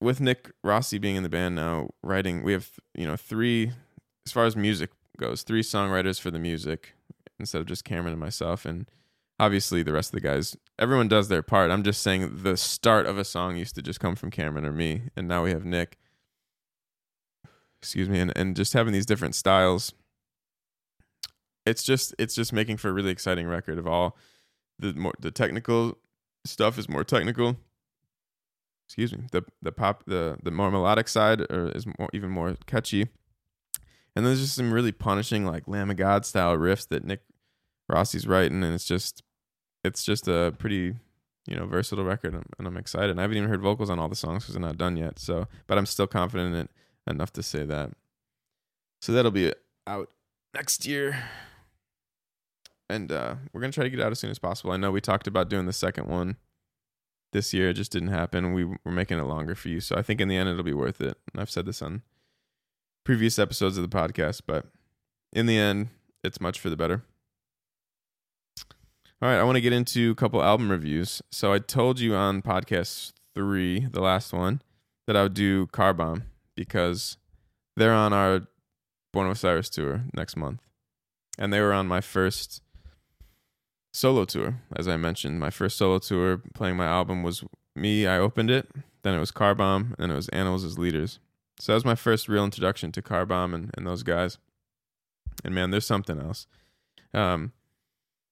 with 0.00 0.20
Nick 0.20 0.52
Rossi 0.62 0.98
being 0.98 1.16
in 1.16 1.24
the 1.24 1.28
band 1.28 1.56
now, 1.56 1.90
writing, 2.02 2.42
we 2.44 2.52
have, 2.52 2.70
you 2.94 3.06
know, 3.06 3.16
three 3.16 3.72
as 4.24 4.32
far 4.32 4.44
as 4.44 4.54
music 4.54 4.90
goes, 5.16 5.42
three 5.42 5.62
songwriters 5.62 6.20
for 6.20 6.30
the 6.30 6.38
music 6.38 6.94
instead 7.40 7.60
of 7.60 7.66
just 7.66 7.84
Cameron 7.84 8.12
and 8.12 8.20
myself. 8.20 8.64
And 8.64 8.88
obviously, 9.40 9.82
the 9.82 9.92
rest 9.92 10.14
of 10.14 10.20
the 10.20 10.28
guys, 10.28 10.56
everyone 10.78 11.08
does 11.08 11.28
their 11.28 11.42
part. 11.42 11.70
I'm 11.70 11.82
just 11.82 12.02
saying 12.02 12.42
the 12.42 12.56
start 12.56 13.06
of 13.06 13.18
a 13.18 13.24
song 13.24 13.56
used 13.56 13.74
to 13.74 13.82
just 13.82 14.00
come 14.00 14.14
from 14.14 14.30
Cameron 14.30 14.64
or 14.64 14.72
me, 14.72 15.02
and 15.16 15.26
now 15.26 15.44
we 15.44 15.50
have 15.50 15.64
Nick. 15.64 15.98
Excuse 17.80 18.08
me, 18.08 18.20
and, 18.20 18.36
and 18.36 18.54
just 18.54 18.72
having 18.74 18.92
these 18.92 19.06
different 19.06 19.34
styles. 19.34 19.92
It's 21.68 21.82
just 21.82 22.14
it's 22.18 22.34
just 22.34 22.52
making 22.52 22.78
for 22.78 22.88
a 22.88 22.92
really 22.92 23.10
exciting 23.10 23.46
record 23.46 23.78
of 23.78 23.86
all 23.86 24.16
the 24.78 24.92
more 24.94 25.12
the 25.20 25.30
technical 25.30 25.98
stuff 26.44 26.78
is 26.78 26.88
more 26.88 27.04
technical. 27.04 27.56
Excuse 28.86 29.12
me. 29.12 29.24
The 29.32 29.44
the 29.62 29.72
pop 29.72 30.04
the 30.06 30.38
the 30.42 30.50
more 30.50 30.70
melodic 30.70 31.08
side 31.08 31.40
or 31.50 31.70
is 31.74 31.86
more 31.86 32.08
even 32.12 32.30
more 32.30 32.56
catchy 32.66 33.08
and 34.18 34.26
there's 34.26 34.40
just 34.40 34.56
some 34.56 34.72
really 34.72 34.90
punishing 34.90 35.46
like 35.46 35.68
Lamb 35.68 35.90
of 35.90 35.96
God 35.96 36.26
style 36.26 36.56
riffs 36.56 36.88
that 36.88 37.04
Nick 37.04 37.20
Rossi's 37.88 38.26
writing, 38.26 38.64
and 38.64 38.74
it's 38.74 38.84
just 38.84 39.22
it's 39.84 40.02
just 40.02 40.26
a 40.26 40.52
pretty 40.58 40.96
you 41.46 41.56
know 41.56 41.66
versatile 41.66 42.04
record, 42.04 42.34
and 42.34 42.66
I'm 42.66 42.76
excited. 42.76 43.10
And 43.10 43.20
I 43.20 43.22
haven't 43.22 43.36
even 43.36 43.48
heard 43.48 43.60
vocals 43.60 43.90
on 43.90 44.00
all 44.00 44.08
the 44.08 44.16
songs 44.16 44.42
because 44.42 44.54
they're 44.54 44.60
not 44.60 44.76
done 44.76 44.96
yet. 44.96 45.20
So, 45.20 45.46
but 45.68 45.78
I'm 45.78 45.86
still 45.86 46.08
confident 46.08 46.52
in 46.52 46.60
it 46.62 46.70
enough 47.06 47.32
to 47.34 47.44
say 47.44 47.64
that. 47.64 47.92
So 49.00 49.12
that'll 49.12 49.30
be 49.30 49.52
out 49.86 50.10
next 50.52 50.84
year, 50.84 51.22
and 52.88 53.12
uh, 53.12 53.36
we're 53.52 53.60
gonna 53.60 53.72
try 53.72 53.84
to 53.84 53.90
get 53.90 54.00
out 54.00 54.12
as 54.12 54.18
soon 54.18 54.30
as 54.30 54.38
possible. 54.38 54.72
I 54.72 54.76
know 54.76 54.90
we 54.90 55.00
talked 55.00 55.26
about 55.26 55.48
doing 55.48 55.66
the 55.66 55.72
second 55.72 56.08
one 56.08 56.36
this 57.32 57.52
year; 57.52 57.70
it 57.70 57.74
just 57.74 57.92
didn't 57.92 58.08
happen. 58.08 58.52
We 58.52 58.64
we're 58.64 58.92
making 58.92 59.18
it 59.18 59.24
longer 59.24 59.54
for 59.54 59.68
you, 59.68 59.80
so 59.80 59.96
I 59.96 60.02
think 60.02 60.20
in 60.20 60.28
the 60.28 60.36
end 60.36 60.48
it'll 60.48 60.62
be 60.62 60.72
worth 60.72 61.00
it. 61.00 61.18
And 61.32 61.40
I've 61.40 61.50
said 61.50 61.66
this 61.66 61.82
on 61.82 62.02
previous 63.04 63.38
episodes 63.38 63.78
of 63.78 63.88
the 63.88 63.96
podcast, 63.96 64.42
but 64.46 64.66
in 65.32 65.46
the 65.46 65.58
end, 65.58 65.88
it's 66.22 66.40
much 66.40 66.60
for 66.60 66.70
the 66.70 66.76
better. 66.76 67.02
All 69.20 69.28
right, 69.28 69.38
I 69.38 69.42
want 69.42 69.56
to 69.56 69.60
get 69.60 69.72
into 69.72 70.12
a 70.12 70.14
couple 70.14 70.42
album 70.42 70.70
reviews. 70.70 71.20
So 71.32 71.52
I 71.52 71.58
told 71.58 71.98
you 71.98 72.14
on 72.14 72.40
podcast 72.40 73.12
three, 73.34 73.80
the 73.80 74.00
last 74.00 74.32
one, 74.32 74.62
that 75.06 75.16
I 75.16 75.24
would 75.24 75.34
do 75.34 75.66
Car 75.66 75.92
Bomb 75.92 76.24
because 76.54 77.16
they're 77.76 77.92
on 77.92 78.12
our 78.12 78.42
Born 79.12 79.26
of 79.26 79.32
Osiris 79.32 79.70
tour 79.70 80.04
next 80.14 80.36
month. 80.36 80.60
And 81.36 81.52
they 81.52 81.60
were 81.60 81.72
on 81.72 81.88
my 81.88 82.00
first 82.00 82.62
solo 83.92 84.24
tour, 84.24 84.60
as 84.76 84.88
I 84.88 84.96
mentioned. 84.96 85.40
My 85.40 85.50
first 85.50 85.76
solo 85.76 85.98
tour 85.98 86.42
playing 86.54 86.76
my 86.76 86.86
album 86.86 87.22
was 87.22 87.44
me. 87.74 88.06
I 88.06 88.18
opened 88.18 88.50
it. 88.50 88.68
Then 89.02 89.14
it 89.14 89.20
was 89.20 89.30
Car 89.30 89.54
Bomb. 89.54 89.94
And 89.96 89.96
then 89.98 90.10
it 90.10 90.16
was 90.16 90.28
Animals 90.30 90.64
as 90.64 90.78
Leaders. 90.78 91.18
So 91.58 91.72
that 91.72 91.76
was 91.76 91.84
my 91.84 91.94
first 91.94 92.28
real 92.28 92.44
introduction 92.44 92.92
to 92.92 93.02
Car 93.02 93.26
Bomb 93.26 93.54
and, 93.54 93.70
and 93.76 93.86
those 93.86 94.02
guys. 94.02 94.38
And 95.44 95.54
man, 95.54 95.70
there's 95.70 95.86
something 95.86 96.20
else. 96.20 96.46
Um, 97.14 97.52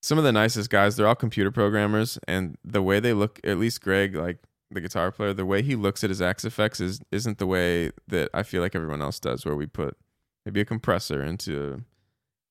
some 0.03 0.19
of 0.19 0.25
the 0.25 0.33
nicest 0.33 0.71
guys, 0.71 0.97
they're 0.97 1.09
all 1.09 1.14
computer 1.14 1.51
programmers, 1.51 2.19
and 2.29 2.57
the 2.64 2.83
way 2.83 3.01
they 3.01 3.12
look, 3.12 3.40
at 3.42 3.59
least 3.59 3.81
Greg, 3.81 4.14
like 4.14 4.38
the 4.71 4.81
guitar 4.81 5.11
player, 5.11 5.33
the 5.33 5.47
way 5.47 5.62
he 5.62 5.75
looks 5.75 6.05
at 6.05 6.11
his 6.11 6.23
Axe-Fx 6.23 6.81
is 6.81 7.01
isn't 7.11 7.38
the 7.38 7.47
way 7.47 7.90
that 8.07 8.29
I 8.33 8.42
feel 8.42 8.62
like 8.62 8.75
everyone 8.77 9.03
else 9.03 9.19
does, 9.19 9.45
where 9.45 9.57
we 9.57 9.66
put 9.66 9.97
maybe 10.45 10.61
a 10.61 10.64
compressor 10.64 11.23
into 11.23 11.83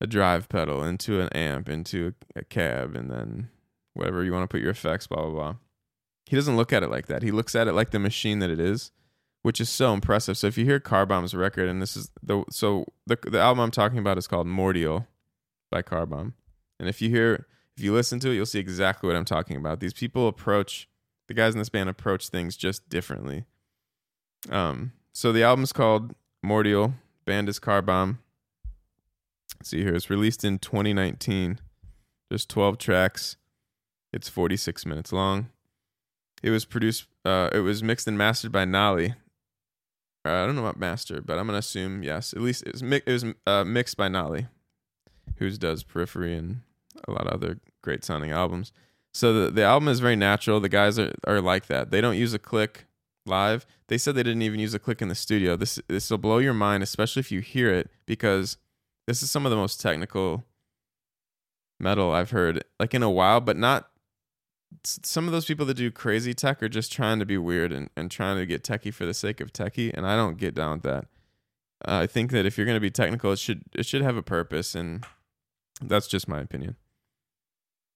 a, 0.06 0.08
drive 0.08 0.50
pedal, 0.50 0.84
into 0.84 1.20
an 1.20 1.30
amp, 1.30 1.70
into 1.70 2.14
a, 2.36 2.40
a 2.40 2.44
cab, 2.44 2.96
and 2.96 3.10
then 3.10 3.50
whatever 3.94 4.24
you 4.24 4.32
want 4.32 4.44
to 4.44 4.54
put 4.54 4.62
your 4.62 4.72
effects, 4.72 5.08
blah 5.08 5.22
blah 5.22 5.32
blah. 5.32 5.56
He 6.26 6.36
doesn't 6.36 6.58
look 6.58 6.74
at 6.74 6.84
it 6.84 6.90
like 6.90 7.08
that. 7.08 7.22
He 7.22 7.32
looks 7.32 7.56
at 7.56 7.68
it 7.68 7.74
like 7.74 7.92
the 7.92 8.00
machine 8.00 8.40
that 8.40 8.50
it 8.50 8.60
is 8.60 8.92
which 9.46 9.62
is 9.62 9.70
so 9.70 9.94
impressive. 9.94 10.36
So 10.40 10.48
if 10.48 10.58
you 10.58 10.66
hear 10.66 10.80
Car 10.80 11.06
Bomb's 11.06 11.36
record, 11.36 11.70
and 11.70 11.80
this 11.80 11.96
is 11.96 12.10
the 12.24 12.44
so 12.50 12.86
the 13.06 13.16
the 13.28 13.40
album 13.40 13.60
I'm 13.60 13.70
talking 13.70 14.00
about 14.00 14.18
is 14.18 14.26
called 14.26 14.48
Mordial 14.48 15.06
by 15.70 15.84
Car 15.84 16.08
Bomb, 16.08 16.34
and 16.80 16.90
if 16.90 17.00
you 17.00 17.12
hear 17.12 17.46
if 17.78 17.84
you 17.84 17.94
listen 17.94 18.20
to 18.22 18.32
it, 18.32 18.34
you'll 18.34 18.48
see 18.48 18.58
exactly 18.58 19.06
what 19.06 19.16
I'm 19.16 19.24
talking 19.24 19.56
about. 19.56 19.82
These 19.82 19.94
people 19.94 20.28
approach 20.28 20.90
the 21.28 21.36
guys 21.36 21.54
in 21.54 21.60
this 21.60 21.70
band 21.70 21.90
approach 21.90 22.30
things 22.30 22.58
just 22.58 22.90
differently. 22.90 23.46
Um, 24.50 24.94
so 25.14 25.32
the 25.32 25.44
album's 25.44 25.72
called 25.72 26.16
Mordial. 26.44 26.96
Band 27.26 27.48
is 27.48 27.60
Car 27.60 27.84
Bomb. 27.84 28.18
Let's 29.66 29.72
see 29.72 29.82
here, 29.82 29.96
it's 29.96 30.12
released 30.12 30.44
in 30.44 30.60
2019. 30.60 31.60
Just 32.32 32.52
12 32.52 32.78
tracks. 32.78 33.36
It's 34.14 34.30
46 34.30 34.86
minutes 34.86 35.12
long. 35.12 35.50
It 36.44 36.52
was 36.52 36.66
produced. 36.66 37.08
Uh, 37.26 37.50
it 37.52 37.62
was 37.62 37.82
mixed 37.82 38.08
and 38.08 38.16
mastered 38.16 38.52
by 38.52 38.66
Nolly, 38.66 39.16
I 40.24 40.46
don't 40.46 40.56
know 40.56 40.62
about 40.62 40.78
master, 40.78 41.20
but 41.20 41.40
I'm 41.40 41.48
gonna 41.48 41.58
assume 41.58 42.04
yes. 42.04 42.32
At 42.32 42.44
least 42.44 42.62
it 42.62 42.74
was, 42.74 42.84
mi- 42.84 43.02
it 43.08 43.12
was 43.12 43.26
uh, 43.48 43.64
mixed 43.64 43.98
by 43.98 44.08
Nolly, 44.08 44.46
who 45.38 45.50
does 45.50 45.82
Periphery 45.82 46.36
and 46.36 46.62
a 47.08 47.12
lot 47.12 47.26
of 47.26 47.34
other 47.34 47.58
great 47.82 48.04
sounding 48.04 48.30
albums. 48.30 48.72
So 49.16 49.34
the 49.34 49.50
the 49.50 49.64
album 49.64 49.88
is 49.88 50.00
very 50.00 50.16
natural. 50.16 50.60
The 50.60 50.70
guys 50.70 51.00
are 51.00 51.12
are 51.26 51.42
like 51.42 51.66
that. 51.68 51.90
They 51.90 52.02
don't 52.02 52.18
use 52.18 52.36
a 52.36 52.40
click 52.40 52.86
live. 53.26 53.66
They 53.88 53.98
said 53.98 54.14
they 54.14 54.22
didn't 54.22 54.44
even 54.44 54.60
use 54.60 54.76
a 54.76 54.80
click 54.80 55.02
in 55.02 55.08
the 55.08 55.16
studio. 55.16 55.56
This 55.56 55.80
this 55.88 56.12
will 56.12 56.20
blow 56.20 56.38
your 56.38 56.54
mind, 56.54 56.84
especially 56.84 57.22
if 57.22 57.32
you 57.32 57.40
hear 57.40 57.74
it, 57.74 57.90
because 58.06 58.58
this 59.08 59.22
is 59.24 59.32
some 59.32 59.46
of 59.46 59.50
the 59.50 59.56
most 59.56 59.80
technical 59.80 60.46
metal 61.80 62.12
I've 62.12 62.32
heard 62.32 62.64
like 62.80 62.94
in 62.94 63.04
a 63.04 63.10
while, 63.10 63.42
but 63.42 63.58
not 63.58 63.90
some 64.84 65.26
of 65.26 65.32
those 65.32 65.46
people 65.46 65.66
that 65.68 65.76
do 65.76 65.92
crazy 65.92 66.34
tech 66.34 66.62
are 66.62 66.70
just 66.70 66.92
trying 66.92 67.20
to 67.20 67.26
be 67.26 67.38
weird 67.38 67.72
and, 67.72 67.90
and 67.96 68.12
trying 68.12 68.38
to 68.38 68.46
get 68.46 68.64
techie 68.64 68.94
for 68.94 69.06
the 69.06 69.14
sake 69.14 69.40
of 69.40 69.54
techie, 69.54 69.92
and 69.94 70.06
I 70.06 70.16
don't 70.16 70.38
get 70.38 70.56
down 70.56 70.74
with 70.74 70.84
that. 70.84 71.06
Uh, 71.88 72.00
I 72.04 72.08
think 72.08 72.32
that 72.32 72.46
if 72.46 72.58
you're 72.58 72.66
going 72.66 72.76
to 72.76 72.82
be 72.82 72.92
technical, 72.92 73.32
it 73.32 73.40
should 73.40 73.64
it 73.74 73.86
should 73.86 74.02
have 74.02 74.18
a 74.18 74.24
purpose, 74.24 74.76
and 74.76 75.06
that's 75.82 76.08
just 76.08 76.28
my 76.28 76.40
opinion. 76.40 76.76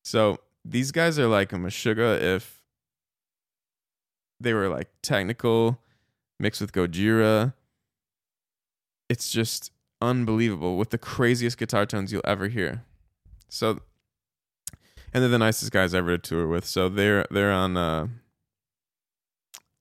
So 0.04 0.38
these 0.65 0.91
guys 0.91 1.17
are 1.17 1.28
like 1.28 1.54
a 1.54 1.56
Meshuggah 1.56 2.22
if 2.22 2.62
they 4.39 4.54
were 4.54 4.69
like 4.69 4.89
technical 5.02 5.80
mixed 6.39 6.62
with 6.62 6.72
Gojira. 6.72 7.54
It's 9.10 9.32
just 9.32 9.72
unbelievable 10.01 10.77
with 10.77 10.89
the 10.89 10.97
craziest 10.97 11.57
guitar 11.57 11.85
tones 11.85 12.12
you'll 12.12 12.21
ever 12.25 12.47
hear. 12.47 12.83
So 13.49 13.80
and 15.13 15.24
they're 15.24 15.30
the 15.30 15.39
nicest 15.39 15.71
guys 15.71 15.93
ever 15.93 16.17
to 16.17 16.30
tour 16.30 16.47
with. 16.47 16.65
So 16.65 16.89
they're 16.89 17.26
they're 17.32 17.51
on 17.51 17.78
uh, 17.78 18.07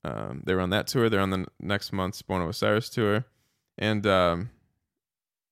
um, 0.05 0.43
they're 0.45 0.61
on 0.61 0.70
that 0.70 0.86
tour. 0.86 1.09
They're 1.09 1.20
on 1.20 1.30
the 1.30 1.47
next 1.61 1.93
month's 1.93 2.22
Born 2.22 2.43
of 2.43 2.49
Osiris 2.49 2.88
tour, 2.88 3.24
and 3.76 4.07
um, 4.07 4.51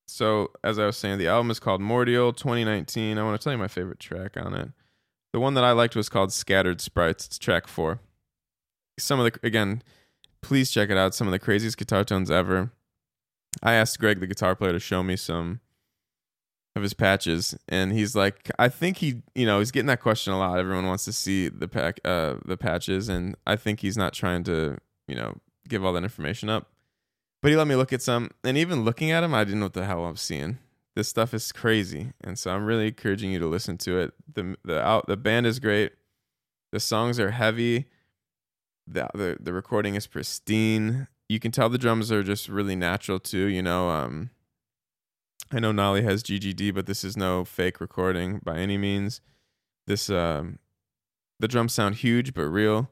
so 0.07 0.51
as 0.63 0.79
I 0.79 0.85
was 0.85 0.97
saying, 0.97 1.17
the 1.17 1.27
album 1.27 1.51
is 1.51 1.59
called 1.59 1.81
Mordial 1.81 2.35
2019. 2.35 3.17
I 3.17 3.23
want 3.23 3.39
to 3.39 3.43
tell 3.43 3.53
you 3.53 3.59
my 3.59 3.67
favorite 3.67 3.99
track 3.99 4.37
on 4.37 4.53
it. 4.53 4.69
The 5.33 5.39
one 5.39 5.53
that 5.55 5.63
I 5.63 5.71
liked 5.71 5.95
was 5.95 6.09
called 6.09 6.31
Scattered 6.31 6.81
Sprites. 6.81 7.25
It's 7.25 7.37
track 7.37 7.67
four. 7.67 7.99
Some 8.97 9.19
of 9.19 9.31
the 9.31 9.39
again, 9.45 9.83
please 10.41 10.71
check 10.71 10.89
it 10.89 10.97
out. 10.97 11.13
Some 11.13 11.27
of 11.27 11.31
the 11.31 11.39
craziest 11.39 11.77
guitar 11.77 12.03
tones 12.03 12.31
ever. 12.31 12.71
I 13.63 13.73
asked 13.73 13.99
Greg, 13.99 14.19
the 14.19 14.27
guitar 14.27 14.55
player, 14.55 14.73
to 14.73 14.79
show 14.79 15.03
me 15.03 15.15
some 15.15 15.61
of 16.75 16.83
his 16.83 16.93
patches 16.93 17.57
and 17.67 17.91
he's 17.91 18.15
like 18.15 18.51
i 18.59 18.69
think 18.69 18.97
he 18.97 19.23
you 19.33 19.47
know 19.47 19.57
he's 19.57 19.71
getting 19.71 19.87
that 19.87 19.99
question 19.99 20.31
a 20.31 20.37
lot 20.37 20.59
everyone 20.59 20.85
wants 20.85 21.05
to 21.05 21.11
see 21.11 21.49
the 21.49 21.67
pack 21.67 21.99
uh 22.05 22.35
the 22.45 22.55
patches 22.55 23.09
and 23.09 23.35
i 23.47 23.55
think 23.55 23.79
he's 23.79 23.97
not 23.97 24.13
trying 24.13 24.43
to 24.43 24.77
you 25.07 25.15
know 25.15 25.35
give 25.67 25.83
all 25.83 25.91
that 25.91 26.03
information 26.03 26.49
up 26.49 26.67
but 27.41 27.49
he 27.49 27.57
let 27.57 27.65
me 27.65 27.73
look 27.73 27.91
at 27.91 28.03
some 28.03 28.29
and 28.43 28.59
even 28.59 28.85
looking 28.85 29.09
at 29.09 29.21
them 29.21 29.33
i 29.33 29.43
didn't 29.43 29.59
know 29.59 29.65
what 29.65 29.73
the 29.73 29.87
hell 29.87 30.05
i 30.05 30.11
was 30.11 30.21
seeing 30.21 30.59
this 30.97 31.07
stuff 31.07 31.31
is 31.35 31.51
crazy, 31.51 32.11
and 32.21 32.39
so 32.39 32.49
I'm 32.49 32.65
really 32.65 32.87
encouraging 32.87 33.29
you 33.31 33.37
to 33.37 33.45
listen 33.45 33.77
to 33.77 33.99
it. 33.99 34.13
the 34.33 34.55
the 34.65 34.81
out 34.81 35.05
The 35.05 35.15
band 35.15 35.45
is 35.45 35.59
great. 35.59 35.91
The 36.71 36.79
songs 36.79 37.19
are 37.19 37.29
heavy. 37.29 37.85
the 38.87 39.07
the 39.13 39.37
The 39.39 39.53
recording 39.53 39.93
is 39.93 40.07
pristine. 40.07 41.07
You 41.29 41.39
can 41.39 41.51
tell 41.51 41.69
the 41.69 41.77
drums 41.77 42.11
are 42.11 42.23
just 42.23 42.47
really 42.47 42.75
natural 42.75 43.19
too. 43.19 43.47
You 43.47 43.61
know, 43.61 43.89
um, 43.89 44.29
I 45.51 45.59
know 45.59 45.71
Nolly 45.71 46.03
has 46.03 46.23
GGD, 46.23 46.73
but 46.73 46.85
this 46.85 47.03
is 47.03 47.17
no 47.17 47.45
fake 47.45 47.79
recording 47.81 48.39
by 48.43 48.57
any 48.57 48.77
means. 48.77 49.21
This 49.85 50.09
um, 50.09 50.59
the 51.39 51.47
drums 51.47 51.73
sound 51.73 51.95
huge 51.95 52.33
but 52.33 52.47
real. 52.47 52.89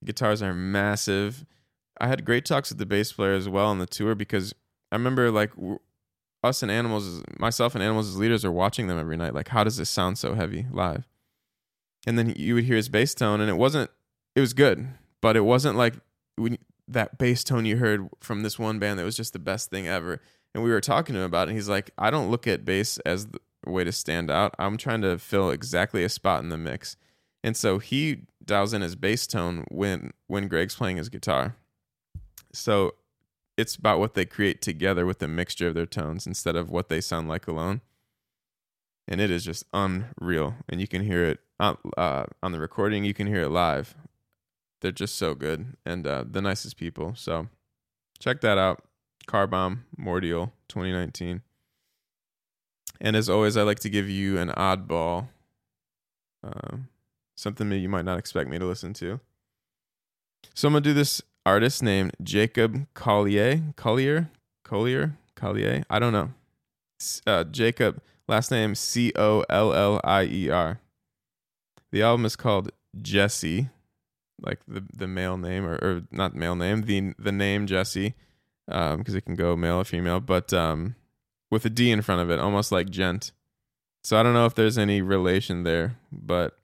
The 0.00 0.06
guitars 0.06 0.42
are 0.42 0.54
massive. 0.54 1.44
I 2.00 2.06
had 2.06 2.24
great 2.24 2.44
talks 2.44 2.68
with 2.68 2.78
the 2.78 2.86
bass 2.86 3.12
player 3.12 3.32
as 3.32 3.48
well 3.48 3.66
on 3.66 3.78
the 3.78 3.86
tour 3.86 4.14
because 4.14 4.54
I 4.92 4.96
remember 4.96 5.30
like 5.30 5.50
us 6.44 6.62
and 6.62 6.70
animals, 6.70 7.22
myself 7.38 7.74
and 7.74 7.82
animals 7.82 8.08
as 8.08 8.16
leaders 8.16 8.44
are 8.44 8.52
watching 8.52 8.86
them 8.86 8.98
every 8.98 9.16
night. 9.16 9.34
Like, 9.34 9.48
how 9.48 9.64
does 9.64 9.76
this 9.76 9.90
sound 9.90 10.18
so 10.18 10.34
heavy 10.34 10.66
live? 10.70 11.08
And 12.06 12.16
then 12.18 12.32
you 12.36 12.54
would 12.54 12.64
hear 12.64 12.76
his 12.76 12.88
bass 12.88 13.14
tone, 13.14 13.40
and 13.40 13.50
it 13.50 13.56
wasn't. 13.56 13.90
It 14.36 14.40
was 14.40 14.52
good, 14.52 14.88
but 15.20 15.36
it 15.36 15.40
wasn't 15.40 15.76
like 15.76 15.94
when 16.36 16.58
that 16.88 17.18
bass 17.18 17.44
tone 17.44 17.66
you 17.66 17.76
heard 17.76 18.08
from 18.20 18.42
this 18.42 18.58
one 18.58 18.78
band 18.78 18.98
that 18.98 19.04
was 19.04 19.16
just 19.16 19.32
the 19.32 19.38
best 19.38 19.70
thing 19.70 19.86
ever. 19.86 20.20
And 20.54 20.64
we 20.64 20.70
were 20.70 20.80
talking 20.80 21.14
to 21.14 21.20
him 21.20 21.26
about 21.26 21.48
it. 21.48 21.50
And 21.50 21.58
he's 21.58 21.68
like, 21.68 21.90
I 21.98 22.10
don't 22.10 22.30
look 22.30 22.46
at 22.46 22.64
bass 22.64 22.98
as 22.98 23.26
the 23.26 23.40
way 23.66 23.84
to 23.84 23.92
stand 23.92 24.30
out. 24.30 24.54
I'm 24.58 24.76
trying 24.76 25.02
to 25.02 25.18
fill 25.18 25.50
exactly 25.50 26.02
a 26.02 26.08
spot 26.08 26.42
in 26.42 26.48
the 26.48 26.58
mix. 26.58 26.96
And 27.44 27.56
so 27.56 27.78
he 27.78 28.22
dials 28.44 28.72
in 28.72 28.82
his 28.82 28.96
bass 28.96 29.26
tone 29.26 29.64
when 29.70 30.12
when 30.26 30.48
Greg's 30.48 30.74
playing 30.74 30.96
his 30.96 31.08
guitar. 31.08 31.56
So 32.52 32.94
it's 33.56 33.76
about 33.76 33.98
what 33.98 34.14
they 34.14 34.24
create 34.24 34.62
together 34.62 35.04
with 35.04 35.18
the 35.18 35.28
mixture 35.28 35.68
of 35.68 35.74
their 35.74 35.86
tones 35.86 36.26
instead 36.26 36.56
of 36.56 36.70
what 36.70 36.88
they 36.88 37.00
sound 37.00 37.28
like 37.28 37.46
alone. 37.46 37.80
And 39.06 39.20
it 39.20 39.30
is 39.30 39.44
just 39.44 39.64
unreal. 39.72 40.54
And 40.68 40.80
you 40.80 40.86
can 40.86 41.02
hear 41.02 41.24
it 41.24 41.40
on, 41.58 41.76
uh, 41.96 42.24
on 42.42 42.52
the 42.52 42.60
recording, 42.60 43.04
you 43.04 43.14
can 43.14 43.26
hear 43.26 43.42
it 43.42 43.50
live. 43.50 43.94
They're 44.80 44.92
just 44.92 45.16
so 45.16 45.34
good 45.34 45.76
and 45.84 46.06
uh, 46.06 46.24
the 46.28 46.40
nicest 46.40 46.76
people. 46.76 47.14
So 47.16 47.48
check 48.18 48.40
that 48.42 48.58
out. 48.58 48.84
Car 49.26 49.46
Bomb 49.46 49.84
Mordial 49.98 50.52
2019. 50.68 51.42
And 53.00 53.16
as 53.16 53.28
always, 53.28 53.56
I 53.56 53.62
like 53.62 53.80
to 53.80 53.90
give 53.90 54.08
you 54.08 54.38
an 54.38 54.48
oddball, 54.50 55.28
uh, 56.42 56.78
something 57.36 57.68
that 57.70 57.78
you 57.78 57.88
might 57.88 58.04
not 58.04 58.18
expect 58.18 58.50
me 58.50 58.58
to 58.58 58.64
listen 58.64 58.92
to. 58.94 59.20
So 60.54 60.68
I'm 60.68 60.74
gonna 60.74 60.82
do 60.82 60.94
this 60.94 61.22
artist 61.46 61.82
named 61.82 62.16
Jacob 62.22 62.86
Collier, 62.94 63.62
Collier, 63.76 64.30
Collier, 64.64 65.16
Collier. 65.36 65.84
I 65.88 65.98
don't 65.98 66.12
know. 66.12 66.30
Uh, 67.26 67.44
Jacob, 67.44 68.02
last 68.26 68.50
name 68.50 68.74
C 68.74 69.12
O 69.14 69.44
L 69.48 69.72
L 69.72 70.00
I 70.02 70.24
E 70.24 70.48
R. 70.48 70.80
The 71.92 72.02
album 72.02 72.26
is 72.26 72.36
called 72.36 72.72
Djesse, 73.00 73.70
like 74.40 74.60
the 74.66 74.84
the 74.94 75.08
male 75.08 75.36
name 75.36 75.64
or, 75.64 75.74
or 75.76 76.02
not 76.10 76.34
male 76.34 76.54
name, 76.54 76.82
the 76.82 77.14
the 77.18 77.32
name 77.32 77.66
Jesse, 77.66 78.14
because 78.66 78.94
um, 78.94 79.16
it 79.16 79.24
can 79.24 79.34
go 79.34 79.56
male 79.56 79.76
or 79.76 79.84
female, 79.84 80.20
but 80.20 80.52
um, 80.52 80.94
with 81.50 81.64
a 81.64 81.70
D 81.70 81.90
in 81.90 82.02
front 82.02 82.20
of 82.20 82.30
it, 82.30 82.38
almost 82.38 82.72
like 82.72 82.90
gent. 82.90 83.32
So 84.02 84.18
I 84.18 84.22
don't 84.22 84.34
know 84.34 84.46
if 84.46 84.54
there's 84.54 84.78
any 84.78 85.02
relation 85.02 85.64
there, 85.64 85.98
but 86.12 86.58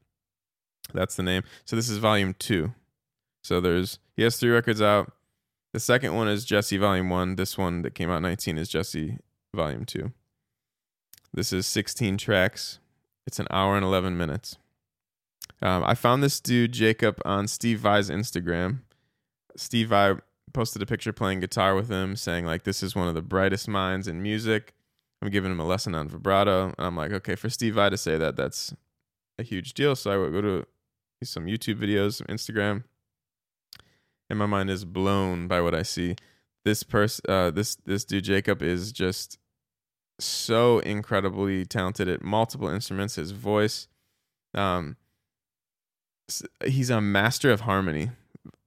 that's 0.93 1.17
the 1.17 1.23
name. 1.23 1.43
So 1.65 1.77
this 1.77 1.89
is 1.89 1.99
volume 1.99 2.35
two. 2.39 2.73
So 3.43 3.61
there's 3.61 3.99
he 4.17 4.23
has 4.23 4.37
three 4.37 4.51
records 4.51 4.81
out. 4.81 5.13
The 5.73 5.81
second 5.81 6.15
one 6.15 6.29
is 6.29 6.47
Djesse 6.47 6.79
Volume 6.79 7.11
One. 7.11 7.35
This 7.35 7.59
one 7.59 7.83
that 7.83 7.95
came 7.95 8.09
out 8.09 8.23
19 8.23 8.59
is 8.59 8.71
Djesse 8.71 9.19
Volume 9.53 9.85
Two. 9.85 10.13
This 11.33 11.53
is 11.53 11.67
16 11.67 12.17
tracks. 12.17 12.79
It's 13.27 13.41
an 13.41 13.49
hour 13.51 13.75
and 13.75 13.85
11 13.85 14.17
minutes. 14.17 14.57
Um, 15.65 15.83
I 15.83 15.95
found 15.95 16.23
this 16.23 16.41
dude 16.41 16.73
Jacob 16.73 17.21
on 17.25 17.49
Steve 17.49 17.81
Vai's 17.81 18.11
Instagram. 18.11 18.83
Steve 19.57 19.89
Vai 19.89 20.17
posted 20.53 20.83
a 20.83 20.87
picture 20.87 21.13
playing 21.13 21.41
guitar 21.41 21.75
with 21.75 21.89
him, 21.89 22.15
saying 22.15 22.45
like, 22.45 22.63
"This 22.63 22.83
is 22.83 22.95
one 22.95 23.09
of 23.09 23.15
the 23.15 23.23
brightest 23.23 23.67
minds 23.67 24.07
in 24.07 24.23
music." 24.23 24.75
I'm 25.25 25.31
giving 25.31 25.51
him 25.51 25.61
a 25.61 25.67
lesson 25.67 25.95
on 25.95 26.09
vibrato, 26.09 26.67
and 26.77 26.87
I'm 26.87 26.97
like, 26.97 27.11
okay, 27.13 27.35
for 27.35 27.49
Steve 27.49 27.75
Vai 27.75 27.89
to 27.89 27.97
say 27.97 28.19
that, 28.19 28.37
that's 28.37 28.75
a 29.39 29.43
huge 29.43 29.73
deal. 29.73 29.97
So 29.97 30.11
I 30.11 30.19
would 30.19 30.33
go 30.33 30.43
to 30.43 30.67
some 31.23 31.47
YouTube 31.47 31.81
videos, 31.81 32.17
some 32.17 32.27
Instagram, 32.27 32.85
and 34.29 34.39
my 34.39 34.45
mind 34.45 34.69
is 34.69 34.85
blown 34.85 35.49
by 35.49 35.63
what 35.63 35.75
I 35.75 35.83
see. 35.83 36.17
This 36.67 36.83
person, 36.83 37.25
uh, 37.27 37.51
this 37.51 37.77
this 37.87 38.05
dude 38.05 38.25
Jacob 38.25 38.63
is 38.63 38.93
just 38.93 39.39
so 40.21 40.81
incredibly 40.81 41.65
talented 41.65 42.07
at 42.09 42.23
multiple 42.23 42.69
instruments. 42.69 43.15
His 43.15 43.31
voice, 43.31 43.89
um, 44.53 44.97
he's 46.65 46.91
a 46.91 47.01
master 47.01 47.51
of 47.51 47.63
harmony, 47.63 48.11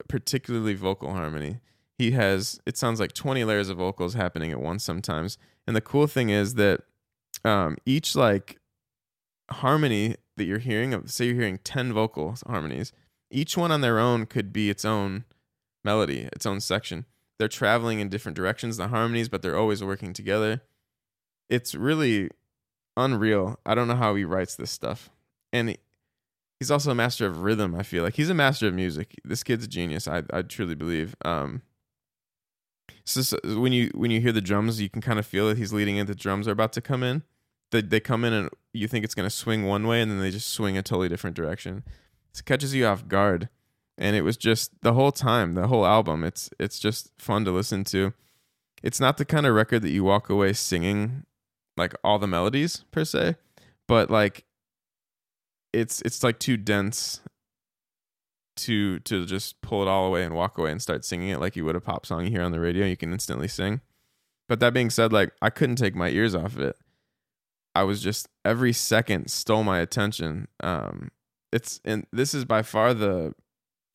particularly 0.08 0.74
vocal 0.74 1.14
harmony. 1.14 1.60
He 1.98 2.12
has 2.12 2.60
it 2.66 2.78
sounds 2.78 3.00
like 3.00 3.14
twenty 3.14 3.44
layers 3.44 3.70
of 3.70 3.78
vocals 3.78 4.14
happening 4.14 4.52
at 4.52 4.62
once 4.62 4.84
sometimes. 4.84 5.38
And 5.66 5.76
the 5.76 5.82
cool 5.82 6.08
thing 6.08 6.30
is 6.30 6.56
that 6.56 6.82
um, 7.44 7.78
each 7.86 8.16
like 8.16 8.60
harmony 9.50 10.16
that 10.38 10.46
you're 10.46 10.60
hearing, 10.60 11.08
say 11.08 11.26
you're 11.26 11.36
hearing 11.36 11.60
ten 11.64 11.92
vocal 11.92 12.36
harmonies, 12.46 12.94
each 13.32 13.58
one 13.58 13.72
on 13.72 13.82
their 13.82 14.00
own 14.00 14.26
could 14.26 14.54
be 14.54 14.70
its 14.70 14.86
own 14.86 15.26
melody, 15.84 16.30
its 16.34 16.46
own 16.46 16.60
section. 16.60 17.06
They're 17.40 17.48
traveling 17.48 18.00
in 18.00 18.10
different 18.10 18.36
directions, 18.36 18.78
the 18.78 18.88
harmonies, 18.88 19.30
but 19.30 19.42
they're 19.42 19.58
always 19.58 19.84
working 19.84 20.14
together. 20.14 20.62
It's 21.50 21.76
really 21.76 22.30
unreal. 22.96 23.60
I 23.66 23.76
don't 23.76 23.88
know 23.88 23.96
how 23.96 24.16
he 24.16 24.26
writes 24.26 24.56
this 24.56 24.72
stuff. 24.72 25.10
And 25.54 25.78
he's 26.60 26.72
also 26.72 26.92
a 26.92 26.96
master 26.96 27.26
of 27.26 27.42
rhythm, 27.42 27.76
I 27.76 27.84
feel 27.84 28.04
like. 28.04 28.16
He's 28.16 28.30
a 28.30 28.34
master 28.34 28.68
of 28.68 28.74
music. 28.74 29.16
This 29.24 29.44
kid's 29.44 29.66
a 29.66 29.68
genius, 29.68 30.08
I 30.08 30.24
I 30.32 30.42
truly 30.42 30.76
believe. 30.76 31.16
Um 31.24 31.62
so, 33.04 33.22
so 33.22 33.38
when 33.60 33.74
you 33.74 33.92
when 33.94 34.12
you 34.12 34.22
hear 34.22 34.32
the 34.32 34.42
drums, 34.42 34.82
you 34.82 34.90
can 34.90 35.02
kind 35.02 35.20
of 35.20 35.26
feel 35.26 35.48
that 35.48 35.58
he's 35.58 35.74
leading 35.74 35.98
in. 35.98 36.08
The 36.08 36.16
drums 36.16 36.48
are 36.48 36.52
about 36.52 36.74
to 36.74 36.82
come 36.82 37.04
in. 37.04 37.24
They 37.72 37.82
they 37.82 38.00
come 38.00 38.24
in 38.24 38.34
and 38.34 38.50
you 38.74 38.88
think 38.88 39.04
it's 39.06 39.16
going 39.16 39.28
to 39.28 39.36
swing 39.36 39.66
one 39.66 39.88
way, 39.88 40.02
and 40.02 40.12
then 40.12 40.20
they 40.20 40.32
just 40.32 40.50
swing 40.52 40.78
a 40.78 40.82
totally 40.82 41.10
different 41.10 41.36
direction. 41.36 41.84
It 42.34 42.46
catches 42.46 42.74
you 42.74 42.86
off 42.86 43.08
guard 43.08 43.50
and 43.98 44.16
it 44.16 44.22
was 44.22 44.38
just 44.38 44.72
the 44.82 44.94
whole 44.94 45.12
time, 45.12 45.54
the 45.54 45.68
whole 45.68 45.86
album. 45.86 46.24
It's 46.24 46.50
it's 46.60 46.80
just 46.80 47.12
fun 47.18 47.46
to 47.46 47.52
listen 47.52 47.84
to. 47.86 48.14
It's 48.84 49.00
not 49.00 49.18
the 49.18 49.26
kind 49.26 49.46
of 49.46 49.56
record 49.56 49.82
that 49.82 49.90
you 49.90 50.04
walk 50.04 50.30
away 50.30 50.54
singing 50.54 51.24
like 51.76 51.94
all 52.04 52.20
the 52.20 52.28
melodies 52.28 52.84
per 52.92 53.06
se, 53.06 53.36
but 53.88 54.12
like 54.12 54.46
it's 55.78 56.02
it's 56.02 56.24
like 56.24 56.40
too 56.40 56.58
dense 56.58 57.22
to 58.58 59.00
to 59.00 59.26
just 59.26 59.62
pull 59.62 59.84
it 59.84 59.88
all 59.88 60.08
away 60.08 60.24
and 60.24 60.34
walk 60.34 60.58
away 60.58 60.72
and 60.72 60.82
start 60.82 61.06
singing 61.06 61.30
it 61.30 61.40
like 61.40 61.56
you 61.56 61.64
would 61.64 61.76
a 61.76 61.82
pop 61.82 62.06
song 62.06 62.26
you 62.26 62.32
hear 62.32 62.42
on 62.42 62.52
the 62.52 62.60
radio. 62.60 62.86
You 62.86 62.98
can 62.98 63.14
instantly 63.14 63.48
sing. 63.48 63.82
But 64.50 64.60
that 64.60 64.74
being 64.74 64.90
said, 64.90 65.14
like 65.14 65.32
I 65.42 65.50
couldn't 65.50 65.76
take 65.76 65.96
my 65.96 66.10
ears 66.10 66.34
off 66.34 66.56
of 66.56 66.62
it. 66.62 66.76
I 67.76 67.84
was 67.84 68.02
just 68.02 68.28
every 68.44 68.74
second 68.74 69.30
stole 69.30 69.64
my 69.64 69.80
attention. 69.80 70.48
Um, 70.62 71.12
it's 71.54 71.80
and 71.86 72.08
this 72.12 72.34
is 72.34 72.44
by 72.44 72.64
far 72.64 72.94
the 72.94 73.34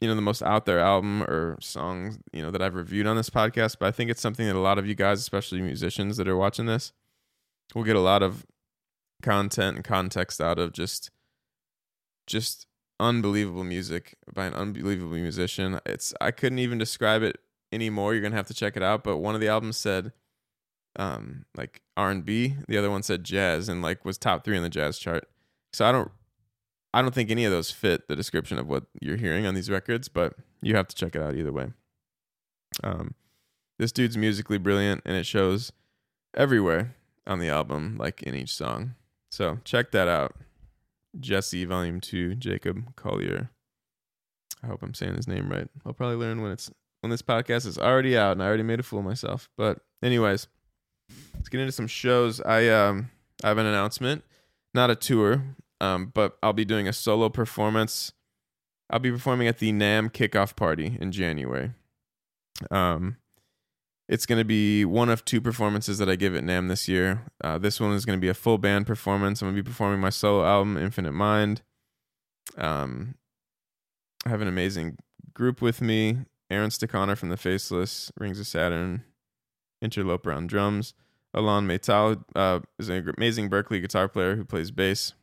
you 0.00 0.08
know 0.08 0.14
the 0.14 0.22
most 0.22 0.42
out 0.42 0.66
there 0.66 0.78
album 0.78 1.22
or 1.24 1.56
songs 1.60 2.18
you 2.32 2.42
know 2.42 2.50
that 2.50 2.62
I've 2.62 2.76
reviewed 2.76 3.06
on 3.06 3.16
this 3.16 3.30
podcast, 3.30 3.76
but 3.80 3.86
I 3.86 3.90
think 3.90 4.10
it's 4.10 4.20
something 4.20 4.46
that 4.46 4.56
a 4.56 4.60
lot 4.60 4.78
of 4.78 4.86
you 4.86 4.94
guys, 4.94 5.18
especially 5.20 5.60
musicians 5.60 6.16
that 6.18 6.28
are 6.28 6.36
watching 6.36 6.66
this, 6.66 6.92
will 7.74 7.84
get 7.84 7.96
a 7.96 8.00
lot 8.00 8.22
of 8.22 8.46
content 9.22 9.76
and 9.76 9.84
context 9.84 10.40
out 10.40 10.58
of 10.58 10.72
just 10.72 11.10
just 12.32 12.66
unbelievable 12.98 13.62
music 13.62 14.16
by 14.32 14.46
an 14.46 14.54
unbelievable 14.54 15.16
musician. 15.16 15.78
It's 15.84 16.14
I 16.20 16.30
couldn't 16.30 16.58
even 16.58 16.78
describe 16.78 17.22
it 17.22 17.38
anymore. 17.70 18.14
You're 18.14 18.22
gonna 18.22 18.36
have 18.36 18.46
to 18.46 18.54
check 18.54 18.76
it 18.76 18.82
out. 18.82 19.04
But 19.04 19.18
one 19.18 19.34
of 19.34 19.40
the 19.40 19.48
albums 19.48 19.76
said 19.76 20.12
um 20.96 21.44
like 21.56 21.82
R 21.96 22.10
and 22.10 22.24
B, 22.24 22.56
the 22.66 22.78
other 22.78 22.90
one 22.90 23.02
said 23.02 23.22
jazz, 23.22 23.68
and 23.68 23.82
like 23.82 24.04
was 24.04 24.18
top 24.18 24.44
three 24.44 24.56
in 24.56 24.62
the 24.62 24.70
jazz 24.70 24.98
chart. 24.98 25.28
So 25.74 25.84
I 25.84 25.92
don't 25.92 26.10
I 26.94 27.02
don't 27.02 27.14
think 27.14 27.30
any 27.30 27.44
of 27.44 27.52
those 27.52 27.70
fit 27.70 28.08
the 28.08 28.16
description 28.16 28.58
of 28.58 28.66
what 28.66 28.84
you're 29.00 29.16
hearing 29.16 29.46
on 29.46 29.54
these 29.54 29.70
records, 29.70 30.08
but 30.08 30.34
you 30.62 30.74
have 30.74 30.88
to 30.88 30.96
check 30.96 31.14
it 31.14 31.22
out 31.22 31.36
either 31.36 31.52
way. 31.52 31.72
Um, 32.82 33.14
this 33.78 33.92
dude's 33.92 34.16
musically 34.16 34.58
brilliant, 34.58 35.02
and 35.04 35.16
it 35.16 35.26
shows 35.26 35.72
everywhere 36.34 36.94
on 37.26 37.38
the 37.38 37.48
album, 37.48 37.96
like 37.98 38.22
in 38.22 38.34
each 38.34 38.54
song. 38.54 38.94
So 39.30 39.58
check 39.64 39.90
that 39.92 40.08
out. 40.08 40.36
Djesse, 41.18 41.66
Volume 41.66 42.00
Two, 42.00 42.34
Jacob 42.34 42.94
Collier. 42.96 43.50
I 44.62 44.66
hope 44.68 44.82
I'm 44.82 44.94
saying 44.94 45.14
his 45.14 45.28
name 45.28 45.50
right. 45.50 45.68
I'll 45.84 45.92
probably 45.92 46.16
learn 46.16 46.42
when 46.42 46.52
it's 46.52 46.70
when 47.00 47.10
this 47.10 47.22
podcast 47.22 47.66
is 47.66 47.78
already 47.78 48.16
out, 48.16 48.32
and 48.32 48.42
I 48.42 48.46
already 48.46 48.62
made 48.62 48.80
a 48.80 48.82
fool 48.82 49.00
of 49.00 49.04
myself. 49.04 49.48
But 49.56 49.80
anyways, 50.02 50.46
let's 51.34 51.48
get 51.48 51.60
into 51.60 51.72
some 51.72 51.88
shows. 51.88 52.40
I 52.40 52.68
um 52.68 53.10
I 53.42 53.48
have 53.48 53.58
an 53.58 53.66
announcement, 53.66 54.24
not 54.74 54.90
a 54.90 54.96
tour. 54.96 55.42
Um, 55.82 56.12
but 56.14 56.38
I'll 56.44 56.52
be 56.52 56.64
doing 56.64 56.86
a 56.86 56.92
solo 56.92 57.28
performance. 57.28 58.12
I'll 58.88 59.00
be 59.00 59.10
performing 59.10 59.48
at 59.48 59.58
the 59.58 59.72
NAMM 59.72 60.12
kickoff 60.12 60.54
party 60.54 60.96
in 61.00 61.10
January. 61.10 61.72
Um, 62.70 63.16
it's 64.12 64.26
going 64.26 64.38
to 64.38 64.44
be 64.44 64.84
one 64.84 65.08
of 65.08 65.24
two 65.24 65.40
performances 65.40 65.96
that 65.96 66.06
I 66.06 66.16
give 66.16 66.36
at 66.36 66.44
NAMM 66.44 66.68
this 66.68 66.86
year. 66.86 67.22
Uh, 67.42 67.56
this 67.56 67.80
one 67.80 67.92
is 67.92 68.04
going 68.04 68.18
to 68.18 68.20
be 68.20 68.28
a 68.28 68.34
full 68.34 68.58
band 68.58 68.86
performance. 68.86 69.40
I'm 69.40 69.46
going 69.46 69.56
to 69.56 69.62
be 69.62 69.66
performing 69.66 70.00
my 70.00 70.10
solo 70.10 70.44
album, 70.44 70.76
Infinite 70.76 71.12
Mind. 71.12 71.62
Um, 72.58 73.14
I 74.26 74.28
have 74.28 74.42
an 74.42 74.48
amazing 74.48 74.98
group 75.32 75.62
with 75.62 75.80
me 75.80 76.26
Aaron 76.50 76.68
Stechauner 76.68 77.16
from 77.16 77.30
The 77.30 77.38
Faceless, 77.38 78.12
Rings 78.18 78.38
of 78.38 78.46
Saturn, 78.46 79.02
Interloper 79.80 80.30
on 80.30 80.46
drums. 80.46 80.92
Alon 81.32 81.66
Metal 81.66 82.22
uh, 82.36 82.60
is 82.78 82.90
an 82.90 83.10
amazing 83.16 83.48
Berklee 83.48 83.80
guitar 83.80 84.08
player 84.08 84.36
who 84.36 84.44
plays 84.44 84.70
bass. 84.70 85.14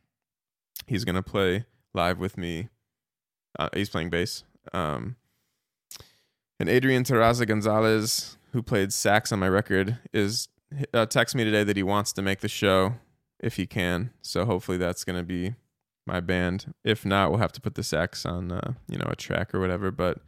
He's 0.87 1.05
going 1.05 1.13
to 1.13 1.21
play 1.21 1.65
live 1.93 2.17
with 2.17 2.39
me. 2.39 2.69
Uh, 3.59 3.69
he's 3.75 3.89
playing 3.89 4.09
bass. 4.09 4.45
Um, 4.73 5.15
and 6.59 6.67
Adrian 6.67 7.03
Terraza 7.03 7.45
Gonzalez, 7.45 8.38
who 8.51 8.61
played 8.63 8.93
sax 8.93 9.31
on 9.31 9.39
my 9.39 9.49
record, 9.49 9.97
is 10.13 10.47
uh, 10.93 11.05
text 11.05 11.35
me 11.35 11.43
today 11.43 11.63
that 11.63 11.77
he 11.77 11.83
wants 11.83 12.13
to 12.13 12.21
make 12.21 12.39
the 12.39 12.47
show 12.47 12.95
if 13.39 13.55
he 13.55 13.65
can. 13.65 14.11
So 14.21 14.45
hopefully 14.45 14.77
that's 14.77 15.03
going 15.03 15.17
to 15.17 15.23
be 15.23 15.55
my 16.05 16.19
band. 16.19 16.73
If 16.83 17.05
not, 17.05 17.29
we'll 17.29 17.39
have 17.39 17.51
to 17.53 17.61
put 17.61 17.75
the 17.75 17.83
sax 17.83 18.25
on, 18.25 18.51
uh, 18.51 18.73
you 18.87 18.97
know, 18.97 19.07
a 19.09 19.15
track 19.15 19.53
or 19.53 19.59
whatever. 19.59 19.91
But 19.91 20.19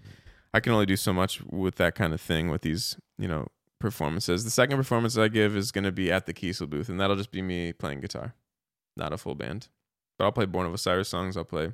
I 0.53 0.59
can 0.59 0.73
only 0.73 0.85
do 0.85 0.95
so 0.95 1.13
much 1.13 1.41
with 1.43 1.75
that 1.75 1.95
kind 1.95 2.13
of 2.13 2.21
thing 2.21 2.49
with 2.49 2.61
these, 2.61 2.97
you 3.17 3.27
know, 3.27 3.47
performances. 3.79 4.43
The 4.43 4.51
second 4.51 4.77
performance 4.77 5.17
I 5.17 5.27
give 5.27 5.55
is 5.55 5.71
going 5.71 5.83
to 5.83 5.91
be 5.91 6.11
at 6.11 6.25
the 6.25 6.33
Kiesel 6.33 6.69
booth, 6.69 6.89
and 6.89 6.99
that'll 6.99 7.15
just 7.15 7.31
be 7.31 7.41
me 7.41 7.73
playing 7.73 8.01
guitar, 8.01 8.35
not 8.95 9.13
a 9.13 9.17
full 9.17 9.35
band. 9.35 9.67
But 10.17 10.25
I'll 10.25 10.31
play 10.31 10.45
Born 10.45 10.67
of 10.67 10.73
Osiris 10.73 11.09
songs. 11.09 11.35
I'll 11.35 11.43
play 11.43 11.71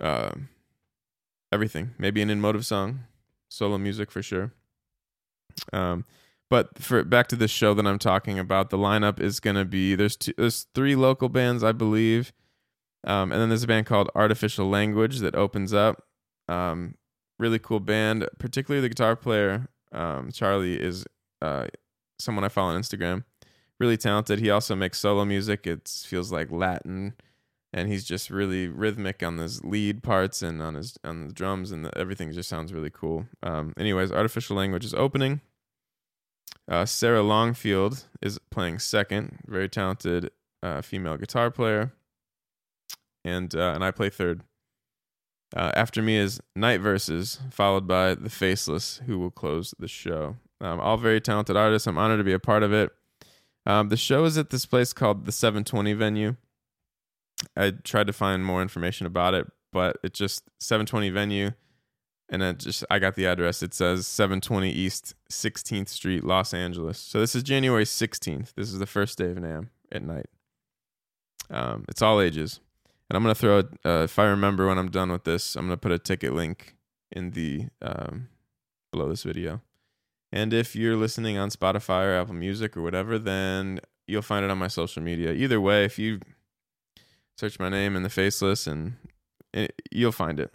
uh, 0.00 0.32
everything. 1.52 1.90
Maybe 1.98 2.20
an 2.22 2.30
In 2.30 2.40
Motive 2.40 2.66
song, 2.66 3.00
solo 3.50 3.76
music 3.76 4.10
for 4.10 4.22
sure. 4.22 4.54
Um, 5.72 6.06
but 6.48 6.78
for 6.78 7.04
back 7.04 7.26
to 7.28 7.36
this 7.36 7.50
show 7.50 7.74
that 7.74 7.86
I'm 7.86 7.98
talking 7.98 8.38
about, 8.38 8.70
the 8.70 8.78
lineup 8.78 9.20
is 9.20 9.38
going 9.38 9.56
to 9.56 9.64
be 9.64 9.94
there's 9.94 10.16
two, 10.16 10.32
there's 10.38 10.66
three 10.74 10.96
local 10.96 11.28
bands 11.28 11.62
I 11.62 11.72
believe, 11.72 12.32
um, 13.06 13.30
and 13.30 13.40
then 13.40 13.50
there's 13.50 13.62
a 13.62 13.68
band 13.68 13.86
called 13.86 14.08
Artificial 14.14 14.68
Language 14.68 15.18
that 15.18 15.34
opens 15.34 15.74
up. 15.74 16.04
Um, 16.48 16.94
really 17.38 17.58
cool 17.58 17.80
band, 17.80 18.26
particularly 18.38 18.80
the 18.80 18.88
guitar 18.88 19.16
player 19.16 19.68
um, 19.92 20.30
Charlie 20.30 20.80
is 20.80 21.04
uh, 21.42 21.66
someone 22.18 22.44
I 22.44 22.48
follow 22.48 22.74
on 22.74 22.80
Instagram. 22.80 23.24
Really 23.78 23.96
talented. 23.96 24.38
He 24.38 24.50
also 24.50 24.76
makes 24.76 24.98
solo 24.98 25.24
music. 25.24 25.66
It 25.66 25.88
feels 25.88 26.30
like 26.30 26.50
Latin, 26.50 27.14
and 27.72 27.88
he's 27.88 28.04
just 28.04 28.30
really 28.30 28.68
rhythmic 28.68 29.22
on 29.22 29.38
his 29.38 29.64
lead 29.64 30.02
parts 30.02 30.42
and 30.42 30.60
on 30.60 30.74
his 30.74 30.98
on 31.04 31.28
the 31.28 31.34
drums, 31.34 31.70
and 31.70 31.84
the, 31.84 31.98
everything 31.98 32.32
just 32.32 32.48
sounds 32.48 32.72
really 32.72 32.90
cool. 32.90 33.26
Um, 33.42 33.74
anyways, 33.78 34.12
artificial 34.12 34.56
language 34.56 34.84
is 34.84 34.94
opening. 34.94 35.40
Uh, 36.68 36.84
Sarah 36.84 37.22
Longfield 37.22 38.04
is 38.22 38.38
playing 38.50 38.78
second. 38.78 39.38
Very 39.46 39.68
talented 39.68 40.30
uh, 40.62 40.82
female 40.82 41.16
guitar 41.16 41.50
player, 41.50 41.92
and 43.24 43.54
uh, 43.54 43.72
and 43.74 43.84
I 43.84 43.90
play 43.90 44.10
third. 44.10 44.42
Uh, 45.56 45.72
after 45.74 46.00
me 46.00 46.16
is 46.16 46.40
Night 46.54 46.80
Verses, 46.80 47.40
followed 47.50 47.86
by 47.86 48.14
The 48.14 48.30
Faceless, 48.30 49.00
who 49.06 49.18
will 49.18 49.32
close 49.32 49.74
the 49.78 49.88
show. 49.88 50.36
Um, 50.60 50.78
all 50.78 50.96
very 50.96 51.20
talented 51.20 51.56
artists. 51.56 51.88
I'm 51.88 51.98
honored 51.98 52.18
to 52.18 52.24
be 52.24 52.32
a 52.32 52.38
part 52.38 52.62
of 52.62 52.72
it. 52.72 52.90
Um, 53.66 53.88
the 53.88 53.96
show 53.96 54.24
is 54.24 54.38
at 54.38 54.50
this 54.50 54.64
place 54.64 54.92
called 54.92 55.26
the 55.26 55.32
720 55.32 55.92
venue. 55.94 56.36
I 57.56 57.70
tried 57.70 58.06
to 58.06 58.12
find 58.12 58.44
more 58.44 58.62
information 58.62 59.06
about 59.06 59.34
it, 59.34 59.46
but 59.72 59.98
it 60.02 60.14
just 60.14 60.44
720 60.60 61.10
venue, 61.10 61.50
and 62.28 62.42
it 62.42 62.58
just 62.58 62.84
I 62.90 62.98
got 62.98 63.14
the 63.14 63.26
address. 63.26 63.62
It 63.62 63.74
says 63.74 64.06
720 64.06 64.70
East 64.70 65.14
16th 65.30 65.88
Street, 65.88 66.24
Los 66.24 66.54
Angeles. 66.54 66.98
So 66.98 67.20
this 67.20 67.34
is 67.34 67.42
January 67.42 67.84
16th. 67.84 68.54
This 68.54 68.72
is 68.72 68.78
the 68.78 68.86
first 68.86 69.18
day 69.18 69.30
of 69.30 69.36
NAMM 69.36 69.68
at 69.92 70.02
night. 70.02 70.26
Um, 71.50 71.84
it's 71.88 72.02
all 72.02 72.20
ages. 72.20 72.60
And 73.08 73.16
I'm 73.16 73.22
gonna 73.22 73.34
throw 73.34 73.58
it. 73.58 73.66
Uh, 73.84 74.02
if 74.04 74.18
I 74.18 74.26
remember 74.26 74.68
when 74.68 74.78
I'm 74.78 74.90
done 74.90 75.10
with 75.10 75.24
this, 75.24 75.56
I'm 75.56 75.66
gonna 75.66 75.76
put 75.76 75.92
a 75.92 75.98
ticket 75.98 76.32
link 76.32 76.76
in 77.10 77.32
the 77.32 77.66
um, 77.82 78.28
below 78.92 79.08
this 79.08 79.24
video. 79.24 79.60
And 80.32 80.54
if 80.54 80.76
you're 80.76 80.96
listening 80.96 81.36
on 81.36 81.50
Spotify 81.50 82.04
or 82.04 82.14
Apple 82.14 82.34
Music 82.34 82.76
or 82.76 82.82
whatever, 82.82 83.18
then 83.18 83.80
you'll 84.06 84.22
find 84.22 84.44
it 84.44 84.50
on 84.50 84.58
my 84.58 84.68
social 84.68 85.02
media. 85.02 85.32
Either 85.32 85.60
way, 85.60 85.84
if 85.84 85.98
you 85.98 86.20
search 87.40 87.58
my 87.58 87.70
name 87.70 87.96
in 87.96 88.02
the 88.02 88.10
faceless, 88.10 88.66
and 88.66 88.96
it, 89.54 89.80
you'll 89.90 90.12
find 90.12 90.38
it. 90.38 90.52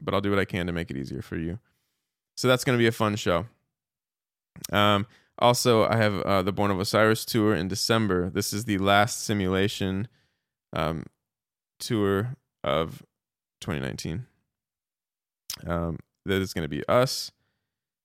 But 0.00 0.14
I'll 0.14 0.20
do 0.20 0.30
what 0.30 0.38
I 0.38 0.44
can 0.44 0.66
to 0.66 0.72
make 0.72 0.90
it 0.90 0.96
easier 0.96 1.22
for 1.22 1.36
you. 1.36 1.58
So 2.36 2.46
that's 2.46 2.64
gonna 2.64 2.78
be 2.78 2.86
a 2.86 2.92
fun 2.92 3.16
show. 3.16 3.46
Um, 4.72 5.06
also, 5.38 5.84
I 5.86 5.96
have 5.96 6.20
uh, 6.22 6.42
the 6.42 6.52
Born 6.52 6.70
of 6.70 6.80
Osiris 6.80 7.24
tour 7.24 7.54
in 7.54 7.68
December. 7.68 8.30
This 8.30 8.52
is 8.52 8.64
the 8.64 8.78
last 8.78 9.24
simulation 9.24 10.08
um, 10.72 11.04
tour 11.78 12.36
of 12.64 13.02
2019. 13.60 14.26
Um, 15.66 15.98
that 16.24 16.42
is 16.42 16.52
going 16.52 16.64
to 16.64 16.68
be 16.68 16.86
us. 16.88 17.30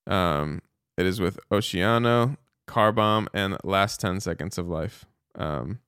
Um, 0.06 0.62
it 0.98 1.06
is 1.08 1.20
with 1.20 1.40
Oceano, 1.52 2.38
Car 2.68 2.92
Bomb, 2.92 3.28
and 3.34 3.58
Last 3.64 4.00
10 4.00 4.20
Seconds 4.20 4.58
of 4.58 4.68
Life. 4.68 5.06
Um, 5.36 5.80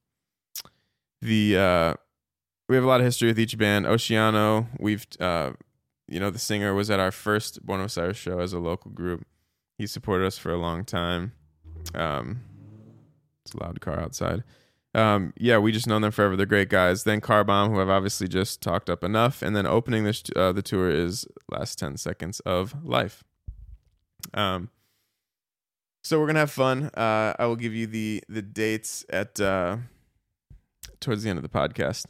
the 1.21 1.57
uh, 1.57 1.93
we 2.69 2.75
have 2.75 2.83
a 2.83 2.87
lot 2.87 2.99
of 2.99 3.05
history 3.05 3.27
with 3.27 3.39
each 3.39 3.57
band. 3.57 3.85
Oceano, 3.85 4.67
we've 4.79 5.05
uh, 5.19 5.51
you 6.07 6.19
know 6.19 6.29
the 6.29 6.39
singer 6.39 6.73
was 6.73 6.89
at 6.89 6.99
our 6.99 7.11
first 7.11 7.65
Born 7.65 7.79
of 7.79 7.87
Osiris 7.87 8.17
show 8.17 8.39
as 8.39 8.53
a 8.53 8.59
local 8.59 8.91
group. 8.91 9.25
He 9.77 9.87
supported 9.87 10.25
us 10.25 10.37
for 10.37 10.51
a 10.51 10.57
long 10.57 10.85
time. 10.85 11.33
Um, 11.93 12.41
it's 13.43 13.53
a 13.53 13.63
loud 13.63 13.81
car 13.81 13.99
outside 13.99 14.43
um, 14.95 15.33
yeah, 15.37 15.57
we 15.57 15.73
just 15.73 15.87
known 15.87 16.01
them 16.01 16.11
forever. 16.11 16.37
They're 16.37 16.45
great 16.45 16.69
guys. 16.69 17.03
Then 17.03 17.19
Car 17.19 17.43
Bomb, 17.43 17.69
who 17.69 17.81
I've 17.81 17.89
obviously 17.89 18.29
just 18.29 18.61
talked 18.61 18.89
up 18.89 19.03
enough, 19.03 19.41
and 19.41 19.53
then 19.53 19.67
opening 19.67 20.05
this 20.05 20.23
uh, 20.35 20.53
the 20.53 20.61
tour 20.61 20.89
is 20.89 21.27
last 21.51 21.77
ten 21.77 21.97
seconds 21.97 22.39
of 22.41 22.73
life. 22.83 23.21
Um, 24.33 24.69
so 26.01 26.17
we're 26.17 26.27
gonna 26.27 26.39
have 26.39 26.51
fun. 26.51 26.91
Uh, 26.93 27.33
I 27.37 27.45
will 27.45 27.57
give 27.57 27.73
you 27.73 27.87
the 27.87 28.23
the 28.29 28.41
dates 28.41 29.05
at 29.09 29.37
uh, 29.41 29.77
towards 31.05 31.23
the 31.23 31.29
end 31.29 31.37
of 31.37 31.43
the 31.43 31.49
podcast. 31.49 32.05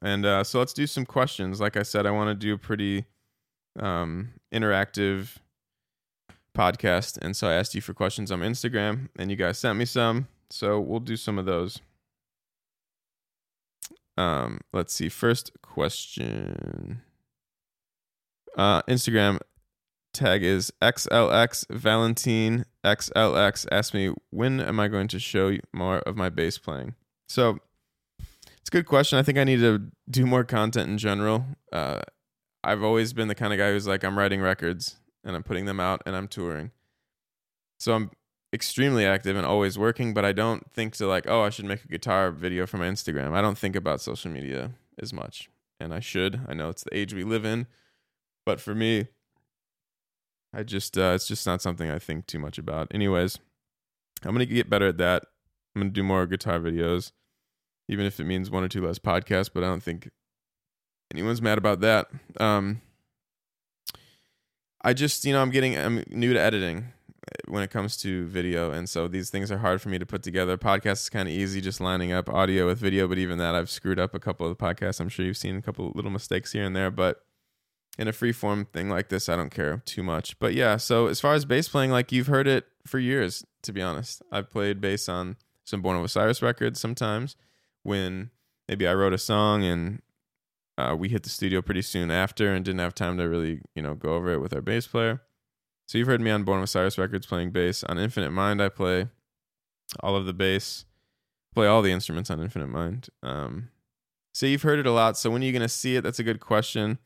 And 0.00 0.24
uh, 0.24 0.44
so 0.44 0.58
let's 0.58 0.72
do 0.72 0.86
some 0.86 1.04
questions. 1.04 1.60
Like 1.60 1.76
I 1.76 1.82
said, 1.82 2.06
I 2.06 2.10
want 2.12 2.28
to 2.28 2.34
do 2.34 2.54
a 2.54 2.58
pretty 2.58 3.04
um, 3.78 4.30
interactive 4.54 5.36
podcast, 6.56 7.18
and 7.20 7.36
so 7.36 7.48
I 7.48 7.54
asked 7.54 7.74
you 7.74 7.80
for 7.80 7.92
questions 7.92 8.30
on 8.30 8.40
Instagram, 8.40 9.08
and 9.16 9.30
you 9.30 9.36
guys 9.36 9.58
sent 9.58 9.78
me 9.78 9.84
some. 9.84 10.28
So 10.50 10.80
we'll 10.80 11.00
do 11.00 11.16
some 11.16 11.38
of 11.38 11.44
those. 11.44 11.80
Um, 14.16 14.60
let's 14.72 14.94
see. 14.94 15.08
First 15.08 15.50
question. 15.62 17.02
Uh, 18.56 18.82
Instagram 18.82 19.40
tag 20.12 20.42
is 20.42 20.72
XLX 20.82 21.66
Valentine 21.70 22.64
XLX. 22.84 23.66
Ask 23.70 23.94
me 23.94 24.12
when 24.30 24.60
am 24.60 24.80
I 24.80 24.88
going 24.88 25.08
to 25.08 25.18
show 25.18 25.48
you 25.48 25.60
more 25.72 25.98
of 26.00 26.16
my 26.16 26.28
bass 26.28 26.58
playing? 26.58 26.94
So 27.30 27.60
it's 28.18 28.68
a 28.68 28.72
good 28.72 28.86
question. 28.86 29.16
I 29.16 29.22
think 29.22 29.38
I 29.38 29.44
need 29.44 29.60
to 29.60 29.92
do 30.10 30.26
more 30.26 30.42
content 30.42 30.90
in 30.90 30.98
general. 30.98 31.44
Uh, 31.72 32.00
I've 32.64 32.82
always 32.82 33.12
been 33.12 33.28
the 33.28 33.36
kind 33.36 33.52
of 33.52 33.58
guy 33.60 33.70
who's 33.70 33.86
like, 33.86 34.02
I'm 34.02 34.18
writing 34.18 34.40
records 34.40 34.96
and 35.22 35.36
I'm 35.36 35.44
putting 35.44 35.64
them 35.64 35.78
out 35.78 36.02
and 36.04 36.16
I'm 36.16 36.26
touring. 36.26 36.72
So 37.78 37.94
I'm 37.94 38.10
extremely 38.52 39.06
active 39.06 39.36
and 39.36 39.46
always 39.46 39.78
working, 39.78 40.12
but 40.12 40.24
I 40.24 40.32
don't 40.32 40.72
think 40.72 40.96
to 40.96 41.06
like, 41.06 41.28
oh, 41.28 41.42
I 41.42 41.50
should 41.50 41.66
make 41.66 41.84
a 41.84 41.88
guitar 41.88 42.32
video 42.32 42.66
for 42.66 42.78
my 42.78 42.88
Instagram. 42.88 43.30
I 43.30 43.42
don't 43.42 43.56
think 43.56 43.76
about 43.76 44.00
social 44.00 44.32
media 44.32 44.72
as 45.00 45.12
much. 45.12 45.48
And 45.78 45.94
I 45.94 46.00
should. 46.00 46.40
I 46.48 46.54
know 46.54 46.68
it's 46.68 46.82
the 46.82 46.96
age 46.96 47.14
we 47.14 47.22
live 47.22 47.44
in. 47.44 47.68
But 48.44 48.60
for 48.60 48.74
me, 48.74 49.06
I 50.52 50.64
just 50.64 50.98
uh, 50.98 51.12
it's 51.14 51.28
just 51.28 51.46
not 51.46 51.62
something 51.62 51.92
I 51.92 52.00
think 52.00 52.26
too 52.26 52.40
much 52.40 52.58
about. 52.58 52.88
Anyways, 52.92 53.38
I'm 54.24 54.32
gonna 54.32 54.46
get 54.46 54.68
better 54.68 54.88
at 54.88 54.98
that. 54.98 55.26
I'm 55.76 55.82
gonna 55.82 55.92
do 55.92 56.02
more 56.02 56.26
guitar 56.26 56.58
videos, 56.58 57.12
even 57.90 58.06
if 58.06 58.18
it 58.18 58.24
means 58.24 58.50
one 58.50 58.64
or 58.64 58.68
two 58.68 58.86
less 58.86 58.98
podcasts. 58.98 59.50
But 59.52 59.62
I 59.62 59.66
don't 59.66 59.82
think 59.82 60.08
anyone's 61.12 61.42
mad 61.42 61.58
about 61.58 61.80
that. 61.80 62.06
Um, 62.38 62.80
I 64.82 64.94
just 64.94 65.24
you 65.26 65.34
know 65.34 65.42
I'm 65.42 65.50
getting 65.50 65.76
I'm 65.76 66.02
new 66.08 66.32
to 66.32 66.40
editing, 66.40 66.92
when 67.46 67.62
it 67.62 67.70
comes 67.70 67.96
to 67.98 68.26
video 68.26 68.70
and 68.70 68.88
so 68.88 69.08
these 69.08 69.30
things 69.30 69.50
are 69.50 69.58
hard 69.58 69.80
for 69.80 69.88
me 69.88 69.98
to 69.98 70.06
put 70.06 70.22
together 70.22 70.56
podcast 70.56 71.02
is 71.02 71.10
kind 71.10 71.28
of 71.28 71.34
easy 71.34 71.60
just 71.60 71.80
lining 71.80 72.12
up 72.12 72.28
audio 72.28 72.66
with 72.66 72.78
video 72.78 73.06
but 73.06 73.18
even 73.18 73.38
that 73.38 73.54
i've 73.54 73.70
screwed 73.70 73.98
up 73.98 74.14
a 74.14 74.20
couple 74.20 74.46
of 74.46 74.56
the 74.56 74.62
podcasts 74.62 75.00
i'm 75.00 75.08
sure 75.08 75.24
you've 75.24 75.36
seen 75.36 75.56
a 75.56 75.62
couple 75.62 75.92
little 75.94 76.10
mistakes 76.10 76.52
here 76.52 76.64
and 76.64 76.74
there 76.74 76.90
but 76.90 77.24
in 77.98 78.08
a 78.08 78.12
free 78.12 78.32
form 78.32 78.64
thing 78.72 78.88
like 78.88 79.08
this 79.08 79.28
i 79.28 79.36
don't 79.36 79.50
care 79.50 79.82
too 79.84 80.02
much 80.02 80.38
but 80.38 80.54
yeah 80.54 80.76
so 80.76 81.06
as 81.06 81.20
far 81.20 81.34
as 81.34 81.44
bass 81.44 81.68
playing 81.68 81.90
like 81.90 82.10
you've 82.10 82.28
heard 82.28 82.46
it 82.46 82.66
for 82.86 82.98
years 82.98 83.44
to 83.62 83.72
be 83.72 83.82
honest 83.82 84.22
i've 84.32 84.50
played 84.50 84.80
bass 84.80 85.08
on 85.08 85.36
some 85.64 85.82
born 85.82 85.96
of 85.96 86.04
osiris 86.04 86.40
records 86.40 86.80
sometimes 86.80 87.36
when 87.82 88.30
maybe 88.68 88.86
i 88.86 88.94
wrote 88.94 89.12
a 89.12 89.18
song 89.18 89.64
and 89.64 90.02
uh, 90.78 90.94
we 90.96 91.08
hit 91.10 91.22
the 91.24 91.28
studio 91.28 91.60
pretty 91.60 91.82
soon 91.82 92.10
after 92.10 92.52
and 92.54 92.64
didn't 92.64 92.80
have 92.80 92.94
time 92.94 93.18
to 93.18 93.24
really 93.24 93.60
you 93.74 93.82
know 93.82 93.94
go 93.94 94.14
over 94.14 94.32
it 94.32 94.40
with 94.40 94.54
our 94.54 94.62
bass 94.62 94.86
player 94.86 95.20
So 95.86 95.98
you've 95.98 96.06
heard 96.06 96.20
me 96.20 96.30
on 96.30 96.44
Born 96.44 96.58
of 96.58 96.64
Osiris 96.64 96.98
Records 96.98 97.26
playing 97.26 97.50
bass. 97.50 97.82
On 97.82 97.98
Infinite 97.98 98.30
Mind, 98.30 98.62
I 98.62 98.68
play 98.68 99.08
all 99.98 100.14
of 100.14 100.24
the 100.24 100.32
bass, 100.32 100.84
play 101.52 101.66
all 101.66 101.82
the 101.82 101.90
instruments 101.90 102.30
on 102.30 102.40
Infinite 102.40 102.68
Mind. 102.68 103.08
Um, 103.24 103.70
so 104.32 104.46
you've 104.46 104.62
heard 104.62 104.78
it 104.78 104.86
a 104.86 104.92
lot. 104.92 105.18
So 105.18 105.30
when 105.30 105.42
are 105.42 105.44
you 105.44 105.50
going 105.50 105.62
to 105.62 105.68
see 105.68 105.96
it? 105.96 106.02
That's 106.02 106.20
a 106.20 106.22
good 106.22 106.38
question. 106.38 106.98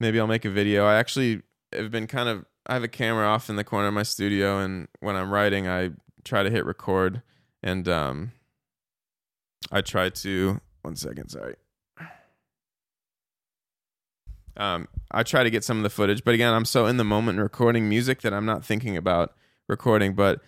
Maybe 0.00 0.20
I'll 0.20 0.26
make 0.26 0.44
a 0.44 0.50
video. 0.50 0.84
I 0.84 0.96
actually 0.96 1.40
have 1.72 1.90
been 1.90 2.06
kind 2.06 2.28
of, 2.28 2.44
I 2.66 2.74
have 2.74 2.84
a 2.84 2.88
camera 2.88 3.26
off 3.26 3.48
in 3.48 3.56
the 3.56 3.64
corner 3.64 3.88
of 3.88 3.94
my 3.94 4.02
studio, 4.02 4.58
and 4.58 4.88
when 5.00 5.16
I'm 5.16 5.30
writing, 5.32 5.66
I 5.66 5.92
try 6.24 6.42
to 6.42 6.50
hit 6.50 6.66
record, 6.66 7.22
and 7.62 7.88
um, 7.88 8.32
I 9.70 9.80
try 9.80 10.08
to, 10.08 10.60
one 10.82 10.96
second, 10.96 11.30
sorry. 11.30 11.56
Um, 14.56 14.88
I 15.10 15.22
try 15.22 15.44
to 15.44 15.50
get 15.50 15.62
some 15.62 15.76
of 15.76 15.82
the 15.84 15.90
footage, 15.90 16.24
but 16.24 16.34
again, 16.34 16.52
I'm 16.52 16.64
so 16.64 16.86
in 16.86 16.96
the 16.96 17.04
moment 17.04 17.38
recording 17.38 17.88
music 17.88 18.22
that 18.22 18.34
I'm 18.34 18.44
not 18.44 18.64
thinking 18.64 18.96
about 18.96 19.34
recording. 19.68 20.14
But 20.14 20.40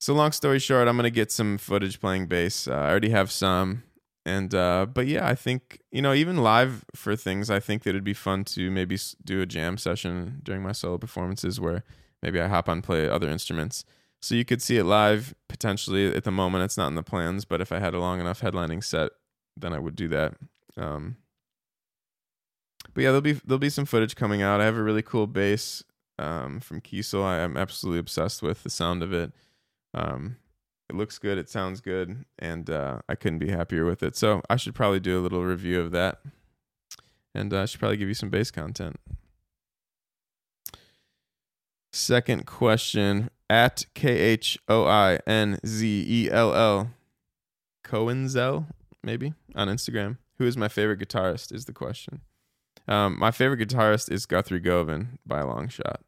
so 0.00 0.14
long 0.14 0.32
story 0.32 0.58
short, 0.58 0.88
I'm 0.88 0.96
gonna 0.96 1.10
get 1.10 1.30
some 1.30 1.56
footage 1.56 2.00
playing 2.00 2.26
bass. 2.26 2.66
Uh, 2.66 2.74
I 2.74 2.90
already 2.90 3.10
have 3.10 3.30
some, 3.30 3.84
and 4.24 4.52
uh, 4.52 4.86
but 4.92 5.06
yeah, 5.06 5.26
I 5.26 5.36
think 5.36 5.80
you 5.92 6.02
know 6.02 6.12
even 6.12 6.38
live 6.38 6.84
for 6.94 7.14
things, 7.14 7.48
I 7.48 7.60
think 7.60 7.84
that 7.84 7.90
it'd 7.90 8.02
be 8.02 8.14
fun 8.14 8.44
to 8.46 8.68
maybe 8.70 8.98
do 9.24 9.40
a 9.40 9.46
jam 9.46 9.78
session 9.78 10.40
during 10.42 10.62
my 10.62 10.72
solo 10.72 10.98
performances 10.98 11.60
where 11.60 11.84
maybe 12.22 12.40
I 12.40 12.48
hop 12.48 12.68
on 12.68 12.82
play 12.82 13.08
other 13.08 13.28
instruments. 13.28 13.84
So 14.26 14.34
you 14.34 14.44
could 14.44 14.60
see 14.60 14.76
it 14.76 14.82
live 14.82 15.36
potentially. 15.48 16.12
At 16.12 16.24
the 16.24 16.32
moment, 16.32 16.64
it's 16.64 16.76
not 16.76 16.88
in 16.88 16.96
the 16.96 17.04
plans, 17.04 17.44
but 17.44 17.60
if 17.60 17.70
I 17.70 17.78
had 17.78 17.94
a 17.94 18.00
long 18.00 18.18
enough 18.18 18.40
headlining 18.40 18.82
set, 18.82 19.12
then 19.56 19.72
I 19.72 19.78
would 19.78 19.94
do 19.94 20.08
that. 20.08 20.34
Um, 20.76 21.18
but 22.92 23.02
yeah, 23.02 23.10
there'll 23.10 23.20
be 23.20 23.34
there'll 23.34 23.60
be 23.60 23.70
some 23.70 23.84
footage 23.84 24.16
coming 24.16 24.42
out. 24.42 24.60
I 24.60 24.64
have 24.64 24.76
a 24.76 24.82
really 24.82 25.00
cool 25.00 25.28
bass 25.28 25.84
um, 26.18 26.58
from 26.58 26.80
Kiesel. 26.80 27.22
I 27.22 27.38
am 27.38 27.56
absolutely 27.56 28.00
obsessed 28.00 28.42
with 28.42 28.64
the 28.64 28.68
sound 28.68 29.04
of 29.04 29.12
it. 29.12 29.30
Um, 29.94 30.38
it 30.90 30.96
looks 30.96 31.20
good. 31.20 31.38
It 31.38 31.48
sounds 31.48 31.80
good, 31.80 32.24
and 32.36 32.68
uh, 32.68 33.02
I 33.08 33.14
couldn't 33.14 33.38
be 33.38 33.50
happier 33.50 33.84
with 33.84 34.02
it. 34.02 34.16
So 34.16 34.42
I 34.50 34.56
should 34.56 34.74
probably 34.74 34.98
do 34.98 35.20
a 35.20 35.22
little 35.22 35.44
review 35.44 35.80
of 35.80 35.92
that, 35.92 36.18
and 37.32 37.54
uh, 37.54 37.62
I 37.62 37.66
should 37.66 37.78
probably 37.78 37.96
give 37.96 38.08
you 38.08 38.14
some 38.14 38.30
bass 38.30 38.50
content. 38.50 38.96
Second 41.96 42.44
question 42.44 43.30
at 43.48 43.86
K 43.94 44.10
H 44.10 44.58
O 44.68 44.84
I 44.84 45.18
N 45.26 45.58
Z 45.64 46.04
E 46.06 46.30
L 46.30 46.54
L 46.54 46.90
Cohenzel 47.82 48.66
maybe 49.02 49.32
on 49.54 49.68
Instagram. 49.68 50.18
Who 50.36 50.44
is 50.44 50.58
my 50.58 50.68
favorite 50.68 51.00
guitarist? 51.00 51.54
Is 51.54 51.64
the 51.64 51.72
question. 51.72 52.20
Um, 52.86 53.18
my 53.18 53.30
favorite 53.30 53.66
guitarist 53.66 54.12
is 54.12 54.26
Guthrie 54.26 54.60
Govan 54.60 55.18
by 55.24 55.40
a 55.40 55.46
long 55.46 55.68
shot. 55.68 56.02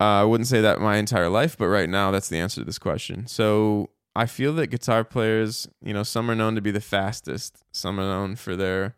Uh, 0.00 0.04
I 0.04 0.24
wouldn't 0.24 0.48
say 0.48 0.60
that 0.62 0.80
my 0.80 0.96
entire 0.96 1.28
life, 1.28 1.56
but 1.56 1.68
right 1.68 1.88
now 1.88 2.10
that's 2.10 2.28
the 2.28 2.40
answer 2.40 2.60
to 2.60 2.64
this 2.64 2.78
question. 2.80 3.28
So 3.28 3.90
I 4.16 4.26
feel 4.26 4.52
that 4.54 4.66
guitar 4.66 5.04
players, 5.04 5.68
you 5.80 5.94
know, 5.94 6.02
some 6.02 6.28
are 6.28 6.34
known 6.34 6.56
to 6.56 6.60
be 6.60 6.72
the 6.72 6.80
fastest, 6.80 7.62
some 7.70 8.00
are 8.00 8.02
known 8.02 8.34
for 8.34 8.56
their 8.56 8.96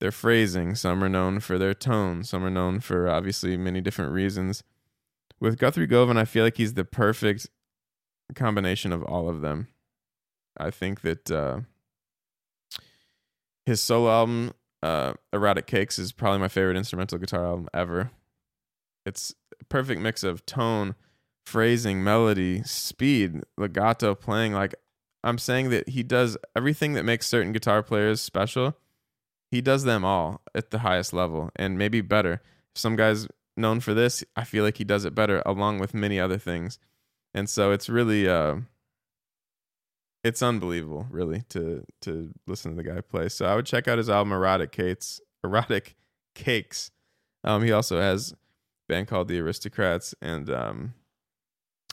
their 0.00 0.10
phrasing, 0.10 0.74
some 0.74 1.04
are 1.04 1.08
known 1.08 1.40
for 1.40 1.58
their 1.58 1.74
tone, 1.74 2.24
some 2.24 2.44
are 2.44 2.50
known 2.50 2.80
for 2.80 3.08
obviously 3.08 3.56
many 3.56 3.80
different 3.80 4.12
reasons. 4.12 4.62
With 5.38 5.58
Guthrie 5.58 5.86
Govan, 5.86 6.16
I 6.16 6.24
feel 6.24 6.44
like 6.44 6.56
he's 6.56 6.74
the 6.74 6.84
perfect 6.84 7.46
combination 8.34 8.92
of 8.92 9.02
all 9.04 9.28
of 9.28 9.40
them. 9.40 9.68
I 10.56 10.70
think 10.70 11.02
that 11.02 11.30
uh, 11.30 11.60
his 13.66 13.80
solo 13.80 14.10
album 14.10 14.52
uh, 14.82 15.14
Erotic 15.32 15.66
Cakes 15.66 15.98
is 15.98 16.12
probably 16.12 16.40
my 16.40 16.48
favorite 16.48 16.76
instrumental 16.76 17.18
guitar 17.18 17.44
album 17.44 17.68
ever. 17.74 18.10
It's 19.04 19.34
a 19.60 19.64
perfect 19.64 20.00
mix 20.00 20.22
of 20.22 20.44
tone, 20.46 20.94
phrasing, 21.44 22.02
melody, 22.02 22.62
speed, 22.64 23.42
legato 23.56 24.14
playing. 24.14 24.52
Like 24.52 24.74
I'm 25.22 25.38
saying 25.38 25.70
that 25.70 25.90
he 25.90 26.02
does 26.02 26.36
everything 26.56 26.94
that 26.94 27.04
makes 27.04 27.26
certain 27.26 27.52
guitar 27.52 27.82
players 27.82 28.20
special. 28.20 28.76
He 29.50 29.60
does 29.60 29.84
them 29.84 30.04
all 30.04 30.42
at 30.54 30.70
the 30.70 30.80
highest 30.80 31.12
level 31.12 31.50
and 31.56 31.76
maybe 31.76 32.00
better. 32.00 32.40
Some 32.74 32.96
guys 32.96 33.26
known 33.56 33.80
for 33.80 33.94
this, 33.94 34.22
I 34.36 34.44
feel 34.44 34.64
like 34.64 34.76
he 34.78 34.84
does 34.84 35.04
it 35.04 35.14
better 35.14 35.42
along 35.44 35.80
with 35.80 35.92
many 35.92 36.20
other 36.20 36.38
things. 36.38 36.78
And 37.34 37.48
so 37.48 37.72
it's 37.72 37.88
really 37.88 38.28
uh 38.28 38.56
it's 40.22 40.42
unbelievable, 40.42 41.06
really, 41.10 41.42
to 41.48 41.84
to 42.02 42.32
listen 42.46 42.72
to 42.72 42.76
the 42.76 42.88
guy 42.88 43.00
play. 43.00 43.28
So 43.28 43.46
I 43.46 43.54
would 43.54 43.66
check 43.66 43.88
out 43.88 43.98
his 43.98 44.10
album 44.10 44.32
Erotic 44.32 44.72
Cakes. 44.72 45.20
Erotic 45.42 45.96
Cakes. 46.34 46.90
Um, 47.42 47.62
he 47.62 47.72
also 47.72 48.00
has 48.00 48.32
a 48.32 48.36
band 48.88 49.08
called 49.08 49.28
The 49.28 49.40
Aristocrats, 49.40 50.14
and 50.20 50.50
um, 50.50 50.94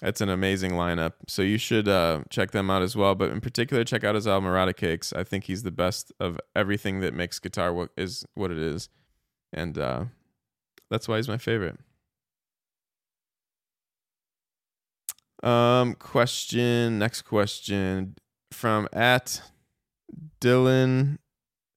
it's 0.02 0.22
an 0.22 0.30
amazing 0.30 0.72
lineup. 0.72 1.14
So 1.28 1.42
you 1.42 1.58
should 1.58 1.88
uh, 1.88 2.22
check 2.30 2.52
them 2.52 2.70
out 2.70 2.82
as 2.82 2.96
well. 2.96 3.16
But 3.16 3.32
in 3.32 3.42
particular, 3.42 3.84
check 3.84 4.04
out 4.04 4.16
his 4.16 4.28
album 4.28 4.50
Erotic 4.50 4.78
Cakes. 4.78 5.12
I 5.14 5.24
think 5.24 5.46
he's 5.46 5.64
the 5.64 5.72
best 5.72 6.12
of 6.20 6.40
everything 6.56 7.00
that 7.00 7.14
makes 7.14 7.40
guitar 7.40 7.74
what 7.74 7.90
is 7.98 8.26
what 8.36 8.52
it 8.52 8.60
is, 8.60 8.90
and 9.52 9.78
uh, 9.78 10.06
that's 10.90 11.08
why 11.08 11.18
he's 11.18 11.28
my 11.28 11.38
favorite. 11.38 11.78
Um, 15.44 15.94
question. 15.96 17.00
Next 17.00 17.24
question 17.24 18.16
from 18.52 18.88
at 18.92 19.42
Dylan 20.42 21.18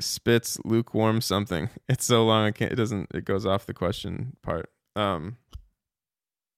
Spitz 0.00 0.58
lukewarm 0.64 1.20
something. 1.20 1.68
It's 1.88 2.04
so 2.04 2.24
long. 2.24 2.46
I 2.46 2.50
can't. 2.52 2.72
It 2.72 2.76
doesn't. 2.76 3.10
It 3.14 3.24
goes 3.24 3.46
off 3.46 3.66
the 3.66 3.74
question 3.74 4.36
part. 4.42 4.70
Um, 4.96 5.36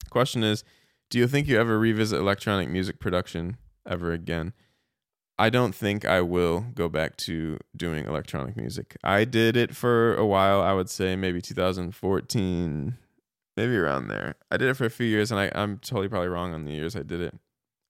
question 0.09 0.43
is, 0.43 0.63
do 1.13 1.19
you 1.19 1.27
think 1.27 1.47
you 1.47 1.59
ever 1.59 1.77
revisit 1.77 2.19
electronic 2.19 2.69
music 2.69 2.99
production 2.99 3.57
ever 3.87 4.13
again? 4.13 4.51
I 5.37 5.51
don't 5.51 5.75
think 5.75 6.05
I 6.05 6.21
will 6.21 6.61
go 6.73 6.89
back 6.89 7.17
to 7.17 7.59
doing 7.77 8.05
electronic 8.05 8.57
music. 8.57 8.97
I 9.03 9.23
did 9.23 9.55
it 9.55 9.75
for 9.75 10.15
a 10.15 10.25
while. 10.25 10.59
I 10.59 10.73
would 10.73 10.89
say 10.89 11.15
maybe 11.15 11.39
2014, 11.39 12.97
maybe 13.55 13.77
around 13.77 14.07
there. 14.07 14.33
I 14.49 14.57
did 14.57 14.69
it 14.69 14.73
for 14.73 14.85
a 14.85 14.89
few 14.89 15.05
years, 15.05 15.29
and 15.29 15.39
I, 15.39 15.51
I'm 15.53 15.77
totally 15.77 16.07
probably 16.07 16.29
wrong 16.29 16.51
on 16.51 16.65
the 16.65 16.71
years 16.71 16.95
I 16.95 17.03
did 17.03 17.21
it. 17.21 17.35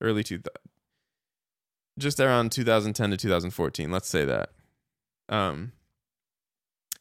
Early 0.01 0.25
two, 0.25 0.41
just 1.97 2.19
around 2.19 2.51
2010 2.51 3.09
to 3.11 3.15
2014. 3.15 3.89
Let's 3.89 4.09
say 4.09 4.25
that. 4.25 4.49
Um, 5.29 5.71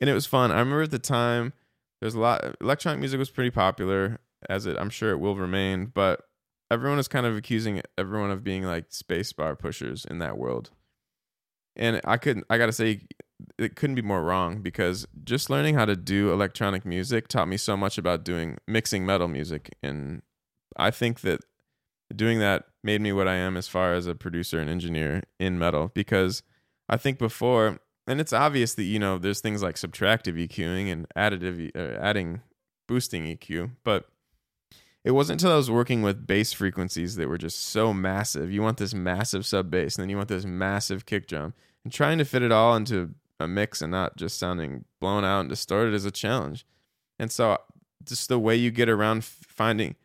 and 0.00 0.08
it 0.08 0.14
was 0.14 0.26
fun. 0.26 0.52
I 0.52 0.60
remember 0.60 0.82
at 0.82 0.92
the 0.92 1.00
time 1.00 1.52
there's 2.00 2.14
a 2.14 2.20
lot. 2.20 2.44
Electronic 2.60 3.00
music 3.00 3.18
was 3.18 3.30
pretty 3.30 3.50
popular, 3.50 4.20
as 4.48 4.66
it 4.66 4.76
I'm 4.78 4.90
sure 4.90 5.10
it 5.10 5.18
will 5.18 5.36
remain. 5.36 5.86
But 5.86 6.22
everyone 6.70 6.98
is 6.98 7.08
kind 7.08 7.26
of 7.26 7.36
accusing 7.36 7.82
everyone 7.98 8.30
of 8.30 8.44
being 8.44 8.64
like 8.64 8.86
space 8.88 9.32
bar 9.32 9.56
pushers 9.56 10.04
in 10.04 10.18
that 10.18 10.38
world. 10.38 10.70
And 11.76 12.00
I 12.04 12.18
couldn't. 12.18 12.46
I 12.50 12.58
gotta 12.58 12.72
say, 12.72 13.02
it 13.58 13.76
couldn't 13.76 13.96
be 13.96 14.02
more 14.02 14.22
wrong 14.22 14.60
because 14.60 15.06
just 15.24 15.50
learning 15.50 15.74
how 15.74 15.84
to 15.84 15.96
do 15.96 16.32
electronic 16.32 16.84
music 16.84 17.28
taught 17.28 17.48
me 17.48 17.56
so 17.56 17.76
much 17.76 17.98
about 17.98 18.24
doing 18.24 18.58
mixing 18.66 19.04
metal 19.06 19.28
music 19.28 19.70
and 19.82 20.22
i 20.76 20.90
think 20.90 21.20
that 21.20 21.40
doing 22.14 22.38
that 22.38 22.64
made 22.82 23.00
me 23.00 23.12
what 23.12 23.28
i 23.28 23.34
am 23.34 23.56
as 23.56 23.68
far 23.68 23.94
as 23.94 24.06
a 24.06 24.14
producer 24.14 24.58
and 24.58 24.70
engineer 24.70 25.22
in 25.38 25.58
metal 25.58 25.90
because 25.94 26.42
i 26.88 26.96
think 26.96 27.18
before 27.18 27.78
and 28.06 28.20
it's 28.20 28.32
obvious 28.32 28.74
that 28.74 28.84
you 28.84 28.98
know 28.98 29.18
there's 29.18 29.40
things 29.40 29.62
like 29.62 29.76
subtractive 29.76 30.36
eqing 30.46 30.90
and 30.90 31.06
additive 31.16 31.70
uh, 31.76 31.98
adding 32.00 32.40
boosting 32.88 33.24
eq 33.24 33.70
but 33.84 34.06
it 35.04 35.12
wasn't 35.12 35.40
until 35.40 35.54
I 35.54 35.56
was 35.56 35.70
working 35.70 36.02
with 36.02 36.26
bass 36.26 36.52
frequencies 36.52 37.16
that 37.16 37.28
were 37.28 37.38
just 37.38 37.58
so 37.58 37.92
massive. 37.92 38.52
You 38.52 38.62
want 38.62 38.78
this 38.78 38.94
massive 38.94 39.44
sub 39.44 39.70
bass, 39.70 39.96
and 39.96 40.02
then 40.02 40.10
you 40.10 40.16
want 40.16 40.28
this 40.28 40.44
massive 40.44 41.06
kick 41.06 41.26
drum, 41.26 41.54
and 41.84 41.92
trying 41.92 42.18
to 42.18 42.24
fit 42.24 42.42
it 42.42 42.52
all 42.52 42.76
into 42.76 43.14
a 43.40 43.48
mix 43.48 43.82
and 43.82 43.90
not 43.90 44.16
just 44.16 44.38
sounding 44.38 44.84
blown 45.00 45.24
out 45.24 45.40
and 45.40 45.48
distorted 45.48 45.94
is 45.94 46.04
a 46.04 46.10
challenge. 46.10 46.64
And 47.18 47.30
so 47.30 47.58
just 48.04 48.28
the 48.28 48.38
way 48.38 48.56
you 48.56 48.70
get 48.70 48.88
around 48.88 49.24
finding 49.24 49.96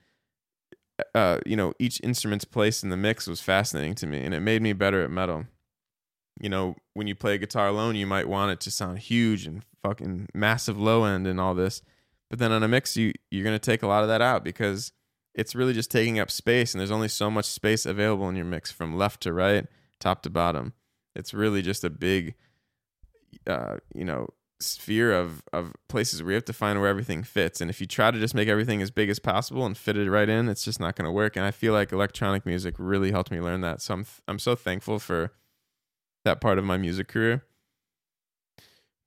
uh, 1.13 1.39
you 1.45 1.55
know, 1.55 1.73
each 1.79 2.01
instrument's 2.01 2.45
place 2.45 2.83
in 2.83 2.89
the 2.89 2.97
mix 2.97 3.27
was 3.27 3.41
fascinating 3.41 3.95
to 3.95 4.07
me 4.07 4.23
and 4.23 4.33
it 4.33 4.39
made 4.39 4.61
me 4.61 4.73
better 4.73 5.03
at 5.03 5.11
metal. 5.11 5.45
You 6.39 6.49
know, 6.49 6.75
when 6.93 7.07
you 7.07 7.15
play 7.15 7.37
guitar 7.37 7.67
alone, 7.67 7.95
you 7.95 8.07
might 8.07 8.27
want 8.27 8.51
it 8.51 8.59
to 8.61 8.71
sound 8.71 8.99
huge 8.99 9.45
and 9.45 9.63
fucking 9.83 10.29
massive 10.33 10.79
low 10.79 11.03
end 11.03 11.25
and 11.27 11.39
all 11.39 11.55
this. 11.55 11.81
But 12.29 12.39
then 12.39 12.51
on 12.51 12.63
a 12.63 12.67
mix, 12.67 12.97
you 12.97 13.13
you're 13.31 13.43
gonna 13.43 13.59
take 13.59 13.83
a 13.83 13.87
lot 13.87 14.03
of 14.03 14.09
that 14.09 14.21
out 14.21 14.43
because 14.43 14.91
it's 15.33 15.55
really 15.55 15.73
just 15.73 15.91
taking 15.91 16.19
up 16.19 16.31
space 16.31 16.73
and 16.73 16.79
there's 16.79 16.91
only 16.91 17.07
so 17.07 17.29
much 17.29 17.45
space 17.45 17.85
available 17.85 18.27
in 18.27 18.35
your 18.35 18.45
mix 18.45 18.71
from 18.71 18.97
left 18.97 19.21
to 19.21 19.33
right, 19.33 19.67
top 19.99 20.23
to 20.23 20.29
bottom. 20.29 20.73
It's 21.15 21.33
really 21.33 21.61
just 21.61 21.83
a 21.83 21.89
big 21.89 22.35
uh, 23.45 23.77
you 23.93 24.03
know 24.03 24.27
sphere 24.59 25.13
of 25.13 25.43
of 25.53 25.71
places 25.87 26.23
where 26.23 26.31
you 26.31 26.35
have 26.35 26.45
to 26.45 26.53
find 26.53 26.79
where 26.79 26.89
everything 26.89 27.21
fits 27.21 27.61
and 27.61 27.69
if 27.69 27.79
you 27.79 27.85
try 27.85 28.09
to 28.09 28.19
just 28.19 28.33
make 28.33 28.47
everything 28.47 28.81
as 28.81 28.89
big 28.89 29.07
as 29.07 29.19
possible 29.19 29.67
and 29.67 29.77
fit 29.77 29.95
it 29.95 30.09
right 30.09 30.29
in 30.29 30.49
it's 30.49 30.63
just 30.63 30.79
not 30.79 30.95
going 30.95 31.05
to 31.05 31.11
work 31.11 31.35
and 31.35 31.45
i 31.45 31.51
feel 31.51 31.73
like 31.73 31.91
electronic 31.91 32.43
music 32.43 32.73
really 32.79 33.11
helped 33.11 33.29
me 33.29 33.39
learn 33.39 33.61
that 33.61 33.81
so 33.81 33.93
i'm 33.93 34.05
i'm 34.27 34.39
so 34.39 34.55
thankful 34.55 34.97
for 34.97 35.31
that 36.25 36.41
part 36.41 36.57
of 36.57 36.65
my 36.65 36.75
music 36.75 37.07
career 37.07 37.43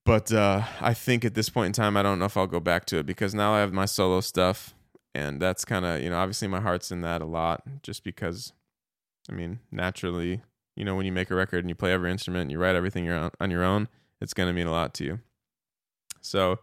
but 0.05 0.33
uh, 0.33 0.63
I 0.81 0.95
think 0.95 1.25
at 1.25 1.35
this 1.35 1.49
point 1.49 1.67
in 1.67 1.73
time, 1.73 1.97
I 1.97 2.03
don't 2.03 2.19
know 2.19 2.25
if 2.25 2.37
I'll 2.37 2.47
go 2.47 2.61
back 2.61 2.85
to 2.87 2.99
it 2.99 3.07
because 3.07 3.35
now 3.35 3.55
I 3.55 3.61
have 3.61 3.73
my 3.73 3.85
solo 3.85 4.21
stuff, 4.21 4.75
and 5.15 5.41
that's 5.41 5.65
kind 5.65 5.85
of 5.85 6.01
you 6.01 6.11
know 6.11 6.19
obviously 6.19 6.49
my 6.49 6.61
heart's 6.61 6.91
in 6.91 7.03
that 7.03 7.23
a 7.23 7.27
lot, 7.27 7.63
just 7.83 8.05
because, 8.05 8.53
I 9.31 9.35
mean, 9.35 9.61
naturally, 9.71 10.43
you 10.77 10.85
know, 10.85 10.95
when 10.95 11.07
you 11.07 11.13
make 11.13 11.31
a 11.31 11.35
record 11.35 11.61
and 11.61 11.69
you 11.69 11.75
play 11.75 11.93
every 11.93 12.11
instrument 12.11 12.43
and 12.43 12.51
you 12.51 12.59
write 12.59 12.77
everything 12.77 13.05
you're 13.05 13.19
on, 13.19 13.31
on 13.41 13.51
your 13.51 13.65
own, 13.65 13.89
it's 14.21 14.35
gonna 14.35 14.53
mean 14.53 14.67
a 14.67 14.73
lot 14.73 14.95
to 14.95 15.05
you. 15.05 15.21
So, 16.21 16.59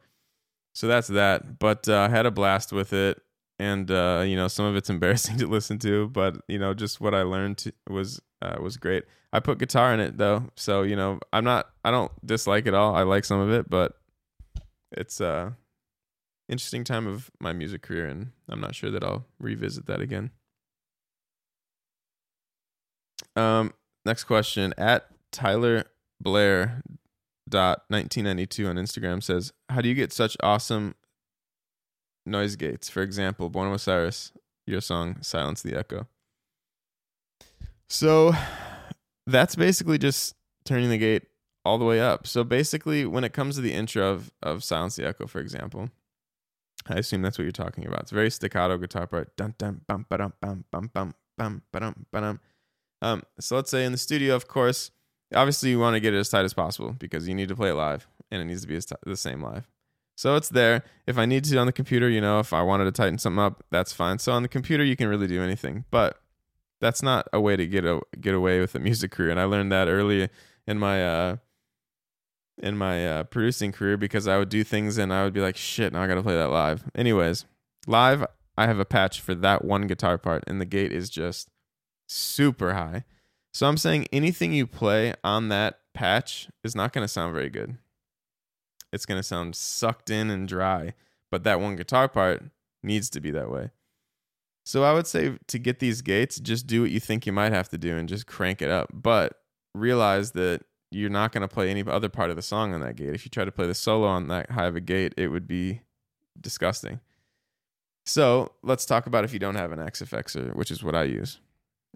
so 0.74 0.88
that's 0.88 1.08
that. 1.08 1.60
But 1.60 1.88
uh, 1.88 2.00
I 2.00 2.10
had 2.10 2.26
a 2.26 2.32
blast 2.32 2.74
with 2.74 2.94
it, 2.94 3.22
and 3.60 3.90
uh, 3.90 4.24
you 4.26 4.36
know, 4.36 4.48
some 4.48 4.66
of 4.66 4.76
it's 4.76 4.90
embarrassing 4.90 5.38
to 5.38 5.48
listen 5.48 5.80
to, 5.80 6.08
but 6.10 6.38
you 6.48 6.60
know, 6.60 6.74
just 6.74 7.02
what 7.02 7.14
I 7.14 7.24
learned 7.24 7.72
was 7.90 8.22
uh, 8.42 8.58
was 8.62 8.78
great. 8.78 9.04
I 9.34 9.40
put 9.40 9.58
guitar 9.60 9.94
in 9.94 10.00
it 10.00 10.18
though, 10.18 10.50
so 10.56 10.84
you 10.84 10.96
know 10.96 11.20
I'm 11.34 11.44
not 11.44 11.70
I 11.84 11.92
don't 11.92 12.12
dislike 12.26 12.66
it 12.66 12.74
all. 12.74 12.96
I 12.96 13.04
like 13.04 13.26
some 13.26 13.40
of 13.40 13.52
it, 13.52 13.70
but 13.70 13.94
it's 14.92 15.20
uh 15.20 15.52
interesting 16.48 16.84
time 16.84 17.08
of 17.08 17.30
my 17.40 17.52
music 17.52 17.82
career, 17.82 18.08
and 18.08 18.32
I'm 18.48 18.62
not 18.62 18.76
sure 18.76 18.92
that 18.92 19.04
I'll 19.04 19.26
revisit 19.40 19.86
that 19.88 20.00
again. 20.00 20.32
Um, 23.36 23.74
next 24.06 24.24
question 24.24 24.74
at 24.78 25.08
Tyler 25.32 25.86
Blair 26.22 26.82
dot 27.50 27.84
1992 27.90 28.68
on 28.68 28.76
Instagram 28.78 29.22
says, 29.22 29.52
"How 29.70 29.82
do 29.82 29.90
you 29.90 29.96
get 29.96 30.14
such 30.14 30.38
awesome 30.42 30.96
noise 32.28 32.56
gates? 32.56 32.90
For 32.90 33.02
example, 33.02 33.50
Born 33.50 33.68
of 33.68 33.74
Osiris, 33.74 34.32
your 34.66 34.82
song 34.82 35.18
"Silence 35.22 35.62
the 35.62 35.78
Echo." 35.78 36.08
So 37.90 38.34
that's 39.26 39.56
basically 39.56 39.98
just 39.98 40.36
turning 40.66 40.90
the 40.90 40.98
gate 40.98 41.24
all 41.64 41.78
the 41.78 41.86
way 41.86 42.00
up. 42.00 42.28
So 42.28 42.44
basically, 42.44 43.06
when 43.06 43.24
it 43.24 43.34
comes 43.34 43.56
to 43.56 43.62
the 43.62 43.74
intro 43.74 44.12
of, 44.12 44.32
of 44.42 44.64
Silence 44.64 44.96
the 44.96 45.08
Echo, 45.08 45.28
for 45.28 45.40
example, 45.40 45.90
I 46.88 46.96
assume 46.96 47.22
that's 47.22 47.38
what 47.38 47.44
you're 47.44 47.52
talking 47.52 47.86
about. 47.86 48.02
It's 48.02 48.12
very 48.12 48.30
staccato 48.30 48.78
guitar 48.78 49.08
part. 49.08 49.36
Bum 49.36 49.54
ba 49.58 49.66
dum 49.68 49.82
bum 49.88 50.06
bum 50.72 50.92
bum 50.94 51.14
bum 51.38 51.62
ba 51.72 51.80
dum 51.80 52.06
ba 52.12 52.22
dum. 52.22 52.40
Um, 53.02 53.24
so 53.40 53.56
let's 53.56 53.70
say 53.70 53.86
in 53.86 53.92
the 53.92 53.98
studio, 53.98 54.36
of 54.36 54.48
course, 54.48 54.92
obviously 55.34 55.70
you 55.70 55.80
want 55.80 55.96
to 55.96 56.00
get 56.00 56.14
it 56.14 56.18
as 56.18 56.30
tight 56.30 56.46
as 56.46 56.54
possible 56.54 56.96
because 56.98 57.28
you 57.28 57.36
need 57.36 57.50
to 57.50 57.56
play 57.56 57.70
it 57.70 57.76
live 57.76 58.08
and 58.32 58.42
it 58.42 58.46
needs 58.46 58.62
to 58.62 58.68
be 58.68 58.80
t- 58.80 58.96
the 59.06 59.18
same 59.18 59.42
live. 59.44 59.68
So 60.18 60.36
it's 60.36 60.50
there. 60.50 60.84
If 61.06 61.20
I 61.20 61.26
need 61.26 61.44
to 61.44 61.58
on 61.58 61.68
the 61.68 61.72
computer, 61.72 62.10
you 62.10 62.20
know, 62.20 62.40
if 62.40 62.52
I 62.52 62.64
wanted 62.64 62.86
to 62.86 62.92
tighten 62.92 63.20
something 63.20 63.40
up, 63.40 63.64
that's 63.70 63.94
fine. 63.94 64.18
So 64.18 64.32
on 64.32 64.42
the 64.42 64.50
computer, 64.50 64.84
you 64.84 64.96
can 64.96 65.08
really 65.08 65.28
do 65.28 65.44
anything. 65.44 65.86
But 65.92 66.20
that's 66.82 67.04
not 67.04 67.28
a 67.32 67.40
way 67.40 67.56
to 67.56 67.68
get 67.68 67.86
a, 67.86 68.02
get 68.20 68.34
away 68.34 68.60
with 68.60 68.74
a 68.74 68.80
music 68.80 69.12
career. 69.12 69.30
And 69.30 69.40
I 69.40 69.44
learned 69.44 69.72
that 69.72 69.88
early 69.88 70.30
in 70.66 70.80
my 70.80 71.06
uh, 71.06 71.36
in 72.58 72.76
my 72.76 73.08
uh, 73.08 73.24
producing 73.26 73.72
career 73.72 73.96
because 73.96 74.28
I 74.28 74.40
would 74.40 74.50
do 74.50 74.64
things 74.64 74.98
and 74.98 75.14
I 75.14 75.24
would 75.24 75.34
be 75.34 75.42
like, 75.42 75.56
shit, 75.56 75.94
now 75.94 76.02
I 76.02 76.08
got 76.08 76.16
to 76.16 76.24
play 76.24 76.36
that 76.36 76.50
live. 76.50 76.84
Anyways, 76.96 77.46
live, 77.86 78.26
I 78.58 78.66
have 78.66 78.80
a 78.80 78.86
patch 78.86 79.22
for 79.22 79.36
that 79.36 79.64
one 79.64 79.86
guitar 79.86 80.18
part, 80.18 80.44
and 80.48 80.60
the 80.60 80.66
gate 80.66 80.92
is 80.92 81.12
just 81.12 81.50
super 82.08 82.74
high. 82.74 83.04
So 83.54 83.68
I'm 83.68 83.78
saying 83.78 84.08
anything 84.12 84.52
you 84.52 84.66
play 84.66 85.14
on 85.24 85.50
that 85.50 85.80
patch 85.94 86.50
is 86.64 86.76
not 86.76 86.92
going 86.92 87.04
to 87.04 87.08
sound 87.08 87.34
very 87.34 87.50
good. 87.50 87.78
It's 88.92 89.06
going 89.06 89.20
to 89.20 89.24
sound 89.24 89.56
sucked 89.56 90.10
in 90.10 90.30
and 90.30 90.48
dry, 90.48 90.94
but 91.30 91.44
that 91.44 91.60
one 91.60 91.76
guitar 91.76 92.08
part 92.08 92.44
needs 92.84 93.10
to 93.12 93.20
be 93.20 93.32
that 93.32 93.52
way. 93.52 93.72
So 94.66 94.84
I 94.84 94.94
would 94.94 95.08
say 95.08 95.38
to 95.48 95.60
get 95.60 95.80
these 95.80 96.02
gates, 96.02 96.40
just 96.40 96.68
do 96.68 96.82
what 96.82 96.92
you 96.92 97.00
think 97.00 97.26
you 97.26 97.32
might 97.32 97.54
have 97.54 97.70
to 97.70 97.78
do 97.78 97.96
and 97.98 98.10
just 98.10 98.28
crank 98.28 98.62
it 98.62 98.70
up. 98.70 98.90
But 98.94 99.42
realize 99.74 100.32
that 100.32 100.64
you're 100.92 101.10
not 101.10 101.32
going 101.32 101.42
to 101.42 101.48
play 101.48 101.70
any 101.70 101.84
other 101.86 102.10
part 102.10 102.30
of 102.30 102.36
the 102.36 102.42
song 102.42 102.74
on 102.74 102.82
that 102.82 102.96
gate. 102.96 103.14
If 103.14 103.26
you 103.26 103.30
try 103.30 103.46
to 103.46 103.52
play 103.52 103.68
the 103.68 103.76
solo 103.76 104.08
on 104.08 104.28
that 104.28 104.52
high 104.52 104.66
of 104.66 104.76
a 104.76 104.82
gate, 104.82 105.14
it 105.18 105.28
would 105.28 105.48
be 105.48 105.82
disgusting. 106.40 107.00
So 108.06 108.54
let's 108.64 108.86
talk 108.86 109.06
about 109.06 109.24
if 109.26 109.34
you 109.34 109.40
don't 109.40 109.56
have 109.56 109.72
an 109.72 109.80
Axe-Fxer, 109.80 110.56
which 110.56 110.72
is 110.72 110.84
what 110.84 110.96
I 110.96 111.04
use. 111.04 111.40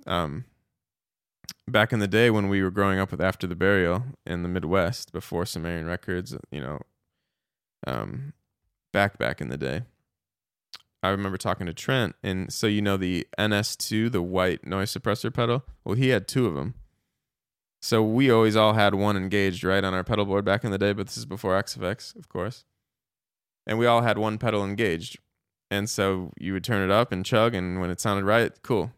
Um, 0.06 0.46
back 1.72 1.94
in 1.94 2.00
the 2.00 2.08
day 2.08 2.30
when 2.30 2.50
we 2.50 2.62
were 2.62 2.72
growing 2.72 3.00
up 3.00 3.12
with 3.12 3.22
After 3.22 3.48
the 3.48 3.56
Burial 3.56 4.04
in 4.26 4.44
the 4.44 4.50
Midwest 4.50 5.12
before 5.12 5.46
Sumerian 5.46 5.88
Records, 5.88 6.36
you 6.52 6.62
know, 6.62 6.80
um, 7.88 8.34
back 8.92 9.18
back 9.18 9.42
in 9.42 9.50
the 9.50 9.58
day, 9.58 9.84
I 11.04 11.10
remember 11.10 11.38
talking 11.38 11.66
to 11.66 11.74
Trent, 11.74 12.16
and 12.22 12.54
so 12.54 12.68
you 12.68 12.82
know 12.82 12.98
the 12.98 13.28
NS2, 13.40 14.12
the 14.12 14.22
white 14.22 14.66
noise 14.66 14.94
suppressor 14.94 15.34
pedal. 15.34 15.64
Well, 15.84 15.96
he 15.96 16.10
had 16.10 16.28
two 16.28 16.46
of 16.46 16.54
them. 16.54 16.76
So 17.82 18.04
we 18.04 18.30
always 18.30 18.56
all 18.56 18.74
had 18.74 18.94
one 18.94 19.18
engaged 19.18 19.64
right 19.64 19.84
on 19.84 19.96
our 19.96 20.04
pedal 20.04 20.26
board 20.26 20.46
back 20.46 20.64
in 20.64 20.70
the 20.70 20.78
day, 20.78 20.94
but 20.94 21.08
this 21.08 21.18
is 21.18 21.26
before 21.26 21.58
Axe-Fx, 21.58 22.16
of 22.16 22.30
course. 22.30 22.66
And 23.66 23.80
we 23.80 23.88
all 23.88 24.02
had 24.02 24.20
one 24.20 24.38
pedal 24.38 24.64
engaged. 24.64 25.18
And 25.72 25.90
so 25.90 26.32
you 26.40 26.54
would 26.54 26.64
turn 26.64 26.88
it 26.88 26.94
up 26.94 27.12
and 27.12 27.26
chug, 27.26 27.56
and 27.56 27.82
when 27.82 27.90
it 27.90 28.00
sounded 28.00 28.26
right, 28.26 28.52
cool. 28.62 28.92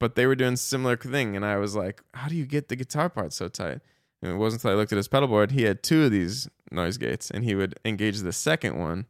But 0.00 0.16
they 0.16 0.26
were 0.26 0.34
doing 0.34 0.56
similar 0.56 0.96
thing, 0.96 1.36
and 1.36 1.44
I 1.44 1.56
was 1.58 1.76
like, 1.76 2.02
"How 2.14 2.26
do 2.26 2.34
you 2.34 2.46
get 2.46 2.68
the 2.68 2.76
guitar 2.76 3.08
part 3.08 3.32
so 3.32 3.46
tight?" 3.46 3.80
And 4.22 4.32
it 4.32 4.36
wasn't 4.36 4.64
until 4.64 4.76
I 4.76 4.80
looked 4.80 4.92
at 4.92 4.96
his 4.96 5.08
pedal 5.08 5.28
board, 5.28 5.52
he 5.52 5.62
had 5.62 5.82
two 5.82 6.04
of 6.04 6.10
these 6.10 6.48
noise 6.72 6.98
gates, 6.98 7.30
and 7.30 7.44
he 7.44 7.54
would 7.54 7.78
engage 7.84 8.18
the 8.18 8.32
second 8.32 8.78
one 8.78 9.06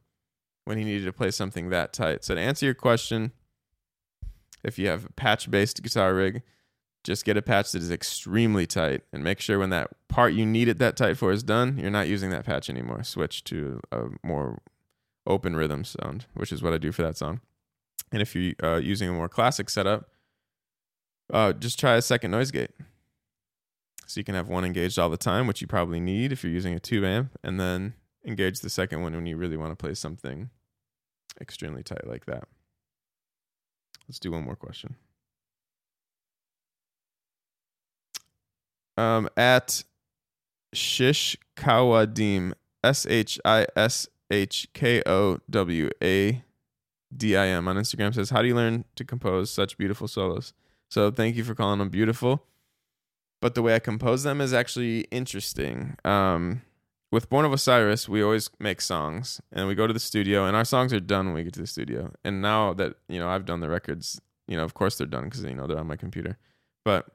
when 0.64 0.76
he 0.76 0.84
needed 0.84 1.04
to 1.06 1.12
play 1.12 1.30
something 1.30 1.70
that 1.70 1.92
tight. 1.92 2.24
So 2.24 2.34
to 2.34 2.40
answer 2.40 2.66
your 2.66 2.74
question, 2.74 3.32
if 4.62 4.78
you 4.78 4.88
have 4.88 5.06
a 5.06 5.12
patch 5.12 5.50
based 5.50 5.82
guitar 5.82 6.14
rig, 6.14 6.42
just 7.02 7.24
get 7.24 7.36
a 7.36 7.42
patch 7.42 7.72
that 7.72 7.82
is 7.82 7.90
extremely 7.90 8.66
tight 8.66 9.02
and 9.12 9.24
make 9.24 9.40
sure 9.40 9.58
when 9.58 9.70
that 9.70 9.88
part 10.08 10.34
you 10.34 10.44
need 10.44 10.68
it 10.68 10.78
that 10.78 10.96
tight 10.96 11.16
for 11.16 11.32
is 11.32 11.42
done, 11.42 11.78
you're 11.78 11.90
not 11.90 12.08
using 12.08 12.30
that 12.30 12.44
patch 12.44 12.68
anymore. 12.68 13.02
Switch 13.02 13.42
to 13.44 13.80
a 13.90 14.08
more 14.22 14.60
open 15.26 15.56
rhythm 15.56 15.84
sound, 15.84 16.26
which 16.34 16.52
is 16.52 16.62
what 16.62 16.74
I 16.74 16.78
do 16.78 16.92
for 16.92 17.02
that 17.02 17.16
song. 17.16 17.40
And 18.12 18.20
if 18.20 18.34
you're 18.34 18.54
uh, 18.62 18.78
using 18.78 19.08
a 19.08 19.12
more 19.12 19.28
classic 19.28 19.70
setup, 19.70 20.10
uh, 21.32 21.52
just 21.52 21.78
try 21.78 21.96
a 21.96 22.02
second 22.02 22.30
noise 22.30 22.50
gate. 22.50 22.70
So 24.06 24.18
you 24.18 24.24
can 24.24 24.34
have 24.34 24.48
one 24.48 24.64
engaged 24.64 24.98
all 24.98 25.08
the 25.08 25.16
time, 25.16 25.46
which 25.46 25.60
you 25.60 25.66
probably 25.66 26.00
need 26.00 26.32
if 26.32 26.42
you're 26.42 26.52
using 26.52 26.74
a 26.74 26.80
tube 26.80 27.04
amp, 27.04 27.38
and 27.44 27.60
then 27.60 27.94
engage 28.26 28.60
the 28.60 28.70
second 28.70 29.02
one 29.02 29.14
when 29.14 29.26
you 29.26 29.36
really 29.36 29.56
want 29.56 29.70
to 29.70 29.76
play 29.76 29.94
something 29.94 30.50
extremely 31.40 31.82
tight 31.82 32.06
like 32.06 32.26
that. 32.26 32.44
Let's 34.08 34.18
do 34.18 34.32
one 34.32 34.44
more 34.44 34.56
question. 34.56 34.96
Um, 38.96 39.28
at 39.36 39.84
Shish 40.74 41.36
Kawadim, 41.56 42.52
S 42.82 43.06
H 43.06 43.38
I 43.44 43.66
S 43.76 44.08
H 44.30 44.68
K 44.74 45.02
O 45.06 45.38
W 45.48 45.90
A 46.02 46.42
D 47.16 47.36
I 47.36 47.46
M 47.46 47.68
on 47.68 47.76
Instagram 47.76 48.14
says, 48.14 48.30
How 48.30 48.42
do 48.42 48.48
you 48.48 48.54
learn 48.54 48.84
to 48.96 49.04
compose 49.04 49.50
such 49.50 49.78
beautiful 49.78 50.08
solos? 50.08 50.52
So 50.90 51.10
thank 51.10 51.36
you 51.36 51.44
for 51.44 51.54
calling 51.54 51.78
them 51.78 51.88
beautiful. 51.88 52.44
But 53.40 53.54
the 53.54 53.62
way 53.62 53.74
I 53.74 53.78
compose 53.78 54.22
them 54.22 54.40
is 54.40 54.52
actually 54.52 55.00
interesting. 55.10 55.96
Um, 56.04 56.62
with 57.10 57.30
Born 57.30 57.44
of 57.44 57.52
Osiris, 57.52 58.08
we 58.08 58.22
always 58.22 58.50
make 58.58 58.80
songs 58.80 59.40
and 59.50 59.66
we 59.66 59.74
go 59.74 59.86
to 59.86 59.92
the 59.92 60.00
studio 60.00 60.44
and 60.44 60.56
our 60.56 60.64
songs 60.64 60.92
are 60.92 61.00
done 61.00 61.26
when 61.26 61.34
we 61.34 61.44
get 61.44 61.54
to 61.54 61.60
the 61.60 61.66
studio. 61.66 62.12
And 62.24 62.42
now 62.42 62.74
that, 62.74 62.96
you 63.08 63.18
know, 63.18 63.28
I've 63.28 63.46
done 63.46 63.60
the 63.60 63.68
records, 63.68 64.20
you 64.46 64.56
know, 64.56 64.64
of 64.64 64.74
course 64.74 64.98
they're 64.98 65.06
done 65.06 65.24
because, 65.24 65.42
you 65.42 65.54
know, 65.54 65.66
they're 65.66 65.78
on 65.78 65.86
my 65.86 65.96
computer. 65.96 66.36
But 66.84 67.06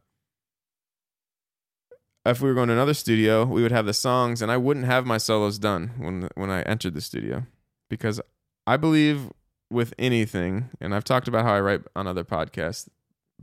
if 2.25 2.41
we 2.41 2.49
were 2.49 2.55
going 2.55 2.67
to 2.69 2.73
another 2.73 2.93
studio, 2.93 3.45
we 3.45 3.61
would 3.61 3.71
have 3.71 3.85
the 3.85 3.93
songs 3.93 4.41
and 4.41 4.51
I 4.51 4.57
wouldn't 4.57 4.87
have 4.87 5.05
my 5.05 5.17
solos 5.17 5.59
done 5.59 5.91
when 5.97 6.29
when 6.35 6.49
I 6.49 6.63
entered 6.63 6.93
the 6.93 7.01
studio 7.01 7.45
because 7.89 8.19
I 8.67 8.77
believe 8.77 9.31
with 9.69 9.93
anything, 9.97 10.69
and 10.79 10.93
I've 10.93 11.03
talked 11.03 11.27
about 11.27 11.45
how 11.45 11.53
I 11.53 11.59
write 11.59 11.81
on 11.95 12.07
other 12.07 12.23
podcasts, 12.23 12.87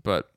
but 0.01 0.30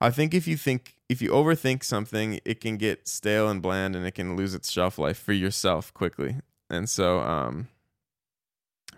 I 0.00 0.10
think 0.10 0.34
if 0.34 0.46
you 0.46 0.56
think 0.56 0.96
if 1.08 1.20
you 1.20 1.30
overthink 1.30 1.84
something, 1.84 2.40
it 2.44 2.60
can 2.60 2.76
get 2.76 3.08
stale 3.08 3.48
and 3.48 3.60
bland 3.60 3.96
and 3.96 4.06
it 4.06 4.12
can 4.12 4.36
lose 4.36 4.54
its 4.54 4.70
shelf 4.70 4.98
life 4.98 5.18
for 5.18 5.32
yourself 5.32 5.92
quickly. 5.92 6.36
And 6.68 6.88
so 6.88 7.20
um 7.20 7.68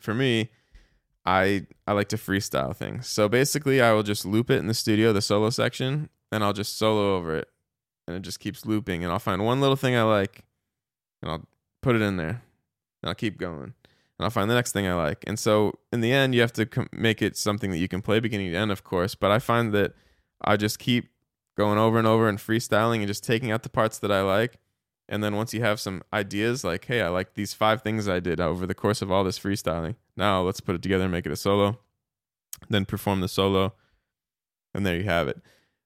for 0.01 0.15
me, 0.15 0.51
I 1.25 1.67
I 1.87 1.93
like 1.93 2.09
to 2.09 2.17
freestyle 2.17 2.75
things. 2.77 3.09
So 3.09 3.29
basically 3.29 3.81
I 3.81 3.93
will 3.93 4.03
just 4.03 4.25
loop 4.25 4.51
it 4.51 4.59
in 4.59 4.67
the 4.67 4.75
studio, 4.75 5.13
the 5.13 5.23
solo 5.23 5.51
section, 5.51 6.09
and 6.31 6.45
I'll 6.45 6.53
just 6.53 6.77
solo 6.77 7.17
over 7.17 7.37
it. 7.37 7.49
And 8.07 8.17
it 8.17 8.23
just 8.23 8.41
keeps 8.41 8.67
looping 8.67 9.05
and 9.05 9.13
I'll 9.13 9.19
find 9.19 9.45
one 9.45 9.61
little 9.61 9.77
thing 9.77 9.97
I 9.97 10.03
like 10.03 10.45
and 11.23 11.31
I'll 11.31 11.47
put 11.83 11.97
it 11.97 12.03
in 12.03 12.17
there. 12.17 12.43
And 13.03 13.09
I'll 13.09 13.15
keep 13.15 13.39
going. 13.39 13.75
And 14.23 14.27
I'll 14.27 14.31
find 14.31 14.49
the 14.49 14.55
next 14.55 14.71
thing 14.71 14.87
I 14.87 14.95
like. 14.95 15.25
And 15.27 15.37
so 15.37 15.81
in 15.93 16.01
the 16.01 16.13
end, 16.13 16.33
you 16.33 16.43
have 16.43 16.53
to 16.53 16.65
com- 16.65 16.89
make 16.93 17.21
it 17.21 17.37
something 17.37 17.73
that 17.73 17.79
you 17.79 17.89
can 17.89 18.03
play 18.03 18.21
beginning 18.21 18.53
to 18.53 18.57
end, 18.57 18.71
of 18.71 18.85
course. 18.85 19.17
But 19.17 19.33
I 19.33 19.41
find 19.41 19.75
that 19.75 19.95
I 20.41 20.57
just 20.57 20.79
keep 20.79 21.11
going 21.57 21.77
over 21.77 21.99
and 21.99 22.07
over 22.07 22.29
and 22.29 22.39
freestyling 22.39 22.99
and 22.99 23.09
just 23.09 23.25
taking 23.25 23.51
out 23.51 23.65
the 23.65 23.69
parts 23.69 23.99
that 23.99 24.13
I 24.13 24.23
like. 24.23 24.61
And 25.09 25.25
then 25.25 25.35
once 25.35 25.53
you 25.53 25.61
have 25.63 25.81
some 25.81 26.05
ideas, 26.13 26.63
like, 26.63 26.85
hey, 26.85 27.03
I 27.03 27.09
like 27.09 27.35
these 27.35 27.53
five 27.53 27.83
things 27.83 28.07
I 28.07 28.21
did 28.21 28.41
uh, 28.41 28.47
over 28.47 28.65
the 28.65 28.77
course 28.77 29.03
of 29.03 29.11
all 29.11 29.25
this 29.25 29.41
freestyling. 29.41 29.97
Now 30.17 30.43
let's 30.43 30.61
put 30.61 30.77
it 30.77 30.83
together 30.83 31.03
and 31.03 31.13
make 31.13 31.27
it 31.27 31.33
a 31.33 31.37
solo. 31.37 31.81
Then 32.71 32.85
perform 32.85 33.23
the 33.23 33.29
solo. 33.29 33.75
And 34.73 34.87
there 34.87 34.97
you 34.97 35.05
have 35.05 35.27
it. 35.27 35.43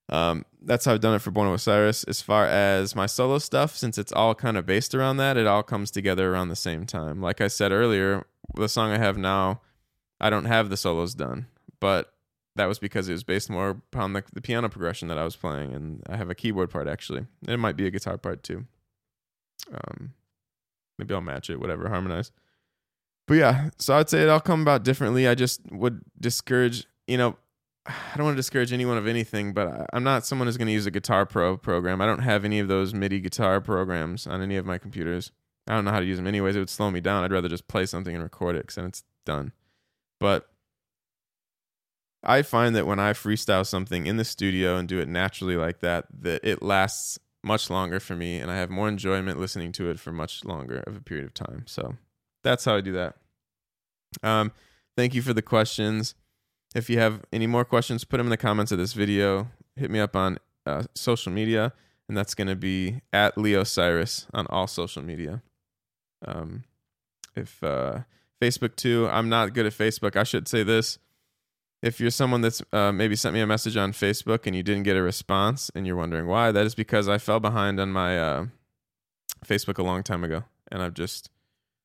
Um, 0.09 0.45
that's 0.63 0.85
how 0.85 0.95
I've 0.95 1.01
done 1.01 1.15
it 1.15 1.21
for 1.21 1.31
Born 1.31 1.49
of 1.49 1.55
Osiris. 1.55 2.05
As 2.05 2.23
far 2.23 2.47
as 2.47 2.95
my 2.95 3.07
solo 3.07 3.39
stuff, 3.39 3.77
since 3.77 3.99
it's 3.99 4.13
all 4.13 4.35
kind 4.35 4.57
of 4.57 4.67
based 4.67 4.95
around 4.95 5.17
that, 5.19 5.37
it 5.37 5.47
all 5.47 5.63
comes 5.63 5.91
together 5.91 6.33
around 6.33 6.49
the 6.49 6.57
same 6.57 6.87
time. 6.87 7.21
Like 7.21 7.41
I 7.41 7.49
said 7.49 7.73
earlier, 7.73 8.27
the 8.55 8.69
song 8.69 8.93
I 8.93 8.99
have 8.99 9.17
now, 9.17 9.61
I 10.21 10.31
don't 10.31 10.45
have 10.45 10.71
the 10.71 10.77
solos 10.77 11.15
done, 11.15 11.47
but 11.81 12.13
that 12.55 12.67
was 12.67 12.79
because 12.79 13.09
it 13.09 13.13
was 13.13 13.25
based 13.25 13.51
more 13.51 13.71
upon 13.71 14.13
the, 14.13 14.25
the 14.33 14.41
piano 14.41 14.69
progression 14.69 15.09
that 15.09 15.19
I 15.19 15.25
was 15.25 15.37
playing, 15.37 15.75
and 15.75 16.03
I 16.09 16.17
have 16.17 16.31
a 16.31 16.35
keyboard 16.35 16.71
part 16.71 16.89
actually. 16.89 17.27
It 17.47 17.59
might 17.59 17.77
be 17.77 17.87
a 17.87 17.91
guitar 17.91 18.17
part 18.17 18.43
too. 18.43 18.67
Um, 19.73 20.15
maybe 20.99 21.15
I'll 21.15 21.21
match 21.21 21.51
it, 21.51 21.61
whatever, 21.61 21.89
harmonize. 21.89 22.33
But 23.27 23.35
yeah, 23.35 23.71
so 23.79 23.97
I'd 23.97 24.09
say 24.09 24.23
it 24.23 24.29
all 24.29 24.41
come 24.41 24.63
about 24.63 24.85
differently. 24.85 25.27
I 25.27 25.35
just 25.35 25.61
would 25.71 26.01
discourage, 26.19 26.87
you 27.07 27.19
know, 27.19 27.37
I 28.13 28.17
don't 28.17 28.25
want 28.25 28.35
to 28.35 28.39
discourage 28.39 28.73
anyone 28.73 28.99
of 28.99 29.07
anything, 29.07 29.53
but 29.53 29.87
I'm 29.93 30.05
not 30.05 30.27
someone 30.27 30.47
who's 30.47 30.57
going 30.57 30.67
to 30.67 30.73
use 30.73 30.87
a 30.87 30.91
Guitar 30.91 31.27
Pro 31.27 31.57
program. 31.57 32.01
I 32.01 32.07
don't 32.07 32.21
have 32.21 32.45
any 32.45 32.59
of 32.59 32.69
those 32.69 32.95
MIDI 32.95 33.21
guitar 33.21 33.61
programs 33.61 34.27
on 34.27 34.43
any 34.43 34.57
of 34.57 34.67
my 34.67 34.79
computers. 34.79 35.33
I 35.67 35.75
don't 35.75 35.85
know 35.85 35.91
how 35.91 36.01
to 36.01 36.07
use 36.07 36.17
them 36.17 36.27
anyways. 36.27 36.57
It 36.57 36.61
would 36.61 36.71
slow 36.71 36.91
me 36.91 37.01
down. 37.01 37.25
I'd 37.25 37.33
rather 37.33 37.49
just 37.49 37.69
play 37.69 37.87
something 37.87 38.15
and 38.15 38.23
record 38.23 38.57
it 38.57 38.63
because 38.63 38.77
then 38.77 38.87
it's 38.87 39.03
done. 39.25 39.53
But 40.21 40.49
I 42.23 42.43
find 42.43 42.75
that 42.77 42.87
when 42.87 42.99
I 42.99 43.13
freestyle 43.13 43.67
something 43.67 44.07
in 44.07 44.17
the 44.17 44.25
studio 44.25 44.77
and 44.77 44.89
do 44.89 45.01
it 45.01 45.09
naturally 45.09 45.57
like 45.57 45.81
that, 45.81 46.07
that 46.21 46.45
it 46.45 46.63
lasts 46.63 47.19
much 47.43 47.71
longer 47.71 48.01
for 48.01 48.17
me 48.17 48.39
and 48.39 48.51
I 48.51 48.57
have 48.57 48.71
more 48.71 48.89
enjoyment 48.89 49.39
listening 49.39 49.73
to 49.73 49.91
it 49.91 50.01
for 50.01 50.13
much 50.13 50.45
longer 50.45 50.83
of 50.87 50.97
a 50.97 51.01
period 51.01 51.27
of 51.27 51.35
time. 51.35 51.65
So 51.67 51.95
that's 52.43 52.65
how 52.65 52.77
I 52.77 52.81
do 52.81 52.93
that. 52.93 53.17
Um, 54.23 54.53
thank 54.97 55.15
you 55.15 55.23
for 55.23 55.33
the 55.33 55.43
questions. 55.43 56.15
If 56.77 56.91
you 56.91 56.99
have 56.99 57.23
any 57.33 57.47
more 57.47 57.65
questions, 57.65 58.05
put 58.05 58.19
them 58.19 58.27
in 58.27 58.31
the 58.31 58.37
comments 58.37 58.71
of 58.71 58.77
this 58.77 58.93
video. 58.93 59.49
Hit 59.77 59.91
me 59.91 59.99
up 59.99 60.15
on 60.15 60.37
uh, 60.67 60.83
social 60.95 61.33
media, 61.33 61.73
and 62.07 62.15
that's 62.15 62.35
going 62.35 62.49
to 62.49 62.55
be 62.55 63.01
at 63.15 63.35
LeeOsiris 63.37 64.27
on 64.35 64.47
all 64.49 64.67
social 64.67 65.03
media. 65.03 65.41
Um, 66.27 66.65
if 67.35 67.65
uh, 67.65 68.01
Facebook 68.43 68.77
too, 68.77 69.09
I'm 69.11 69.31
not 69.31 69.55
good 69.55 69.65
at 69.65 69.73
Facebook. 69.73 70.17
I 70.17 70.25
should 70.25 70.49
say 70.49 70.63
this: 70.63 70.99
if 71.83 71.99
you're 71.99 72.11
someone 72.11 72.43
that's 72.43 72.61
uh, 72.75 72.93
maybe 72.93 73.17
sent 73.17 73.33
me 73.33 73.41
a 73.41 73.47
message 73.47 73.79
on 73.79 73.93
Facebook 73.93 74.47
and 74.47 74.55
you 74.55 74.63
didn't 74.63 74.83
get 74.83 74.99
a 74.99 75.03
response, 75.03 75.71
and 75.75 75.87
you're 75.87 75.97
wondering 75.97 76.27
why, 76.27 76.53
that 76.53 76.67
is 76.67 76.75
because 76.75 77.09
I 77.09 77.17
fell 77.17 77.41
behind 77.41 77.81
on 77.81 77.91
my 77.91 78.21
uh, 78.21 78.47
Facebook 79.47 79.79
a 79.79 79.83
long 79.83 80.03
time 80.03 80.25
ago, 80.25 80.45
and 80.71 80.83
I've 80.83 80.93
just 80.93 81.31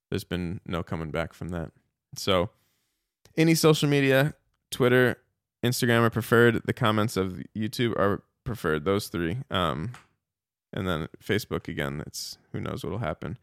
there's 0.09 0.25
been 0.25 0.59
no 0.65 0.83
coming 0.83 1.11
back 1.11 1.31
from 1.31 1.47
that. 1.49 1.71
So, 2.17 2.49
any 3.37 3.55
social 3.55 3.87
media, 3.87 4.33
Twitter, 4.71 5.17
Instagram 5.63 6.01
are 6.01 6.09
preferred. 6.09 6.61
The 6.65 6.73
comments 6.73 7.17
of 7.17 7.41
YouTube 7.55 7.91
are 7.97 8.23
preferred. 8.43 8.85
Those 8.85 9.07
three. 9.07 9.37
Um, 9.51 9.93
and 10.73 10.87
then 10.87 11.07
Facebook 11.23 11.67
again. 11.67 12.03
It's 12.05 12.37
who 12.51 12.59
knows 12.59 12.83
what'll 12.83 12.99
happen. 12.99 13.37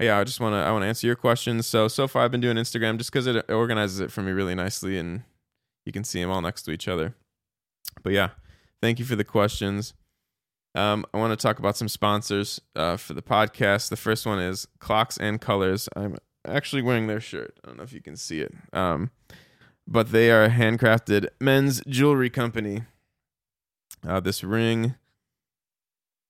Yeah, 0.00 0.18
I 0.18 0.24
just 0.24 0.40
want 0.40 0.54
to 0.54 0.58
I 0.58 0.70
want 0.70 0.82
to 0.82 0.88
answer 0.88 1.06
your 1.06 1.16
questions. 1.16 1.66
So 1.66 1.88
so 1.88 2.06
far 2.06 2.24
I've 2.24 2.30
been 2.30 2.40
doing 2.40 2.56
Instagram 2.56 2.98
just 2.98 3.10
because 3.12 3.26
it 3.26 3.50
organizes 3.50 4.00
it 4.00 4.10
for 4.10 4.22
me 4.22 4.32
really 4.32 4.54
nicely, 4.54 4.98
and 4.98 5.22
you 5.86 5.92
can 5.92 6.04
see 6.04 6.20
them 6.20 6.30
all 6.30 6.42
next 6.42 6.62
to 6.64 6.72
each 6.72 6.88
other. 6.88 7.14
But 8.02 8.12
yeah, 8.12 8.30
thank 8.82 8.98
you 8.98 9.04
for 9.04 9.16
the 9.16 9.24
questions. 9.24 9.94
Um, 10.74 11.06
I 11.14 11.18
want 11.18 11.38
to 11.38 11.40
talk 11.40 11.60
about 11.60 11.76
some 11.76 11.88
sponsors 11.88 12.60
uh, 12.74 12.96
for 12.96 13.14
the 13.14 13.22
podcast. 13.22 13.90
The 13.90 13.96
first 13.96 14.26
one 14.26 14.40
is 14.40 14.66
Clocks 14.80 15.16
and 15.16 15.40
Colors. 15.40 15.88
I'm 15.94 16.16
actually 16.46 16.82
wearing 16.82 17.06
their 17.06 17.20
shirt. 17.20 17.58
I 17.62 17.68
don't 17.68 17.76
know 17.76 17.84
if 17.84 17.92
you 17.92 18.02
can 18.02 18.16
see 18.16 18.40
it. 18.40 18.52
Um, 18.72 19.10
but 19.86 20.12
they 20.12 20.30
are 20.30 20.44
a 20.44 20.50
handcrafted 20.50 21.28
men's 21.40 21.82
jewelry 21.86 22.30
company. 22.30 22.82
Uh, 24.06 24.20
this 24.20 24.44
ring, 24.44 24.94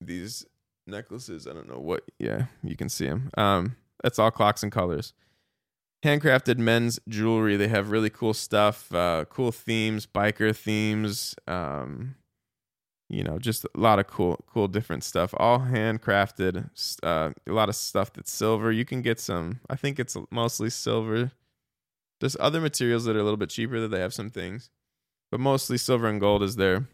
these 0.00 0.46
necklaces, 0.86 1.46
I 1.46 1.52
don't 1.52 1.68
know 1.68 1.78
what. 1.78 2.04
Yeah, 2.18 2.46
you 2.62 2.76
can 2.76 2.88
see 2.88 3.06
them. 3.06 3.30
Um, 3.36 3.76
that's 4.02 4.18
all 4.18 4.30
clocks 4.30 4.62
and 4.62 4.70
colors. 4.70 5.12
Handcrafted 6.04 6.58
men's 6.58 7.00
jewelry. 7.08 7.56
They 7.56 7.68
have 7.68 7.90
really 7.90 8.10
cool 8.10 8.34
stuff, 8.34 8.94
uh, 8.94 9.24
cool 9.28 9.50
themes, 9.50 10.06
biker 10.06 10.54
themes. 10.54 11.34
Um, 11.48 12.16
you 13.08 13.22
know, 13.22 13.38
just 13.38 13.64
a 13.64 13.68
lot 13.74 13.98
of 13.98 14.06
cool, 14.06 14.44
cool 14.46 14.68
different 14.68 15.04
stuff. 15.04 15.34
All 15.38 15.60
handcrafted. 15.60 16.68
Uh, 17.02 17.30
a 17.46 17.52
lot 17.52 17.68
of 17.68 17.76
stuff 17.76 18.12
that's 18.12 18.30
silver. 18.30 18.70
You 18.70 18.84
can 18.84 19.02
get 19.02 19.20
some. 19.20 19.60
I 19.70 19.76
think 19.76 19.98
it's 19.98 20.16
mostly 20.30 20.70
silver. 20.70 21.32
There's 22.24 22.36
other 22.40 22.60
materials 22.62 23.04
that 23.04 23.16
are 23.16 23.20
a 23.20 23.22
little 23.22 23.36
bit 23.36 23.50
cheaper 23.50 23.78
that 23.80 23.88
they 23.88 24.00
have 24.00 24.14
some 24.14 24.30
things, 24.30 24.70
but 25.30 25.40
mostly 25.40 25.76
silver 25.76 26.08
and 26.08 26.18
gold 26.18 26.42
is 26.42 26.56
their 26.56 26.88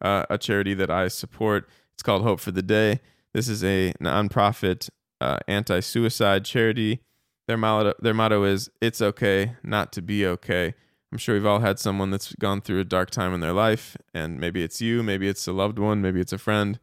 uh, 0.00 0.24
a 0.28 0.36
charity 0.38 0.74
that 0.74 0.90
I 0.90 1.06
support. 1.08 1.68
It's 1.94 2.02
called 2.02 2.22
Hope 2.22 2.40
for 2.40 2.50
the 2.50 2.62
Day. 2.62 3.00
This 3.32 3.48
is 3.48 3.64
a 3.64 3.92
nonprofit 4.00 4.90
uh, 5.20 5.38
anti-suicide 5.46 6.44
charity. 6.44 7.00
Their 7.46 7.56
motto, 7.56 7.94
their 8.00 8.14
motto 8.14 8.42
is 8.44 8.70
"It's 8.80 9.02
okay 9.02 9.56
not 9.62 9.92
to 9.92 10.02
be 10.02 10.26
okay." 10.26 10.74
I'm 11.14 11.18
sure 11.18 11.36
we've 11.36 11.46
all 11.46 11.60
had 11.60 11.78
someone 11.78 12.10
that's 12.10 12.34
gone 12.34 12.60
through 12.60 12.80
a 12.80 12.84
dark 12.84 13.08
time 13.08 13.32
in 13.32 13.38
their 13.38 13.52
life, 13.52 13.96
and 14.12 14.40
maybe 14.40 14.64
it's 14.64 14.80
you, 14.80 15.00
maybe 15.00 15.28
it's 15.28 15.46
a 15.46 15.52
loved 15.52 15.78
one, 15.78 16.02
maybe 16.02 16.20
it's 16.20 16.32
a 16.32 16.38
friend. 16.38 16.80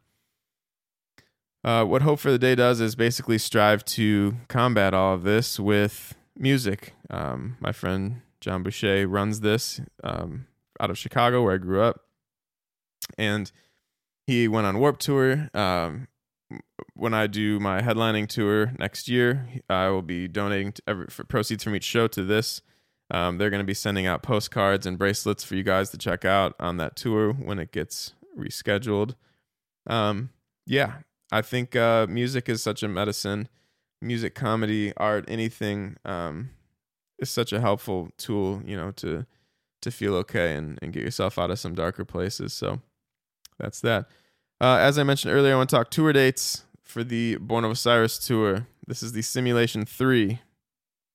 Uh, 1.62 1.84
what 1.84 2.00
Hope 2.00 2.18
for 2.18 2.30
the 2.30 2.38
Day 2.38 2.54
does 2.54 2.80
is 2.80 2.94
basically 2.94 3.36
strive 3.36 3.84
to 3.84 4.36
combat 4.48 4.94
all 4.94 5.12
of 5.12 5.22
this 5.22 5.60
with 5.60 6.14
music. 6.34 6.94
Um, 7.10 7.58
my 7.60 7.72
friend 7.72 8.22
John 8.40 8.62
Boucher 8.62 9.06
runs 9.06 9.40
this 9.40 9.82
um, 10.02 10.46
out 10.80 10.88
of 10.88 10.96
Chicago, 10.96 11.42
where 11.42 11.52
I 11.52 11.58
grew 11.58 11.82
up, 11.82 12.00
and 13.18 13.52
he 14.26 14.48
went 14.48 14.66
on 14.66 14.78
Warp 14.78 14.96
Tour. 14.96 15.50
Um, 15.52 16.08
when 16.94 17.12
I 17.12 17.26
do 17.26 17.60
my 17.60 17.82
headlining 17.82 18.28
tour 18.28 18.72
next 18.78 19.10
year, 19.10 19.46
I 19.68 19.88
will 19.88 20.00
be 20.00 20.26
donating 20.26 20.72
every, 20.86 21.08
proceeds 21.28 21.62
from 21.62 21.76
each 21.76 21.84
show 21.84 22.08
to 22.08 22.24
this. 22.24 22.62
Um, 23.12 23.36
they're 23.36 23.50
going 23.50 23.60
to 23.60 23.64
be 23.64 23.74
sending 23.74 24.06
out 24.06 24.22
postcards 24.22 24.86
and 24.86 24.98
bracelets 24.98 25.44
for 25.44 25.54
you 25.54 25.62
guys 25.62 25.90
to 25.90 25.98
check 25.98 26.24
out 26.24 26.56
on 26.58 26.78
that 26.78 26.96
tour 26.96 27.34
when 27.34 27.58
it 27.58 27.70
gets 27.70 28.14
rescheduled. 28.36 29.14
Um, 29.86 30.30
yeah, 30.66 30.94
I 31.30 31.42
think 31.42 31.76
uh, 31.76 32.06
music 32.08 32.48
is 32.48 32.62
such 32.62 32.82
a 32.82 32.88
medicine. 32.88 33.48
Music, 34.00 34.34
comedy, 34.34 34.94
art, 34.96 35.26
anything 35.28 35.98
um, 36.06 36.50
is 37.18 37.28
such 37.28 37.52
a 37.52 37.60
helpful 37.60 38.08
tool, 38.16 38.62
you 38.64 38.76
know, 38.76 38.90
to 38.92 39.26
to 39.82 39.90
feel 39.90 40.14
okay 40.14 40.54
and, 40.54 40.78
and 40.80 40.92
get 40.92 41.02
yourself 41.02 41.38
out 41.38 41.50
of 41.50 41.58
some 41.58 41.74
darker 41.74 42.04
places. 42.04 42.52
So 42.52 42.80
that's 43.58 43.80
that. 43.80 44.06
Uh, 44.60 44.76
as 44.76 44.96
I 44.96 45.02
mentioned 45.02 45.34
earlier, 45.34 45.54
I 45.54 45.56
want 45.56 45.70
to 45.70 45.76
talk 45.76 45.90
tour 45.90 46.12
dates 46.12 46.64
for 46.84 47.02
the 47.02 47.36
Born 47.36 47.64
of 47.64 47.72
Osiris 47.72 48.24
tour. 48.24 48.68
This 48.86 49.02
is 49.02 49.10
the 49.10 49.22
Simulation 49.22 49.84
3 49.84 50.38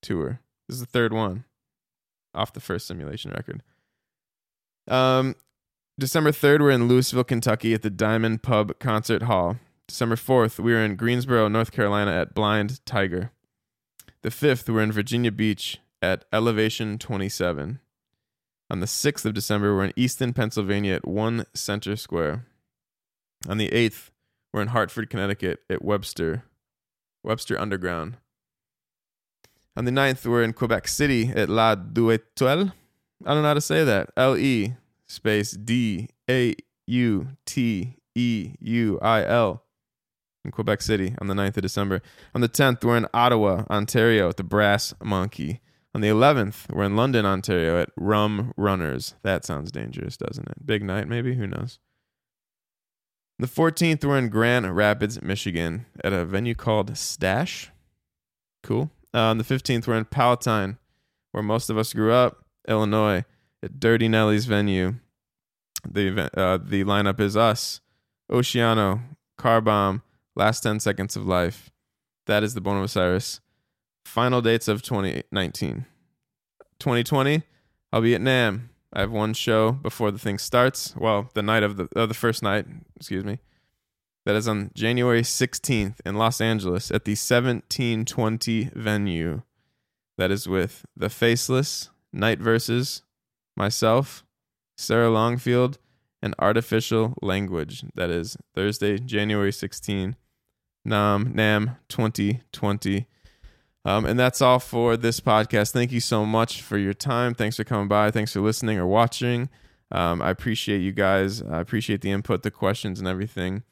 tour. 0.01 0.41
This 0.67 0.75
is 0.75 0.79
the 0.81 0.85
third 0.85 1.13
one 1.13 1.45
off 2.37 2.53
the 2.53 2.59
first 2.59 2.87
simulation 2.87 3.31
record. 3.31 3.63
Um, 4.87 5.35
December 5.99 6.31
3rd, 6.31 6.61
we're 6.61 6.71
in 6.71 6.87
Louisville, 6.87 7.23
Kentucky 7.23 7.73
at 7.73 7.81
the 7.81 7.89
Diamond 7.89 8.43
Pub 8.43 8.77
Concert 8.79 9.23
Hall. 9.23 9.57
December 9.87 10.15
4th, 10.15 10.59
we 10.59 10.73
were 10.73 10.83
in 10.83 10.95
Greensboro, 10.95 11.47
North 11.47 11.71
Carolina 11.71 12.11
at 12.11 12.33
Blind 12.33 12.85
Tiger. 12.85 13.31
The 14.21 14.29
5th, 14.29 14.69
we're 14.69 14.81
in 14.81 14.91
Virginia 14.91 15.31
Beach 15.31 15.79
at 16.01 16.25
Elevation 16.31 16.97
27. 16.97 17.79
On 18.69 18.79
the 18.79 18.85
6th 18.85 19.25
of 19.25 19.33
December, 19.33 19.75
we're 19.75 19.85
in 19.85 19.93
Easton, 19.95 20.33
Pennsylvania 20.33 20.95
at 20.95 21.07
One 21.07 21.45
Center 21.53 21.95
Square. 21.95 22.45
On 23.47 23.57
the 23.57 23.69
8th, 23.69 24.09
we're 24.53 24.61
in 24.61 24.67
Hartford, 24.69 25.09
Connecticut 25.09 25.61
at 25.69 25.83
Webster, 25.83 26.43
Webster 27.23 27.59
Underground. 27.59 28.17
On 29.77 29.85
the 29.85 29.91
9th, 29.91 30.25
we're 30.25 30.41
in 30.41 30.53
Quebec 30.53 30.87
City 30.87 31.29
at 31.35 31.49
La 31.49 31.75
Duetoile. 31.75 32.73
I 33.23 33.33
don't 33.33 33.43
know 33.43 33.49
how 33.49 33.53
to 33.53 33.61
say 33.61 33.83
that. 33.83 34.09
L 34.17 34.35
E 34.35 34.73
space 35.05 35.51
D 35.51 36.09
A 36.27 36.55
U 36.87 37.27
T 37.45 37.93
E 38.15 38.53
U 38.59 38.99
I 39.03 39.23
L 39.23 39.63
in 40.43 40.49
Quebec 40.49 40.81
City 40.81 41.13
on 41.21 41.27
the 41.27 41.35
9th 41.35 41.57
of 41.57 41.61
December. 41.61 42.01
On 42.33 42.41
the 42.41 42.49
10th, 42.49 42.83
we're 42.83 42.97
in 42.97 43.05
Ottawa, 43.13 43.65
Ontario 43.69 44.29
at 44.29 44.37
the 44.37 44.43
Brass 44.43 44.95
Monkey. 45.03 45.61
On 45.93 46.01
the 46.01 46.07
11th, 46.07 46.73
we're 46.73 46.85
in 46.85 46.95
London, 46.95 47.27
Ontario 47.27 47.79
at 47.79 47.89
Rum 47.95 48.53
Runners. 48.57 49.13
That 49.21 49.45
sounds 49.45 49.71
dangerous, 49.71 50.17
doesn't 50.17 50.49
it? 50.49 50.65
Big 50.65 50.81
night, 50.81 51.07
maybe? 51.07 51.35
Who 51.35 51.45
knows? 51.45 51.77
The 53.37 53.45
14th, 53.45 54.03
we're 54.03 54.17
in 54.17 54.29
Grand 54.29 54.75
Rapids, 54.75 55.21
Michigan 55.21 55.85
at 56.03 56.13
a 56.13 56.25
venue 56.25 56.55
called 56.55 56.97
Stash. 56.97 57.69
Cool. 58.63 58.89
Uh, 59.17 59.31
on 59.31 59.39
the 59.39 59.43
15th, 59.43 59.87
we're 59.87 59.97
in 59.97 60.05
Palatine, 60.05 60.77
where 61.31 61.41
most 61.41 61.71
of 61.71 61.77
us 61.77 61.91
grew 61.91 62.13
up, 62.13 62.45
Illinois, 62.67 63.25
at 63.63 63.79
Dirty 63.79 64.07
Nelly's 64.07 64.45
venue. 64.45 64.93
The 65.89 66.09
event, 66.09 66.37
uh, 66.37 66.59
the 66.61 66.83
lineup 66.83 67.19
is 67.19 67.35
us, 67.35 67.81
Oceano, 68.31 69.01
Car 69.35 69.59
Bomb, 69.59 70.03
Last 70.35 70.61
10 70.61 70.79
Seconds 70.81 71.15
of 71.15 71.25
Life. 71.25 71.71
That 72.27 72.43
is 72.43 72.53
the 72.53 72.61
Born 72.61 72.77
of 72.77 72.83
Osiris. 72.83 73.39
Final 74.05 74.39
dates 74.39 74.67
of 74.67 74.83
2019. 74.83 75.87
2020, 76.77 77.41
I'll 77.91 78.01
be 78.01 78.13
at 78.13 78.21
NAMM. 78.21 78.69
I 78.93 78.99
have 78.99 79.11
one 79.11 79.33
show 79.33 79.71
before 79.71 80.11
the 80.11 80.19
thing 80.19 80.37
starts. 80.37 80.95
Well, 80.95 81.31
the 81.33 81.41
night 81.41 81.63
of 81.63 81.77
the 81.77 81.89
uh, 81.95 82.05
the 82.05 82.13
first 82.13 82.43
night, 82.43 82.67
excuse 82.95 83.25
me. 83.25 83.39
That 84.27 84.35
is 84.35 84.45
on 84.45 84.71
January 84.73 85.21
16th 85.21 86.01
in 86.05 86.15
Los 86.15 86.41
Angeles 86.41 86.91
at 86.91 87.05
the 87.05 87.11
1720 87.11 88.71
venue. 88.75 89.43
That 90.17 90.31
is 90.31 90.49
with 90.49 90.85
The 90.97 91.09
Faceless, 91.09 91.91
Night 92.11 92.39
Verses, 92.39 93.03
myself, 93.55 94.25
Sarah 94.75 95.09
Longfield, 95.09 95.77
and 96.21 96.35
Artificial 96.39 97.13
Language. 97.21 97.85
That 97.95 98.09
is 98.09 98.35
Thursday, 98.53 98.97
January 98.97 99.53
16, 99.53 100.17
NAMM, 100.85 101.33
NAMM 101.33 101.77
2020. 101.87 103.07
Um, 103.85 104.05
and 104.05 104.19
that's 104.19 104.41
all 104.41 104.59
for 104.59 104.97
this 104.97 105.21
podcast. 105.21 105.71
Thank 105.71 105.93
you 105.93 106.01
so 106.01 106.25
much 106.25 106.61
for 106.61 106.77
your 106.77 106.93
time. 106.93 107.33
Thanks 107.33 107.55
for 107.55 107.63
coming 107.63 107.87
by. 107.87 108.11
Thanks 108.11 108.33
for 108.33 108.41
listening 108.41 108.77
or 108.77 108.87
watching. 108.87 109.47
Um, 109.89 110.21
I 110.21 110.31
appreciate 110.31 110.79
you 110.79 110.91
guys. 110.91 111.41
I 111.41 111.61
appreciate 111.61 112.01
the 112.01 112.11
input, 112.11 112.43
the 112.43 112.51
questions, 112.51 112.99
and 112.99 113.07
everything. 113.07 113.63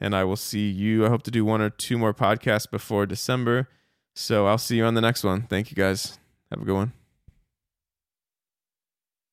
And 0.00 0.14
I 0.14 0.24
will 0.24 0.36
see 0.36 0.68
you. 0.68 1.04
I 1.04 1.08
hope 1.08 1.22
to 1.24 1.30
do 1.30 1.44
one 1.44 1.60
or 1.60 1.70
two 1.70 1.98
more 1.98 2.14
podcasts 2.14 2.70
before 2.70 3.06
December. 3.06 3.68
So 4.14 4.46
I'll 4.46 4.58
see 4.58 4.76
you 4.76 4.84
on 4.84 4.94
the 4.94 5.00
next 5.00 5.24
one. 5.24 5.42
Thank 5.42 5.70
you 5.70 5.76
guys. 5.76 6.18
Have 6.50 6.62
a 6.62 6.64
good 6.64 6.74
one. 6.74 6.99